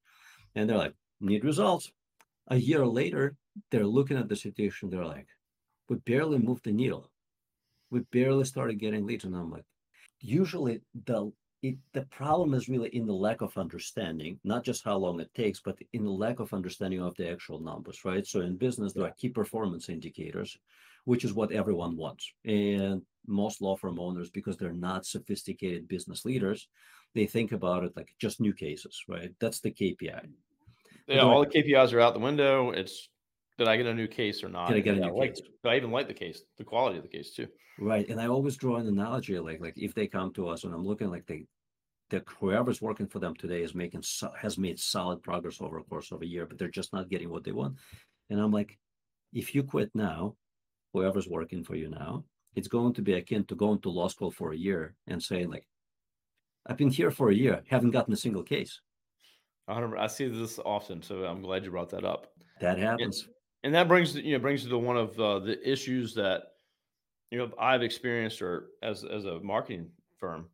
And 0.55 0.69
they're 0.69 0.79
like 0.79 0.95
need 1.21 1.45
results. 1.45 1.91
A 2.49 2.57
year 2.57 2.87
later 2.87 3.37
they're 3.71 3.87
looking 3.87 4.17
at 4.17 4.29
the 4.29 4.37
situation 4.37 4.91
they're 4.91 5.05
like 5.05 5.29
we 5.89 5.97
barely 5.97 6.39
moved 6.39 6.65
the 6.65 6.73
needle. 6.73 7.11
We 7.91 8.01
barely 8.13 8.45
started 8.45 8.81
getting 8.81 9.07
leads. 9.07 9.25
And 9.25 9.37
i'm 9.37 9.51
like 9.51 9.65
usually 10.21 10.81
the 11.05 11.33
it, 11.63 11.77
the 11.95 12.03
problem 12.03 12.55
is 12.55 12.69
really 12.69 12.91
in 12.91 13.07
the 13.07 13.15
lack 13.15 13.41
of 13.41 13.57
understanding, 13.57 14.39
not 14.45 14.63
just 14.63 14.85
how 14.85 14.97
long 14.97 15.21
it 15.21 15.33
takes, 15.35 15.61
but 15.61 15.79
in 15.93 16.05
the 16.05 16.11
lack 16.11 16.39
of 16.39 16.53
understanding 16.53 17.01
of 17.03 17.17
the 17.17 17.31
actual 17.31 17.61
numbers, 17.61 18.05
right? 18.05 18.27
So 18.27 18.43
in 18.43 18.57
business, 18.57 18.93
there 18.93 19.05
are 19.05 19.15
key 19.19 19.31
performance 19.31 19.89
indicators, 19.89 20.57
which 21.07 21.25
is 21.25 21.33
what 21.33 21.53
everyone 21.53 21.97
wants. 21.97 22.31
And 22.45 23.01
most 23.27 23.63
law 23.63 23.77
firm 23.77 23.99
owners, 23.99 24.29
because 24.29 24.57
they're 24.57 24.73
not 24.73 25.07
sophisticated 25.07 25.89
business 25.89 26.25
leaders, 26.25 26.69
they 27.15 27.27
think 27.27 27.53
about 27.53 27.85
it 27.85 27.97
like 27.97 28.15
just 28.21 28.41
new 28.41 28.53
cases, 28.53 29.03
right? 29.09 29.31
That's 29.41 29.61
the 29.61 29.71
KPI. 29.71 30.27
Yeah, 31.07 31.21
all 31.21 31.41
the 31.41 31.47
KPIs 31.47 31.93
are 31.93 32.01
out 32.01 32.15
the 32.15 32.21
window. 32.21 32.71
It's 32.71 33.09
did 33.57 33.69
I 33.69 33.77
get 33.77 33.87
a 33.87 33.95
new 33.95 34.09
case 34.09 34.43
or 34.43 34.49
not? 34.49 34.69
Did 34.69 34.79
I 34.79 34.81
get 34.81 34.97
a 34.99 35.01
new 35.01 35.17
like, 35.17 35.35
case? 35.35 35.43
I 35.65 35.77
even 35.77 35.93
like 35.93 36.09
the 36.09 36.15
case, 36.15 36.43
the 36.59 36.65
quality 36.65 36.99
of 36.99 37.05
the 37.05 37.09
case 37.09 37.33
too. 37.33 37.47
Right, 37.79 38.09
and 38.09 38.21
I 38.21 38.27
always 38.27 38.57
draw 38.57 38.77
an 38.77 38.89
analogy 38.89 39.39
like 39.39 39.61
like 39.61 39.75
if 39.77 39.95
they 39.95 40.09
come 40.09 40.33
to 40.35 40.49
us 40.49 40.65
and 40.65 40.75
I'm 40.75 40.85
looking 40.85 41.09
like 41.09 41.27
they 41.27 41.47
that 42.11 42.25
whoever's 42.41 42.83
working 42.83 43.07
for 43.07 43.21
them 43.21 43.35
today 43.35 43.63
is 43.63 43.75
making 43.75 44.03
has 44.41 44.59
made 44.59 44.79
solid 44.79 45.23
progress 45.23 45.61
over 45.61 45.79
a 45.79 45.85
course 45.85 46.11
of 46.11 46.23
a 46.23 46.27
year, 46.27 46.47
but 46.47 46.59
they're 46.59 46.69
just 46.69 46.93
not 46.93 47.09
getting 47.09 47.31
what 47.31 47.45
they 47.45 47.53
want. 47.53 47.77
And 48.29 48.41
I'm 48.41 48.53
like, 48.53 48.77
if 49.33 49.55
you 49.55 49.63
quit 49.63 49.91
now, 49.95 50.35
whoever's 50.97 51.29
working 51.29 51.63
for 51.63 51.77
you 51.77 51.89
now, 51.91 52.25
it's 52.55 52.69
going 52.69 52.95
to 52.95 53.03
be 53.03 53.15
akin 53.15 53.45
to 53.45 53.55
going 53.55 53.81
to 53.81 53.91
law 53.91 54.09
school 54.09 54.31
for 54.31 54.53
a 54.53 54.57
year 54.57 54.95
and 55.07 55.23
saying 55.23 55.51
like, 55.51 55.67
I've 56.67 56.79
been 56.79 56.91
here 56.91 57.11
for 57.11 57.31
a 57.31 57.35
year, 57.35 57.63
haven't 57.69 57.91
gotten 57.91 58.15
a 58.15 58.17
single 58.17 58.43
case. 58.43 58.81
I 59.69 60.07
see 60.07 60.29
this 60.29 60.59
often, 60.65 61.03
so 61.03 61.25
I'm 61.25 61.43
glad 61.43 61.65
you 61.65 61.71
brought 61.71 61.91
that 61.91 62.05
up. 62.05 62.29
That 62.61 62.79
happens, 62.79 63.25
and, 63.25 63.35
and 63.65 63.75
that 63.75 63.89
brings 63.89 64.15
you 64.15 64.33
know 64.33 64.39
brings 64.39 64.63
you 64.65 64.71
to 64.71 64.79
one 64.79 64.97
of 64.97 65.19
uh, 65.19 65.41
the 65.41 65.59
issues 65.69 66.15
that 66.15 66.45
you 67.31 67.39
know 67.39 67.51
I've 67.59 67.83
experienced 67.83 68.41
or 68.43 68.69
as 68.83 69.05
as 69.05 69.25
a 69.25 69.41
marketing 69.41 69.91
firm 70.19 70.49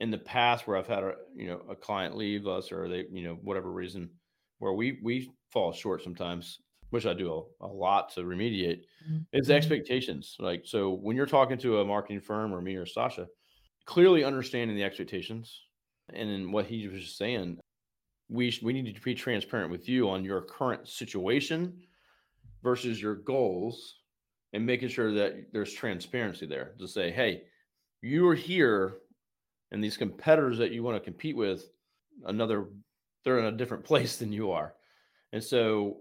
in 0.00 0.10
the 0.10 0.18
past 0.18 0.66
where 0.66 0.76
I've 0.76 0.86
had 0.86 1.04
a 1.04 1.14
you 1.34 1.48
know 1.48 1.62
a 1.70 1.74
client 1.74 2.16
leave 2.16 2.46
us 2.46 2.70
or 2.70 2.86
they 2.86 3.06
you 3.10 3.24
know 3.24 3.38
whatever 3.42 3.72
reason 3.72 4.10
where 4.58 4.74
we 4.74 4.98
we 5.02 5.30
fall 5.50 5.72
short 5.72 6.02
sometimes 6.02 6.58
which 6.90 7.06
I 7.06 7.14
do 7.14 7.32
a, 7.60 7.66
a 7.66 7.68
lot 7.68 8.12
to 8.14 8.20
remediate 8.20 8.82
mm-hmm. 9.06 9.18
is 9.32 9.50
expectations. 9.50 10.36
Like 10.38 10.62
so 10.64 10.92
when 10.92 11.16
you're 11.16 11.26
talking 11.26 11.58
to 11.58 11.80
a 11.80 11.84
marketing 11.84 12.20
firm 12.20 12.52
or 12.52 12.60
me 12.60 12.76
or 12.76 12.86
Sasha 12.86 13.26
clearly 13.84 14.24
understanding 14.24 14.76
the 14.76 14.84
expectations 14.84 15.62
and 16.12 16.28
in 16.28 16.52
what 16.52 16.66
he 16.66 16.86
was 16.88 17.00
just 17.00 17.16
saying 17.16 17.58
we 18.28 18.52
we 18.62 18.74
need 18.74 18.94
to 18.94 19.00
be 19.00 19.14
transparent 19.14 19.70
with 19.70 19.88
you 19.88 20.10
on 20.10 20.24
your 20.24 20.42
current 20.42 20.86
situation 20.86 21.74
versus 22.62 23.00
your 23.00 23.14
goals 23.14 23.96
and 24.52 24.66
making 24.66 24.88
sure 24.88 25.14
that 25.14 25.46
there's 25.52 25.72
transparency 25.72 26.44
there 26.44 26.72
to 26.78 26.86
say 26.86 27.10
hey 27.10 27.42
you 28.02 28.28
are 28.28 28.34
here 28.34 28.98
and 29.70 29.82
these 29.82 29.96
competitors 29.96 30.58
that 30.58 30.70
you 30.70 30.82
want 30.82 30.96
to 30.96 31.00
compete 31.00 31.36
with 31.36 31.70
another 32.26 32.66
they're 33.24 33.38
in 33.38 33.52
a 33.52 33.56
different 33.56 33.84
place 33.90 34.16
than 34.16 34.32
you 34.32 34.50
are. 34.50 34.74
And 35.32 35.42
so 35.42 35.98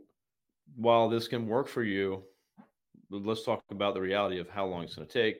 while 0.76 1.09
this 1.09 1.28
can 1.28 1.47
work 1.47 1.68
for 1.68 1.84
you 1.84 2.24
let's 3.09 3.43
talk 3.43 3.63
about 3.72 3.93
the 3.93 4.01
reality 4.01 4.39
of 4.39 4.49
how 4.49 4.65
long 4.65 4.84
it's 4.84 4.95
going 4.95 5.07
to 5.07 5.13
take 5.13 5.38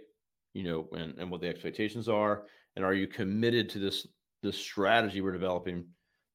you 0.54 0.64
know 0.64 0.88
and, 0.94 1.18
and 1.20 1.30
what 1.30 1.42
the 1.42 1.48
expectations 1.48 2.08
are 2.08 2.44
and 2.76 2.86
are 2.86 2.94
you 2.94 3.08
committed 3.08 3.70
to 3.70 3.80
this 3.80 4.08
this 4.42 4.58
strategy 4.58 5.22
we're 5.22 5.32
developing 5.32 5.86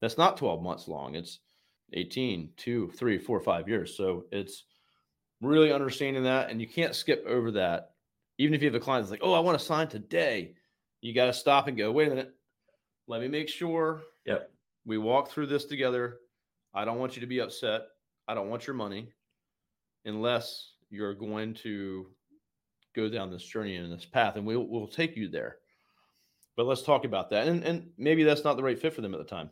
that's 0.01 0.17
not 0.17 0.37
12 0.37 0.61
months 0.61 0.87
long 0.87 1.15
it's 1.15 1.39
18 1.93 2.49
two 2.57 2.91
three 2.95 3.17
four 3.17 3.39
five 3.39 3.67
years. 3.67 3.95
So 3.95 4.25
it's 4.31 4.65
really 5.41 5.71
understanding 5.71 6.23
that 6.23 6.49
and 6.49 6.59
you 6.59 6.67
can't 6.67 6.95
skip 6.95 7.23
over 7.27 7.51
that. 7.51 7.91
Even 8.37 8.53
if 8.55 8.61
you 8.61 8.67
have 8.67 8.75
a 8.75 8.79
client 8.79 9.05
that's 9.05 9.11
like 9.11 9.21
oh 9.23 9.33
i 9.33 9.39
want 9.39 9.59
to 9.59 9.63
sign 9.63 9.87
today 9.87 10.53
you 11.01 11.13
got 11.13 11.25
to 11.25 11.33
stop 11.33 11.67
and 11.67 11.77
go 11.77 11.91
wait 11.91 12.07
a 12.07 12.09
minute. 12.09 12.33
Let 13.07 13.21
me 13.21 13.27
make 13.27 13.49
sure 13.49 14.01
Yep. 14.25 14.49
we 14.85 14.97
walk 14.97 15.29
through 15.29 15.47
this 15.47 15.65
together. 15.65 16.19
I 16.73 16.85
don't 16.85 16.97
want 16.97 17.15
you 17.15 17.21
to 17.21 17.27
be 17.27 17.41
upset 17.41 17.81
i 18.27 18.33
don't 18.33 18.49
want 18.49 18.67
your 18.67 18.75
money 18.75 19.11
unless 20.05 20.73
you're 20.89 21.13
going 21.13 21.53
to 21.53 22.07
go 22.95 23.09
down 23.09 23.31
this 23.31 23.43
journey 23.43 23.75
and 23.75 23.91
this 23.91 24.05
path 24.05 24.35
and 24.35 24.45
we'll, 24.45 24.67
we'll 24.67 24.87
take 24.87 25.15
you 25.15 25.27
there. 25.27 25.57
But 26.55 26.67
let's 26.67 26.83
talk 26.83 27.05
about 27.05 27.31
that. 27.31 27.47
And, 27.47 27.63
and 27.63 27.89
maybe 27.97 28.23
that's 28.23 28.43
not 28.43 28.57
the 28.57 28.63
right 28.63 28.77
fit 28.77 28.93
for 28.93 29.01
them 29.01 29.13
at 29.13 29.17
the 29.17 29.25
time. 29.25 29.49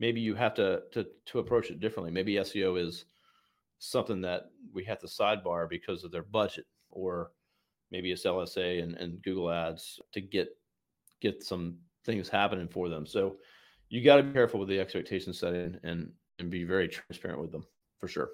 Maybe 0.00 0.20
you 0.20 0.34
have 0.34 0.54
to 0.54 0.82
to 0.92 1.06
to 1.26 1.38
approach 1.38 1.70
it 1.70 1.80
differently. 1.80 2.10
Maybe 2.10 2.34
seo 2.34 2.78
is 2.78 3.06
something 3.78 4.20
that 4.22 4.50
we 4.72 4.84
have 4.84 4.98
to 5.00 5.06
sidebar 5.06 5.68
because 5.68 6.04
of 6.04 6.10
their 6.10 6.22
budget 6.22 6.66
or 6.90 7.30
maybe 7.90 8.12
it's 8.12 8.24
lsa 8.24 8.82
and, 8.82 8.94
and 8.96 9.22
google 9.22 9.50
ads 9.50 10.00
to 10.12 10.20
get 10.20 10.48
get 11.20 11.42
some 11.42 11.76
things 12.04 12.28
happening 12.28 12.68
for 12.68 12.88
them. 12.90 13.06
So 13.06 13.36
you 13.88 14.02
got 14.04 14.16
to 14.16 14.22
be 14.22 14.32
careful 14.32 14.60
with 14.60 14.68
the 14.68 14.80
expectation 14.80 15.32
setting 15.32 15.78
and 15.82 16.12
and 16.38 16.50
be 16.50 16.64
very 16.64 16.88
transparent 16.88 17.40
with 17.40 17.52
them 17.52 17.64
for 17.98 18.08
sure 18.08 18.30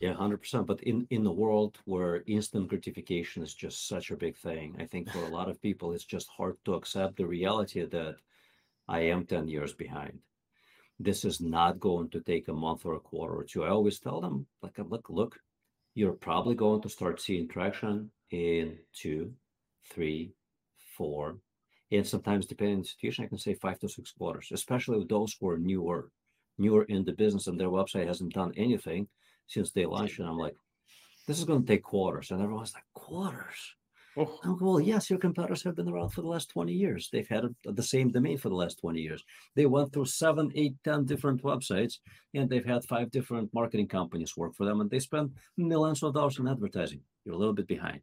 Yeah, 0.00 0.14
hundred 0.14 0.38
percent. 0.38 0.66
But 0.66 0.82
in 0.82 1.06
in 1.10 1.22
the 1.24 1.32
world 1.32 1.78
where 1.84 2.22
instant 2.26 2.68
gratification 2.68 3.42
is 3.42 3.54
just 3.54 3.88
such 3.88 4.10
a 4.10 4.16
big 4.16 4.36
thing, 4.36 4.76
I 4.78 4.86
think 4.86 5.10
for 5.10 5.24
a 5.24 5.28
lot 5.38 5.48
of 5.50 5.60
people 5.60 5.92
it's 5.92 6.04
just 6.04 6.28
hard 6.28 6.56
to 6.64 6.74
accept 6.74 7.16
the 7.16 7.26
reality 7.26 7.84
that 7.84 8.16
I 8.88 9.00
am 9.00 9.26
ten 9.26 9.48
years 9.48 9.74
behind. 9.74 10.18
This 10.98 11.24
is 11.24 11.40
not 11.40 11.78
going 11.80 12.08
to 12.10 12.20
take 12.20 12.48
a 12.48 12.52
month 12.52 12.86
or 12.86 12.94
a 12.94 13.00
quarter 13.00 13.34
or 13.36 13.44
two. 13.44 13.64
I 13.64 13.68
always 13.68 13.98
tell 14.00 14.20
them, 14.20 14.46
like, 14.62 14.78
look, 14.78 15.10
look, 15.10 15.38
you're 15.94 16.12
probably 16.12 16.54
going 16.54 16.80
to 16.82 16.88
start 16.88 17.20
seeing 17.20 17.48
traction 17.48 18.10
in 18.30 18.78
two, 18.94 19.32
three, 19.90 20.32
four, 20.96 21.38
and 21.92 22.06
sometimes 22.06 22.46
depending 22.46 22.76
on 22.76 22.82
the 22.82 22.88
situation, 22.88 23.24
I 23.24 23.28
can 23.28 23.38
say 23.38 23.54
five 23.54 23.78
to 23.80 23.88
six 23.88 24.12
quarters, 24.12 24.48
especially 24.52 24.98
with 24.98 25.08
those 25.08 25.36
who 25.38 25.48
are 25.48 25.58
newer, 25.58 26.10
newer 26.58 26.84
in 26.84 27.04
the 27.04 27.12
business 27.12 27.46
and 27.46 27.58
their 27.58 27.68
website 27.68 28.06
hasn't 28.06 28.32
done 28.34 28.52
anything 28.56 29.08
since 29.46 29.70
they 29.72 29.86
launched. 29.86 30.18
And 30.18 30.28
I'm 30.28 30.38
like, 30.38 30.56
this 31.26 31.38
is 31.38 31.44
going 31.44 31.62
to 31.62 31.66
take 31.66 31.82
quarters. 31.82 32.30
And 32.30 32.40
everyone's 32.42 32.74
like, 32.74 32.84
quarters. 32.94 33.74
oh, 34.16 34.38
I'm 34.44 34.52
like, 34.52 34.60
well, 34.60 34.80
yes, 34.80 35.10
your 35.10 35.18
competitors 35.18 35.62
have 35.64 35.76
been 35.76 35.88
around 35.88 36.10
for 36.10 36.22
the 36.22 36.28
last 36.28 36.48
20 36.50 36.72
years. 36.72 37.08
They've 37.12 37.28
had 37.28 37.44
a- 37.44 37.72
the 37.72 37.82
same 37.82 38.10
domain 38.10 38.38
for 38.38 38.48
the 38.48 38.54
last 38.54 38.78
20 38.80 39.00
years. 39.00 39.22
They 39.54 39.66
went 39.66 39.92
through 39.92 40.06
seven, 40.06 40.50
eight, 40.54 40.74
ten 40.84 41.04
different 41.04 41.42
websites, 41.42 41.98
and 42.34 42.48
they've 42.48 42.64
had 42.64 42.84
five 42.84 43.10
different 43.10 43.52
marketing 43.52 43.88
companies 43.88 44.36
work 44.36 44.54
for 44.54 44.64
them, 44.64 44.80
and 44.80 44.88
they 44.90 45.00
spend 45.00 45.32
millions 45.56 46.02
of 46.02 46.14
dollars 46.14 46.38
in 46.38 46.48
advertising. 46.48 47.00
You're 47.24 47.34
a 47.34 47.38
little 47.38 47.54
bit 47.54 47.66
behind. 47.66 48.00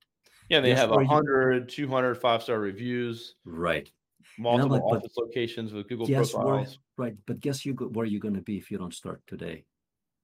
yeah 0.49 0.59
they 0.59 0.69
Yes, 0.69 0.79
have 0.79 0.91
or 0.91 1.01
you- 1.01 1.07
100 1.07 1.69
200 1.69 2.15
five 2.15 2.43
star 2.43 2.59
reviews 2.59 3.35
Right. 3.45 3.89
multiple 4.37 4.71
like, 4.77 4.83
office 4.83 5.15
locations 5.17 5.71
with 5.73 5.87
google 5.87 6.05
Guess 6.05 6.33
where, 6.33 6.43
profiles 6.43 6.79
right. 6.97 7.15
But 7.25 7.39
guess 7.39 7.65
you 7.65 7.73
go, 7.73 7.85
where 7.87 8.05
you're 8.05 8.19
going 8.19 8.35
to 8.35 8.41
be 8.41 8.57
if 8.57 8.71
you 8.71 8.77
don't 8.77 8.93
start 8.93 9.21
today, 9.27 9.65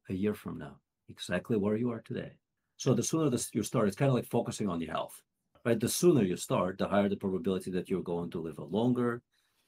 a 0.09 0.13
year 0.13 0.33
from 0.33 0.57
now, 0.57 0.77
exactly 1.09 1.57
where 1.57 1.75
you 1.75 1.91
are 1.91 2.01
today. 2.01 2.31
So 2.77 2.93
the 2.93 3.03
sooner 3.03 3.29
this, 3.29 3.49
you 3.53 3.63
start, 3.63 3.87
it's 3.87 3.97
kind 3.97 4.09
of 4.09 4.15
like 4.15 4.25
focusing 4.25 4.69
on 4.69 4.79
your 4.79 4.91
health, 4.91 5.21
right? 5.65 5.79
The 5.79 5.89
sooner 5.89 6.23
you 6.23 6.37
start, 6.37 6.77
the 6.77 6.87
higher 6.87 7.09
the 7.09 7.17
probability 7.17 7.71
that 7.71 7.89
you're 7.89 8.01
going 8.01 8.31
to 8.31 8.41
live 8.41 8.57
a 8.57 8.63
longer, 8.63 9.21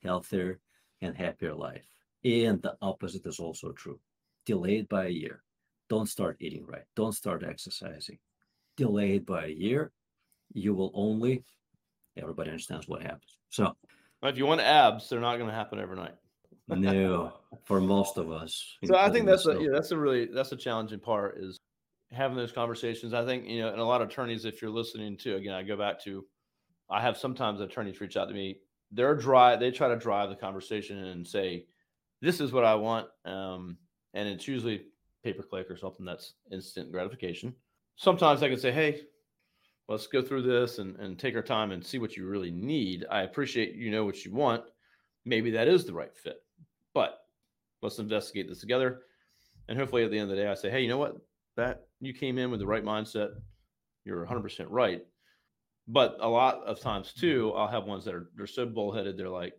healthier, 0.04 0.60
and 1.02 1.16
happier 1.16 1.54
life. 1.54 1.86
And 2.24 2.62
the 2.62 2.78
opposite 2.82 3.26
is 3.26 3.40
also 3.40 3.72
true. 3.72 4.00
Delay 4.46 4.78
it 4.78 4.90
by 4.90 5.08
a 5.08 5.10
year. 5.10 5.44
Don't 5.90 6.08
start 6.08 6.38
eating 6.40 6.66
right. 6.66 6.84
Don't 6.96 7.14
start 7.14 7.44
exercising. 7.44 8.18
Delay 8.78 9.16
it 9.16 9.26
by 9.26 9.46
a 9.46 9.50
year. 9.50 9.92
You 10.54 10.74
will 10.74 10.92
only, 10.94 11.44
everybody 12.16 12.52
understands 12.52 12.88
what 12.88 13.02
happens. 13.02 13.38
So, 13.50 13.76
if 14.24 14.38
you 14.38 14.46
want 14.46 14.62
abs 14.62 15.10
they're 15.10 15.20
not 15.20 15.38
going 15.38 15.50
to 15.50 15.56
happen 15.56 15.80
overnight 15.80 16.16
no, 16.68 17.34
for 17.66 17.82
most 17.82 18.18
of 18.18 18.32
us. 18.32 18.78
so 18.86 18.96
i 18.96 19.10
think 19.10 19.26
that's 19.26 19.46
a, 19.46 19.60
yeah, 19.60 19.70
that's 19.72 19.92
a 19.92 19.98
really 19.98 20.28
that's 20.34 20.52
a 20.52 20.58
challenging 20.58 21.00
part 21.00 21.38
is 21.38 21.58
having 22.12 22.36
those 22.38 22.52
conversations. 22.52 23.14
I 23.14 23.26
think 23.26 23.48
you 23.48 23.62
know 23.62 23.70
and 23.70 23.80
a 23.80 23.86
lot 23.86 24.02
of 24.02 24.10
attorneys 24.10 24.46
if 24.46 24.62
you're 24.62 24.72
listening 24.72 25.18
to 25.18 25.36
again 25.36 25.54
i 25.54 25.64
go 25.64 25.78
back 25.78 26.02
to 26.04 26.26
i 26.90 27.02
have 27.02 27.18
sometimes 27.18 27.62
attorneys 27.62 28.00
reach 28.02 28.18
out 28.18 28.28
to 28.28 28.34
me. 28.34 28.60
They're 28.92 29.16
dry 29.16 29.56
they 29.56 29.72
try 29.72 29.88
to 29.88 29.96
drive 29.96 30.30
the 30.30 30.36
conversation 30.36 30.98
and 30.98 31.26
say 31.26 31.66
this 32.22 32.42
is 32.42 32.52
what 32.52 32.66
i 32.66 32.76
want 32.76 33.08
um, 33.26 33.78
and 34.14 34.28
it's 34.28 34.48
usually 34.48 34.86
pay 35.24 35.34
per 35.34 35.44
click 35.44 35.70
or 35.70 35.78
something 35.78 36.06
that's 36.06 36.34
instant 36.52 36.92
gratification. 36.92 37.54
Sometimes 37.96 38.44
i 38.44 38.50
can 38.50 38.60
say 38.60 38.72
hey 38.72 39.02
let's 39.88 40.08
go 40.08 40.22
through 40.22 40.42
this 40.42 40.80
and, 40.80 40.96
and 40.98 41.20
take 41.20 41.36
our 41.36 41.42
time 41.42 41.72
and 41.72 41.86
see 41.86 42.00
what 42.00 42.16
you 42.16 42.26
really 42.26 42.52
need. 42.52 43.06
I 43.10 43.24
appreciate 43.24 43.76
you 43.76 43.92
know 43.92 44.06
what 44.06 44.26
you 44.26 44.34
want 44.34 44.64
maybe 45.26 45.52
that 45.52 45.68
is 45.68 45.86
the 45.86 45.94
right 45.94 46.16
fit. 46.16 46.42
But 46.94 47.20
let's 47.82 48.00
investigate 48.00 48.48
this 48.48 48.60
together. 48.60 49.02
And 49.68 49.78
hopefully 49.78 50.04
at 50.04 50.12
the 50.12 50.20
end 50.20 50.30
of 50.30 50.36
the 50.36 50.42
day 50.44 50.50
i 50.50 50.54
say 50.54 50.70
hey 50.70 50.82
you 50.82 50.90
know 50.90 50.98
what? 50.98 51.16
That 51.58 51.86
you 52.00 52.14
came 52.14 52.38
in 52.38 52.52
with 52.52 52.60
the 52.60 52.68
right 52.68 52.84
mindset. 52.84 53.32
You're 54.06 54.26
100% 54.26 54.66
right. 54.70 55.02
But 55.88 56.18
a 56.20 56.28
lot 56.28 56.64
of 56.64 56.80
times 56.80 57.14
too 57.14 57.54
i'll 57.56 57.68
have 57.68 57.86
ones 57.86 58.06
that 58.06 58.14
are 58.14 58.30
they're 58.36 58.48
so 58.48 58.66
bullheaded 58.66 59.18
they're 59.18 59.30
like 59.30 59.54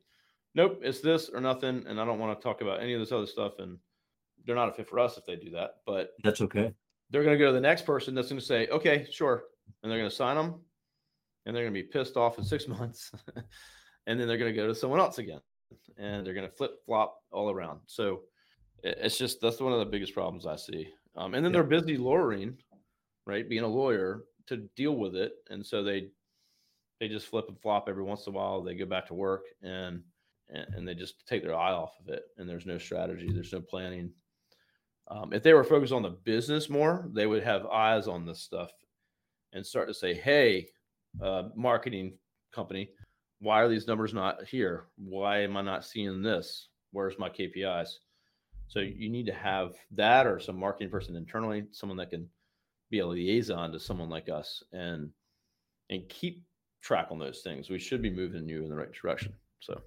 nope 0.55 0.81
it's 0.83 1.01
this 1.01 1.29
or 1.29 1.41
nothing 1.41 1.85
and 1.87 2.01
i 2.01 2.05
don't 2.05 2.19
want 2.19 2.39
to 2.39 2.43
talk 2.43 2.61
about 2.61 2.81
any 2.81 2.95
of 2.95 3.01
this 3.01 3.13
other 3.13 3.27
stuff 3.27 3.55
and 3.59 3.79
they're 4.45 4.55
not 4.55 4.69
a 4.69 4.73
fit 4.73 4.89
for 4.89 4.99
us 4.99 5.19
if 5.19 5.27
they 5.27 5.37
do 5.37 5.51
that 5.51 5.77
but 5.85 6.11
That's 6.23 6.41
okay. 6.43 6.73
they're 7.11 7.25
going 7.25 7.37
to 7.37 7.45
go 7.45 7.49
to 7.49 7.53
the 7.53 7.61
next 7.61 7.85
person 7.85 8.15
that's 8.15 8.29
going 8.29 8.41
to 8.41 8.47
say 8.47 8.69
okay 8.69 9.07
sure 9.11 9.45
and 9.83 9.91
they're 9.91 9.99
going 9.99 10.11
to 10.11 10.17
sign 10.17 10.37
them 10.37 10.61
and 11.45 11.55
they're 11.55 11.65
going 11.65 11.75
to 11.75 11.83
be 11.83 11.89
pissed 11.89 12.17
off 12.17 12.39
in 12.39 12.45
six 12.45 12.69
months 12.77 13.11
and 14.07 14.19
then 14.19 14.29
they're 14.29 14.39
going 14.39 14.53
to 14.53 14.57
go 14.57 14.67
to 14.67 14.75
someone 14.75 15.01
else 15.01 15.19
again 15.19 15.41
and 15.97 16.27
they're 16.27 16.35
going 16.35 16.49
to 16.49 16.55
flip 16.55 16.85
flop 16.85 17.19
all 17.31 17.51
around. 17.51 17.81
So 17.87 18.23
it's 18.83 19.19
just 19.19 19.41
that's 19.41 19.61
one 19.61 19.73
of 19.73 19.79
the 19.79 19.87
biggest 19.87 20.13
problems 20.15 20.47
i 20.47 20.57
see. 20.57 20.89
Um, 21.17 21.35
and 21.35 21.45
then 21.45 21.53
Yeah. 21.53 21.61
they're 21.61 21.81
busy 21.81 21.97
lawyering 21.97 22.57
right 23.27 23.49
being 23.49 23.63
a 23.63 23.69
lawyer 23.69 24.25
to 24.47 24.57
deal 24.77 24.97
with 24.97 25.15
it. 25.15 25.35
And 25.51 25.65
so 25.65 25.83
they 25.83 26.09
they 27.01 27.09
just 27.09 27.27
flip 27.27 27.47
and 27.49 27.61
flop 27.61 27.89
every 27.89 28.03
once 28.05 28.27
in 28.27 28.33
a 28.33 28.37
while. 28.37 28.63
They 28.63 28.75
go 28.75 28.87
back 28.87 29.07
to 29.09 29.15
work 29.15 29.47
and 29.63 30.03
and, 30.49 30.67
and 30.75 30.89
they 30.89 30.95
just 30.95 31.27
take 31.27 31.43
their 31.43 31.55
eye 31.55 31.73
off 31.73 31.95
of 32.01 32.09
it 32.09 32.25
and 32.37 32.49
there's 32.49 32.67
no 32.67 32.79
strategy 32.79 33.31
there's 33.33 33.53
no 33.53 33.61
planning. 33.61 34.13
Um, 35.09 35.33
if 35.33 35.43
they 35.43 35.53
were 35.53 35.65
focused 35.65 35.93
on 35.93 36.03
the 36.03 36.11
business 36.11 36.69
more 36.71 37.09
they 37.13 37.27
would 37.27 37.43
have 37.43 37.67
eyes 37.67 38.07
on 38.09 38.25
this 38.25 38.41
stuff 38.41 38.71
and 39.53 39.67
start 39.67 39.89
to 39.89 39.95
say 39.95 40.15
hey 40.15 40.69
uh, 41.21 41.45
marketing 41.55 42.19
company 42.53 42.91
why 43.43 43.61
are 43.61 43.69
these 43.69 43.89
numbers 43.89 44.15
not 44.15 44.45
here? 44.47 44.85
Why 44.97 45.43
am 45.43 45.57
i 45.57 45.63
not 45.63 45.85
seeing 45.85 46.23
this? 46.23 46.69
Where's 46.93 47.19
my 47.19 47.29
kpis 47.29 47.89
so 48.69 48.81
hmm. 48.81 48.91
you 48.97 49.09
need 49.11 49.27
to 49.27 49.35
have 49.35 49.75
that 49.91 50.27
or 50.27 50.41
some 50.41 50.59
marketing 50.59 50.91
person 50.91 51.17
internally 51.17 51.65
someone 51.73 51.99
that 51.99 52.11
can 52.11 52.29
be 52.91 53.01
a 53.01 53.07
liaison 53.07 53.73
to 53.73 53.81
someone 53.81 54.09
like 54.09 54.29
us 54.29 54.63
and 54.73 55.11
and 55.91 56.09
keep 56.09 56.43
track 56.83 57.09
on 57.11 57.19
those 57.19 57.41
things. 57.41 57.69
We 57.71 57.79
should 57.79 58.03
be 58.03 58.11
moving 58.11 58.49
you 58.49 58.63
in 58.63 58.71
the 58.71 58.77
right 58.77 58.93
direction 58.93 59.35
so. 59.61 59.81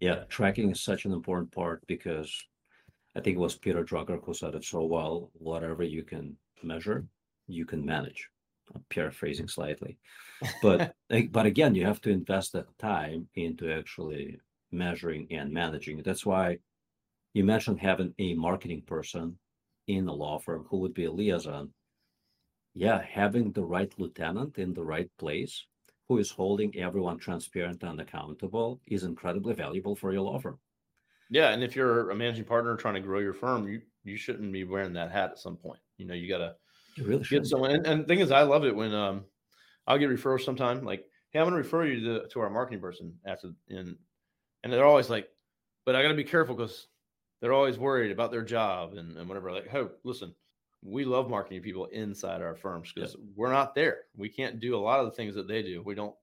Yeah, 0.00 0.24
tracking 0.28 0.70
is 0.72 0.80
such 0.80 1.04
an 1.04 1.12
important 1.12 1.52
part 1.52 1.86
because 1.86 2.36
I 3.14 3.20
think 3.20 3.36
it 3.36 3.40
was 3.40 3.54
Peter 3.54 3.84
Drucker 3.84 4.20
who 4.24 4.34
said 4.34 4.56
it 4.56 4.64
so 4.64 4.82
well. 4.82 5.30
Whatever 5.34 5.84
you 5.84 6.02
can 6.02 6.36
measure, 6.64 7.06
you 7.46 7.64
can 7.64 7.86
manage. 7.86 8.28
I'm 8.74 8.84
paraphrasing 8.90 9.48
slightly, 9.48 9.98
but 10.62 10.94
but 11.30 11.46
again, 11.46 11.74
you 11.74 11.86
have 11.86 12.00
to 12.02 12.10
invest 12.10 12.52
that 12.52 12.78
time 12.78 13.28
into 13.34 13.72
actually 13.72 14.40
measuring 14.70 15.28
and 15.30 15.52
managing. 15.52 16.02
That's 16.02 16.26
why 16.26 16.58
you 17.34 17.44
mentioned 17.44 17.80
having 17.80 18.14
a 18.18 18.34
marketing 18.34 18.82
person 18.82 19.38
in 19.86 20.08
a 20.08 20.14
law 20.14 20.38
firm 20.38 20.64
who 20.70 20.78
would 20.78 20.94
be 20.94 21.04
a 21.04 21.12
liaison. 21.12 21.74
Yeah, 22.74 23.00
having 23.02 23.52
the 23.52 23.64
right 23.64 23.90
lieutenant 23.98 24.58
in 24.58 24.74
the 24.74 24.84
right 24.84 25.10
place 25.16 25.66
who 26.08 26.18
is 26.18 26.30
holding 26.32 26.76
everyone 26.76 27.18
transparent 27.18 27.82
and 27.82 27.98
accountable 27.98 28.82
is 28.86 29.04
incredibly 29.04 29.54
valuable 29.54 29.96
for 29.96 30.12
your 30.12 30.22
law 30.22 30.38
firm. 30.38 30.60
yeah 31.30 31.50
and 31.50 31.62
if 31.62 31.74
you're 31.76 32.10
a 32.10 32.14
managing 32.14 32.44
partner 32.44 32.76
trying 32.76 32.94
to 32.94 33.00
grow 33.00 33.18
your 33.18 33.32
firm 33.32 33.68
you 33.68 33.82
you 34.04 34.16
shouldn't 34.16 34.52
be 34.52 34.64
wearing 34.64 34.92
that 34.92 35.10
hat 35.10 35.30
at 35.30 35.38
some 35.38 35.56
point 35.56 35.80
you 35.96 36.06
know 36.06 36.14
you 36.14 36.28
got 36.28 36.38
to 36.38 36.54
You 36.96 37.04
really 37.04 37.18
get 37.20 37.26
should. 37.26 37.46
someone 37.46 37.70
and, 37.70 37.86
and 37.86 38.02
the 38.02 38.06
thing 38.06 38.20
is 38.20 38.30
i 38.30 38.42
love 38.42 38.64
it 38.64 38.76
when 38.76 38.94
um 38.94 39.24
i'll 39.86 39.98
get 39.98 40.10
referrals 40.10 40.44
sometime 40.44 40.84
like 40.84 41.06
"Hey, 41.32 41.38
I'm 41.38 41.46
going 41.46 41.52
to 41.52 41.58
refer 41.58 41.86
you 41.86 42.00
to, 42.04 42.28
to 42.28 42.40
our 42.40 42.50
marketing 42.50 42.80
person 42.80 43.14
after." 43.24 43.52
And 43.68 43.96
and 44.62 44.72
they're 44.72 44.84
always 44.84 45.10
like, 45.10 45.28
"But 45.84 45.96
I 45.96 46.02
got 46.02 46.08
to 46.08 46.14
be 46.14 46.24
careful 46.24 46.54
because 46.54 46.88
they're 47.40 47.54
always 47.54 47.78
worried 47.78 48.12
about 48.12 48.30
their 48.30 48.42
job 48.42 48.94
and, 48.94 49.16
and 49.16 49.28
whatever." 49.28 49.50
Like, 49.50 49.74
"Oh, 49.74 49.90
listen, 50.04 50.34
we 50.82 51.04
love 51.04 51.30
marketing 51.30 51.62
people 51.62 51.86
inside 51.86 52.42
our 52.42 52.54
firms 52.54 52.92
because 52.92 53.16
yeah. 53.18 53.24
we're 53.34 53.52
not 53.52 53.74
there. 53.74 54.02
We 54.16 54.28
can't 54.28 54.60
do 54.60 54.76
a 54.76 54.78
lot 54.78 55.00
of 55.00 55.06
the 55.06 55.12
things 55.12 55.34
that 55.34 55.48
they 55.48 55.62
do. 55.62 55.82
We 55.82 55.94
don't 55.94 56.14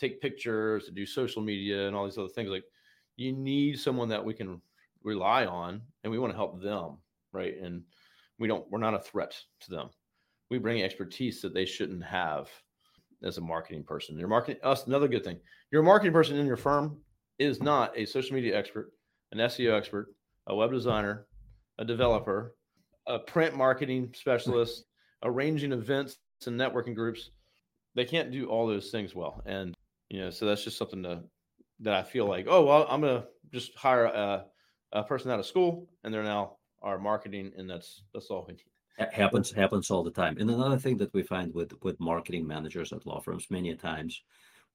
take 0.00 0.20
pictures, 0.20 0.86
to 0.86 0.92
do 0.92 1.04
social 1.04 1.42
media, 1.42 1.86
and 1.86 1.94
all 1.94 2.06
these 2.06 2.18
other 2.18 2.28
things. 2.28 2.50
Like, 2.50 2.64
you 3.16 3.32
need 3.32 3.78
someone 3.78 4.08
that 4.08 4.24
we 4.24 4.32
can 4.32 4.62
rely 5.02 5.44
on, 5.44 5.82
and 6.02 6.10
we 6.10 6.18
want 6.18 6.32
to 6.32 6.36
help 6.36 6.62
them, 6.62 6.98
right? 7.32 7.58
And 7.60 7.82
we 8.38 8.48
don't. 8.48 8.68
We're 8.70 8.78
not 8.78 8.94
a 8.94 9.00
threat 9.00 9.34
to 9.60 9.70
them. 9.70 9.90
We 10.50 10.58
bring 10.58 10.78
mm-hmm. 10.78 10.86
expertise 10.86 11.42
that 11.42 11.54
they 11.54 11.64
shouldn't 11.64 12.04
have 12.04 12.48
as 13.22 13.38
a 13.38 13.42
marketing 13.42 13.84
person. 13.84 14.18
Your 14.18 14.28
marketing 14.28 14.60
us 14.62 14.86
another 14.86 15.08
good 15.08 15.24
thing. 15.24 15.38
Your 15.70 15.82
marketing 15.82 16.12
person 16.12 16.36
in 16.36 16.46
your 16.46 16.56
firm 16.56 16.98
is 17.38 17.62
not 17.62 17.96
a 17.96 18.06
social 18.06 18.34
media 18.34 18.56
expert, 18.56 18.92
an 19.32 19.38
SEO 19.38 19.76
expert, 19.76 20.08
a 20.46 20.54
web 20.54 20.70
designer, 20.72 21.26
a 21.78 21.84
developer, 21.84 22.54
a 23.06 23.18
print 23.18 23.56
marketing 23.56 24.12
specialist, 24.14 24.84
arranging 25.22 25.72
events 25.72 26.18
and 26.46 26.58
networking 26.58 26.94
groups. 26.94 27.30
They 27.94 28.04
can't 28.04 28.30
do 28.30 28.46
all 28.46 28.66
those 28.66 28.90
things 28.90 29.14
well. 29.14 29.42
And 29.46 29.74
you 30.08 30.20
know, 30.20 30.30
so 30.30 30.46
that's 30.46 30.64
just 30.64 30.78
something 30.78 31.02
to 31.02 31.22
that 31.80 31.94
I 31.94 32.02
feel 32.02 32.26
like, 32.26 32.46
oh 32.48 32.64
well, 32.64 32.86
I'm 32.88 33.00
gonna 33.00 33.26
just 33.52 33.76
hire 33.76 34.04
a, 34.04 34.44
a 34.92 35.04
person 35.04 35.30
out 35.30 35.38
of 35.38 35.46
school 35.46 35.88
and 36.04 36.12
they're 36.12 36.22
now 36.22 36.57
our 36.82 36.98
marketing 36.98 37.52
and 37.56 37.68
that's 37.68 38.02
that's 38.12 38.30
all 38.30 38.44
we 38.46 38.54
need. 38.54 39.12
Happens 39.12 39.52
happens 39.52 39.90
all 39.90 40.02
the 40.02 40.10
time. 40.10 40.36
And 40.38 40.50
another 40.50 40.78
thing 40.78 40.96
that 40.98 41.14
we 41.14 41.22
find 41.22 41.54
with 41.54 41.72
with 41.82 42.00
marketing 42.00 42.46
managers 42.46 42.92
at 42.92 43.06
law 43.06 43.20
firms 43.20 43.46
many 43.50 43.74
times 43.74 44.22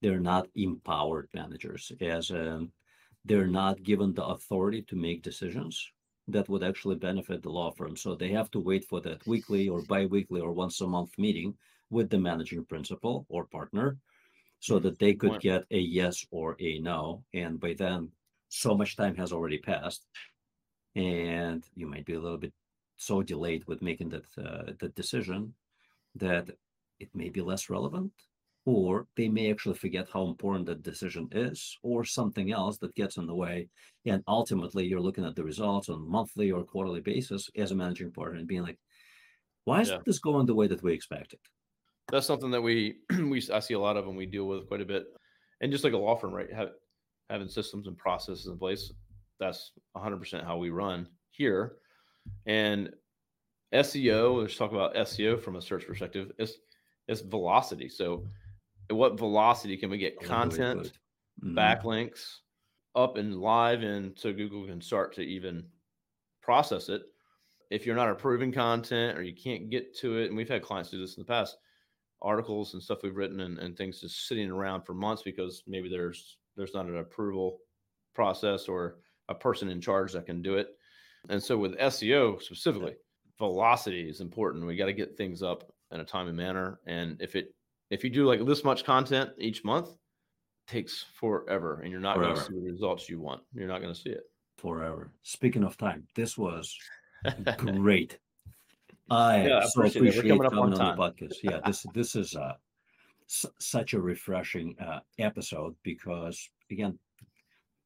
they're 0.02 0.20
not 0.20 0.48
empowered 0.56 1.30
managers 1.34 1.92
as 2.02 2.30
um, 2.30 2.72
they're 3.26 3.48
not 3.48 3.84
given 3.84 4.14
the 4.14 4.26
authority 4.26 4.82
to 4.82 4.96
make 4.98 5.24
decisions 5.24 5.92
that 6.28 6.50
would 6.50 6.64
actually 6.64 6.96
benefit 6.96 7.42
the 7.42 7.50
law 7.50 7.72
firm. 7.72 7.96
So 7.96 8.14
they 8.14 8.30
have 8.30 8.52
to 8.52 8.60
wait 8.60 8.86
for 8.86 9.02
that 9.02 9.26
weekly 9.26 9.70
or 9.70 9.82
bi-weekly 9.84 10.42
or 10.42 10.52
once 10.52 10.82
a 10.82 10.88
month 10.88 11.18
meeting 11.18 11.56
with 11.90 12.10
the 12.10 12.18
managing 12.18 12.66
principal 12.66 13.26
or 13.30 13.46
partner 13.46 13.98
so 14.60 14.80
that 14.80 15.00
they 15.00 15.14
could 15.14 15.40
get 15.42 15.66
a 15.72 15.80
yes 15.80 16.26
or 16.32 16.56
a 16.60 16.80
no. 16.80 17.24
And 17.34 17.60
by 17.60 17.74
then 17.74 18.10
so 18.50 18.76
much 18.76 18.96
time 18.96 19.16
has 19.16 19.34
already 19.34 19.58
passed 19.58 20.06
and 20.96 21.64
you 21.76 21.88
might 21.88 22.06
be 22.06 22.14
a 22.14 22.20
little 22.20 22.38
bit 22.38 22.54
so 22.98 23.22
delayed 23.22 23.66
with 23.68 23.82
making 23.82 24.10
that 24.10 24.26
uh, 24.38 24.72
that 24.80 24.96
decision 24.96 25.54
that 26.16 26.50
it 27.00 27.10
may 27.16 27.30
be 27.30 27.42
less 27.42 27.70
relevant 27.70 28.12
or 28.66 29.08
they 29.18 29.28
may 29.28 29.52
actually 29.52 29.76
forget 29.76 30.08
how 30.14 30.26
important 30.26 30.66
that 30.66 30.84
decision 30.84 31.28
is 31.32 31.78
or 31.84 32.06
something 32.06 32.52
else 32.52 32.78
that 32.78 32.96
gets 32.96 33.18
in 33.18 33.26
the 33.26 33.36
way. 33.36 33.68
And 34.06 34.24
ultimately 34.26 34.86
you're 34.86 35.02
looking 35.02 35.26
at 35.26 35.36
the 35.36 35.44
results 35.44 35.90
on 35.90 36.10
monthly 36.10 36.50
or 36.50 36.64
quarterly 36.64 37.02
basis 37.02 37.50
as 37.58 37.72
a 37.72 37.76
managing 37.76 38.12
partner 38.12 38.40
and 38.40 38.48
being 38.48 38.62
like 38.62 38.80
why 39.66 39.82
is 39.82 39.90
yeah. 39.90 40.00
this 40.06 40.20
going 40.20 40.46
the 40.46 40.56
way 40.56 40.68
that 40.68 40.84
we 40.84 40.94
expected? 40.94 41.40
That's 42.12 42.28
something 42.28 42.52
that 42.52 42.62
we 42.62 42.96
we 43.10 43.42
i 43.54 43.60
see 43.60 43.74
a 43.74 43.80
lot 43.80 43.98
of 43.98 44.08
and 44.08 44.18
we 44.18 44.26
deal 44.26 44.46
with 44.46 44.68
quite 44.68 44.82
a 44.82 44.86
bit. 44.86 45.06
And 45.62 45.72
just 45.72 45.84
like 45.84 45.94
a 45.94 45.98
law 45.98 46.16
firm 46.16 46.34
right? 46.34 46.52
Have, 46.54 46.70
having 47.30 47.48
systems 47.48 47.88
and 47.88 47.98
processes 47.98 48.48
in 48.48 48.58
place 48.58 48.92
that's 49.44 49.72
100% 49.96 50.46
how 50.46 50.58
we 50.58 50.70
run 50.70 51.08
here 51.32 51.78
and 52.46 52.90
SEO, 53.74 54.42
let's 54.42 54.56
talk 54.56 54.72
about 54.72 54.96
SEO 54.96 55.42
from 55.42 55.56
a 55.56 55.62
search 55.62 55.88
perspective, 55.88 56.32
is 56.38 56.58
it's 57.08 57.22
velocity. 57.22 57.90
So 57.90 58.26
what 58.90 59.18
velocity 59.18 59.78
can 59.78 59.90
we 59.90 59.98
get 59.98 60.16
oh, 60.22 60.26
content, 60.26 60.92
mm-hmm. 61.44 61.58
backlinks 61.58 62.38
up 62.96 63.18
and 63.18 63.42
live 63.42 63.82
and 63.82 64.18
so 64.18 64.32
Google 64.32 64.68
can 64.68 64.80
start 64.80 65.16
to 65.16 65.22
even 65.22 65.66
process 66.42 66.90
it. 66.90 67.02
If 67.72 67.86
you're 67.86 67.96
not 67.96 68.10
approving 68.10 68.52
content 68.52 69.18
or 69.18 69.24
you 69.24 69.36
can't 69.36 69.72
get 69.72 69.98
to 69.98 70.20
it, 70.20 70.28
and 70.28 70.38
we've 70.38 70.50
had 70.50 70.62
clients 70.62 70.92
do 70.92 71.00
this 71.00 71.18
in 71.18 71.22
the 71.22 71.28
past, 71.28 71.58
articles 72.22 72.74
and 72.74 72.84
stuff 72.84 73.00
we've 73.04 73.16
written 73.16 73.40
and, 73.42 73.58
and 73.58 73.76
things 73.76 74.00
just 74.00 74.28
sitting 74.28 74.52
around 74.52 74.84
for 74.84 74.94
months 74.94 75.24
because 75.24 75.64
maybe 75.68 75.90
there's 75.90 76.38
there's 76.56 76.76
not 76.76 76.86
an 76.86 77.00
approval 77.00 77.58
process 78.14 78.68
or 78.68 78.98
a 79.30 79.36
person 79.36 79.70
in 79.70 79.82
charge 79.82 80.14
that 80.14 80.26
can 80.26 80.42
do 80.42 80.56
it. 80.56 80.70
And 81.30 81.42
so 81.42 81.58
with 81.58 81.78
SEO 81.78 82.42
specifically, 82.42 82.96
velocity 83.38 84.10
is 84.10 84.22
important. 84.22 84.66
We 84.66 84.76
got 84.76 84.88
to 84.88 84.94
get 84.94 85.18
things 85.18 85.42
up 85.42 85.72
in 85.92 86.00
a 86.00 86.06
timely 86.06 86.34
manner. 86.34 86.80
And 86.86 87.22
if 87.22 87.36
it 87.36 87.54
if 87.90 88.04
you 88.04 88.10
do 88.10 88.26
like 88.26 88.46
this 88.46 88.64
much 88.64 88.84
content 88.84 89.32
each 89.38 89.64
month, 89.64 89.90
takes 90.68 91.06
forever 91.14 91.82
and 91.82 91.92
you're 91.92 92.00
not 92.00 92.18
going 92.18 92.36
to 92.36 92.42
see 92.42 92.54
the 92.54 92.72
results 92.72 93.10
you 93.10 93.20
want. 93.20 93.42
You're 93.54 93.68
not 93.68 93.82
going 93.82 93.94
to 93.94 94.00
see 94.00 94.10
it. 94.10 94.24
Forever. 94.58 95.12
Speaking 95.24 95.64
of 95.64 95.78
time, 95.78 96.08
this 96.16 96.38
was 96.38 96.76
great. 97.58 98.18
I 99.10 99.46
yeah, 99.46 99.66
so 99.66 99.82
appreciate, 99.82 100.02
appreciate 100.02 100.30
coming, 100.30 100.50
coming 100.50 100.74
on, 100.74 100.82
on 100.82 100.96
the 100.98 101.04
podcast. 101.04 101.36
Yeah, 101.44 101.60
this 101.66 101.86
this 101.94 102.16
is 102.16 102.36
uh, 102.36 102.54
such 103.28 103.94
a 103.94 104.00
refreshing 104.00 104.76
uh, 104.80 105.00
episode 105.20 105.76
because 105.84 106.50
again, 106.72 106.98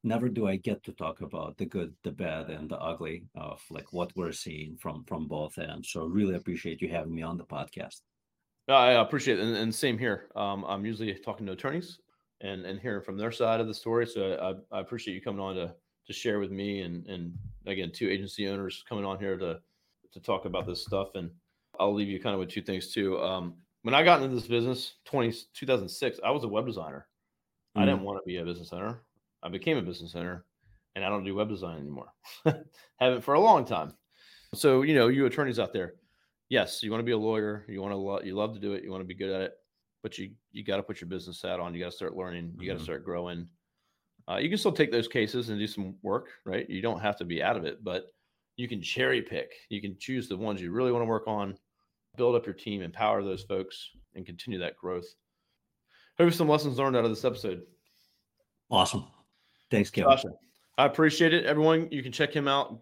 never 0.04 0.28
do 0.28 0.46
I 0.46 0.56
get 0.56 0.82
to 0.84 0.92
talk 0.92 1.20
about 1.20 1.56
the 1.56 1.66
good, 1.66 1.94
the 2.04 2.12
bad, 2.12 2.50
and 2.50 2.70
the 2.70 2.78
ugly 2.78 3.24
of 3.34 3.62
like 3.70 3.92
what 3.92 4.12
we're 4.16 4.32
seeing 4.32 4.76
from 4.76 5.04
from 5.04 5.26
both 5.26 5.58
ends. 5.58 5.90
So 5.90 6.06
really 6.06 6.34
appreciate 6.34 6.80
you 6.80 6.88
having 6.88 7.14
me 7.14 7.22
on 7.22 7.38
the 7.38 7.44
podcast. 7.44 8.00
I 8.68 8.92
appreciate 8.92 9.38
it, 9.38 9.44
and, 9.44 9.56
and 9.56 9.74
same 9.74 9.98
here. 9.98 10.28
Um, 10.36 10.64
I'm 10.66 10.84
usually 10.84 11.12
talking 11.14 11.46
to 11.46 11.52
attorneys 11.52 11.98
and 12.40 12.64
and 12.64 12.78
hearing 12.78 13.02
from 13.02 13.16
their 13.16 13.32
side 13.32 13.60
of 13.60 13.66
the 13.66 13.74
story. 13.74 14.06
So 14.06 14.60
I, 14.72 14.76
I 14.76 14.80
appreciate 14.80 15.14
you 15.14 15.20
coming 15.20 15.40
on 15.40 15.54
to 15.56 15.74
to 16.06 16.12
share 16.12 16.38
with 16.38 16.50
me 16.50 16.82
and 16.82 17.06
and 17.06 17.32
again 17.66 17.90
two 17.92 18.08
agency 18.08 18.48
owners 18.48 18.84
coming 18.88 19.04
on 19.04 19.18
here 19.18 19.36
to 19.36 19.60
to 20.12 20.20
talk 20.20 20.44
about 20.44 20.66
this 20.66 20.84
stuff. 20.84 21.08
And 21.14 21.30
I'll 21.78 21.94
leave 21.94 22.08
you 22.08 22.20
kind 22.20 22.34
of 22.34 22.40
with 22.40 22.50
two 22.50 22.62
things 22.62 22.92
too. 22.92 23.20
Um, 23.20 23.54
when 23.82 23.94
I 23.94 24.02
got 24.02 24.22
into 24.22 24.34
this 24.34 24.46
business 24.46 24.94
20, 25.04 25.32
2006, 25.54 26.20
I 26.24 26.30
was 26.30 26.44
a 26.44 26.48
web 26.48 26.66
designer. 26.66 27.06
Mm-hmm. 27.76 27.82
I 27.82 27.86
didn't 27.86 28.02
want 28.02 28.18
to 28.18 28.26
be 28.26 28.36
a 28.36 28.44
business 28.44 28.72
owner. 28.72 29.02
I 29.42 29.48
became 29.48 29.76
a 29.76 29.82
business 29.82 30.14
owner 30.14 30.44
and 30.94 31.04
I 31.04 31.08
don't 31.08 31.24
do 31.24 31.34
web 31.34 31.48
design 31.48 31.78
anymore. 31.78 32.12
Haven't 33.00 33.22
for 33.22 33.34
a 33.34 33.40
long 33.40 33.64
time. 33.64 33.94
So, 34.54 34.82
you 34.82 34.94
know, 34.94 35.08
you 35.08 35.26
attorneys 35.26 35.58
out 35.58 35.72
there, 35.72 35.94
yes, 36.48 36.82
you 36.82 36.90
want 36.90 37.00
to 37.00 37.06
be 37.06 37.12
a 37.12 37.18
lawyer, 37.18 37.64
you 37.68 37.80
want 37.80 37.92
to 37.92 37.96
lo- 37.96 38.20
you 38.22 38.34
love 38.34 38.54
to 38.54 38.60
do 38.60 38.72
it, 38.72 38.82
you 38.82 38.90
want 38.90 39.02
to 39.02 39.06
be 39.06 39.14
good 39.14 39.30
at 39.30 39.42
it, 39.42 39.52
but 40.02 40.18
you 40.18 40.30
you 40.52 40.64
got 40.64 40.78
to 40.78 40.82
put 40.82 41.00
your 41.00 41.08
business 41.08 41.42
hat 41.42 41.60
on, 41.60 41.74
you 41.74 41.80
got 41.80 41.90
to 41.90 41.96
start 41.96 42.16
learning, 42.16 42.54
you 42.58 42.66
got 42.66 42.72
to 42.72 42.78
mm-hmm. 42.78 42.84
start 42.84 43.04
growing. 43.04 43.46
Uh, 44.28 44.36
you 44.36 44.48
can 44.48 44.58
still 44.58 44.72
take 44.72 44.92
those 44.92 45.08
cases 45.08 45.48
and 45.48 45.58
do 45.58 45.66
some 45.66 45.94
work, 46.02 46.28
right? 46.44 46.68
You 46.68 46.82
don't 46.82 47.00
have 47.00 47.16
to 47.16 47.24
be 47.24 47.42
out 47.42 47.56
of 47.56 47.64
it, 47.64 47.82
but 47.82 48.06
you 48.56 48.68
can 48.68 48.82
cherry 48.82 49.22
pick. 49.22 49.52
You 49.70 49.80
can 49.80 49.96
choose 49.98 50.28
the 50.28 50.36
ones 50.36 50.60
you 50.60 50.70
really 50.70 50.92
want 50.92 51.02
to 51.02 51.08
work 51.08 51.26
on, 51.26 51.56
build 52.16 52.34
up 52.34 52.44
your 52.44 52.54
team, 52.54 52.82
empower 52.82 53.22
those 53.22 53.44
folks, 53.44 53.90
and 54.14 54.26
continue 54.26 54.58
that 54.58 54.76
growth. 54.76 55.06
Hope 56.18 56.32
some 56.32 56.48
lessons 56.48 56.78
learned 56.78 56.96
out 56.96 57.04
of 57.04 57.10
this 57.10 57.24
episode. 57.24 57.62
Awesome. 58.70 59.06
Thanks, 59.70 59.90
Kevin. 59.90 60.12
Awesome. 60.12 60.34
I 60.78 60.86
appreciate 60.86 61.34
it. 61.34 61.44
Everyone, 61.44 61.88
you 61.90 62.02
can 62.02 62.12
check 62.12 62.32
him 62.32 62.48
out, 62.48 62.80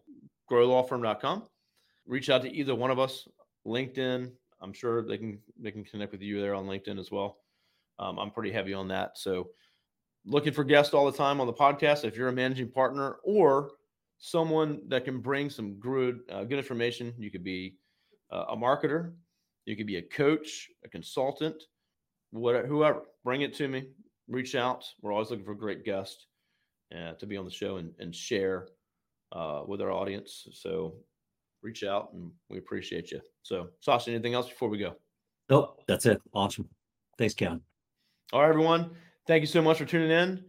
growlawfirm.com. 0.51 1.45
Reach 2.07 2.31
out 2.31 2.43
to 2.43 2.53
either 2.53 2.75
one 2.75 2.91
of 2.91 2.99
us, 2.99 3.27
LinkedIn. 3.67 4.31
I'm 4.61 4.73
sure 4.73 5.03
they 5.03 5.19
can 5.19 5.39
they 5.59 5.71
can 5.71 5.85
connect 5.85 6.13
with 6.13 6.23
you 6.23 6.41
there 6.41 6.55
on 6.55 6.67
LinkedIn 6.67 6.99
as 6.99 7.11
well. 7.11 7.39
Um, 7.99 8.19
I'm 8.19 8.31
pretty 8.31 8.53
heavy 8.53 8.75
on 8.75 8.89
that. 8.89 9.19
So 9.19 9.49
looking 10.25 10.53
for 10.53 10.63
guests 10.63 10.95
all 10.95 11.11
the 11.11 11.17
time 11.17 11.41
on 11.41 11.47
the 11.47 11.53
podcast. 11.53 12.05
If 12.05 12.17
you're 12.17 12.29
a 12.29 12.33
managing 12.33 12.71
partner 12.71 13.17
or 13.25 13.73
someone 14.19 14.81
that 14.89 15.05
can 15.05 15.21
bring 15.21 15.51
some 15.51 15.75
good 15.75 16.21
uh, 16.31 16.45
good 16.45 16.59
information, 16.59 17.15
you 17.19 17.31
could 17.31 17.45
be 17.45 17.77
uh, 18.31 18.45
a 18.51 18.57
marketer, 18.57 19.13
you 19.65 19.77
could 19.77 19.87
be 19.87 19.97
a 19.97 20.03
coach, 20.03 20.69
a 20.85 20.89
consultant, 20.89 21.63
whatever, 22.31 22.67
whoever. 22.67 23.03
Bring 23.25 23.41
it 23.41 23.55
to 23.55 23.69
me. 23.69 23.89
Reach 24.29 24.55
out. 24.55 24.85
We're 25.01 25.13
always 25.13 25.31
looking 25.31 25.45
for 25.45 25.55
great 25.55 25.85
guests 25.85 26.27
uh, 26.95 27.13
to 27.15 27.27
be 27.27 27.37
on 27.37 27.45
the 27.45 27.51
show 27.51 27.77
and, 27.77 27.93
and 27.99 28.15
share 28.15 28.69
uh, 29.33 29.63
with 29.67 29.81
our 29.81 29.91
audience. 29.91 30.49
So 30.53 30.95
reach 31.63 31.85
out 31.85 32.13
and 32.13 32.31
we 32.49 32.59
appreciate 32.59 33.11
you. 33.11 33.21
So, 33.43 33.69
Sasha, 33.81 34.11
anything 34.11 34.35
else 34.35 34.49
before 34.49 34.69
we 34.69 34.79
go? 34.79 34.95
Nope, 35.49 35.83
that's 35.87 36.07
it. 36.07 36.21
Awesome. 36.33 36.69
Thanks, 37.19 37.35
Kevin. 37.35 37.61
All 38.33 38.43
right, 38.43 38.49
everyone. 38.49 38.91
Thank 39.27 39.41
you 39.41 39.47
so 39.47 39.63
much 39.63 39.79
for 39.79 39.85
tuning 39.85 40.11
in. 40.11 40.45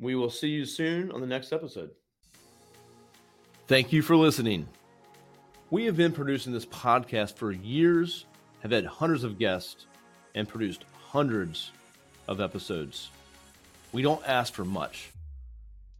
We 0.00 0.14
will 0.14 0.30
see 0.30 0.48
you 0.48 0.64
soon 0.64 1.12
on 1.12 1.20
the 1.20 1.26
next 1.26 1.52
episode. 1.52 1.90
Thank 3.68 3.92
you 3.92 4.02
for 4.02 4.16
listening. 4.16 4.68
We 5.70 5.84
have 5.86 5.96
been 5.96 6.12
producing 6.12 6.52
this 6.52 6.66
podcast 6.66 7.36
for 7.36 7.52
years, 7.52 8.26
have 8.60 8.72
had 8.72 8.84
hundreds 8.84 9.24
of 9.24 9.38
guests, 9.38 9.86
and 10.34 10.48
produced 10.48 10.84
hundreds 11.10 11.70
of 12.28 12.40
episodes. 12.40 13.10
We 13.92 14.02
don't 14.02 14.22
ask 14.26 14.52
for 14.52 14.64
much 14.64 15.12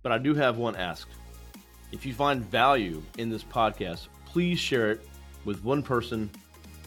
but 0.02 0.12
I 0.12 0.18
do 0.18 0.34
have 0.34 0.56
one 0.56 0.76
ask. 0.76 1.08
If 1.92 2.06
you 2.06 2.14
find 2.14 2.44
value 2.44 3.02
in 3.18 3.30
this 3.30 3.44
podcast, 3.44 4.08
please 4.26 4.58
share 4.58 4.90
it 4.90 5.06
with 5.44 5.62
one 5.62 5.82
person 5.82 6.30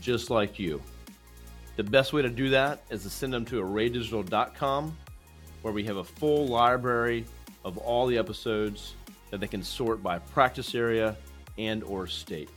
just 0.01 0.29
like 0.29 0.57
you. 0.59 0.81
The 1.75 1.83
best 1.83 2.13
way 2.13 2.21
to 2.21 2.29
do 2.29 2.49
that 2.49 2.83
is 2.89 3.03
to 3.03 3.09
send 3.09 3.33
them 3.33 3.45
to 3.45 3.61
arraydigital.com 3.61 4.97
where 5.61 5.73
we 5.73 5.83
have 5.83 5.97
a 5.97 6.03
full 6.03 6.47
library 6.47 7.25
of 7.63 7.77
all 7.77 8.07
the 8.07 8.17
episodes 8.17 8.93
that 9.31 9.39
they 9.39 9.47
can 9.47 9.63
sort 9.63 10.01
by 10.01 10.19
practice 10.19 10.75
area 10.75 11.17
and 11.57 11.83
or 11.83 12.07
state. 12.07 12.49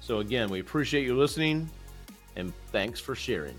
So 0.00 0.18
again, 0.18 0.48
we 0.50 0.60
appreciate 0.60 1.04
you 1.04 1.16
listening 1.16 1.70
and 2.36 2.52
thanks 2.72 3.00
for 3.00 3.14
sharing. 3.14 3.56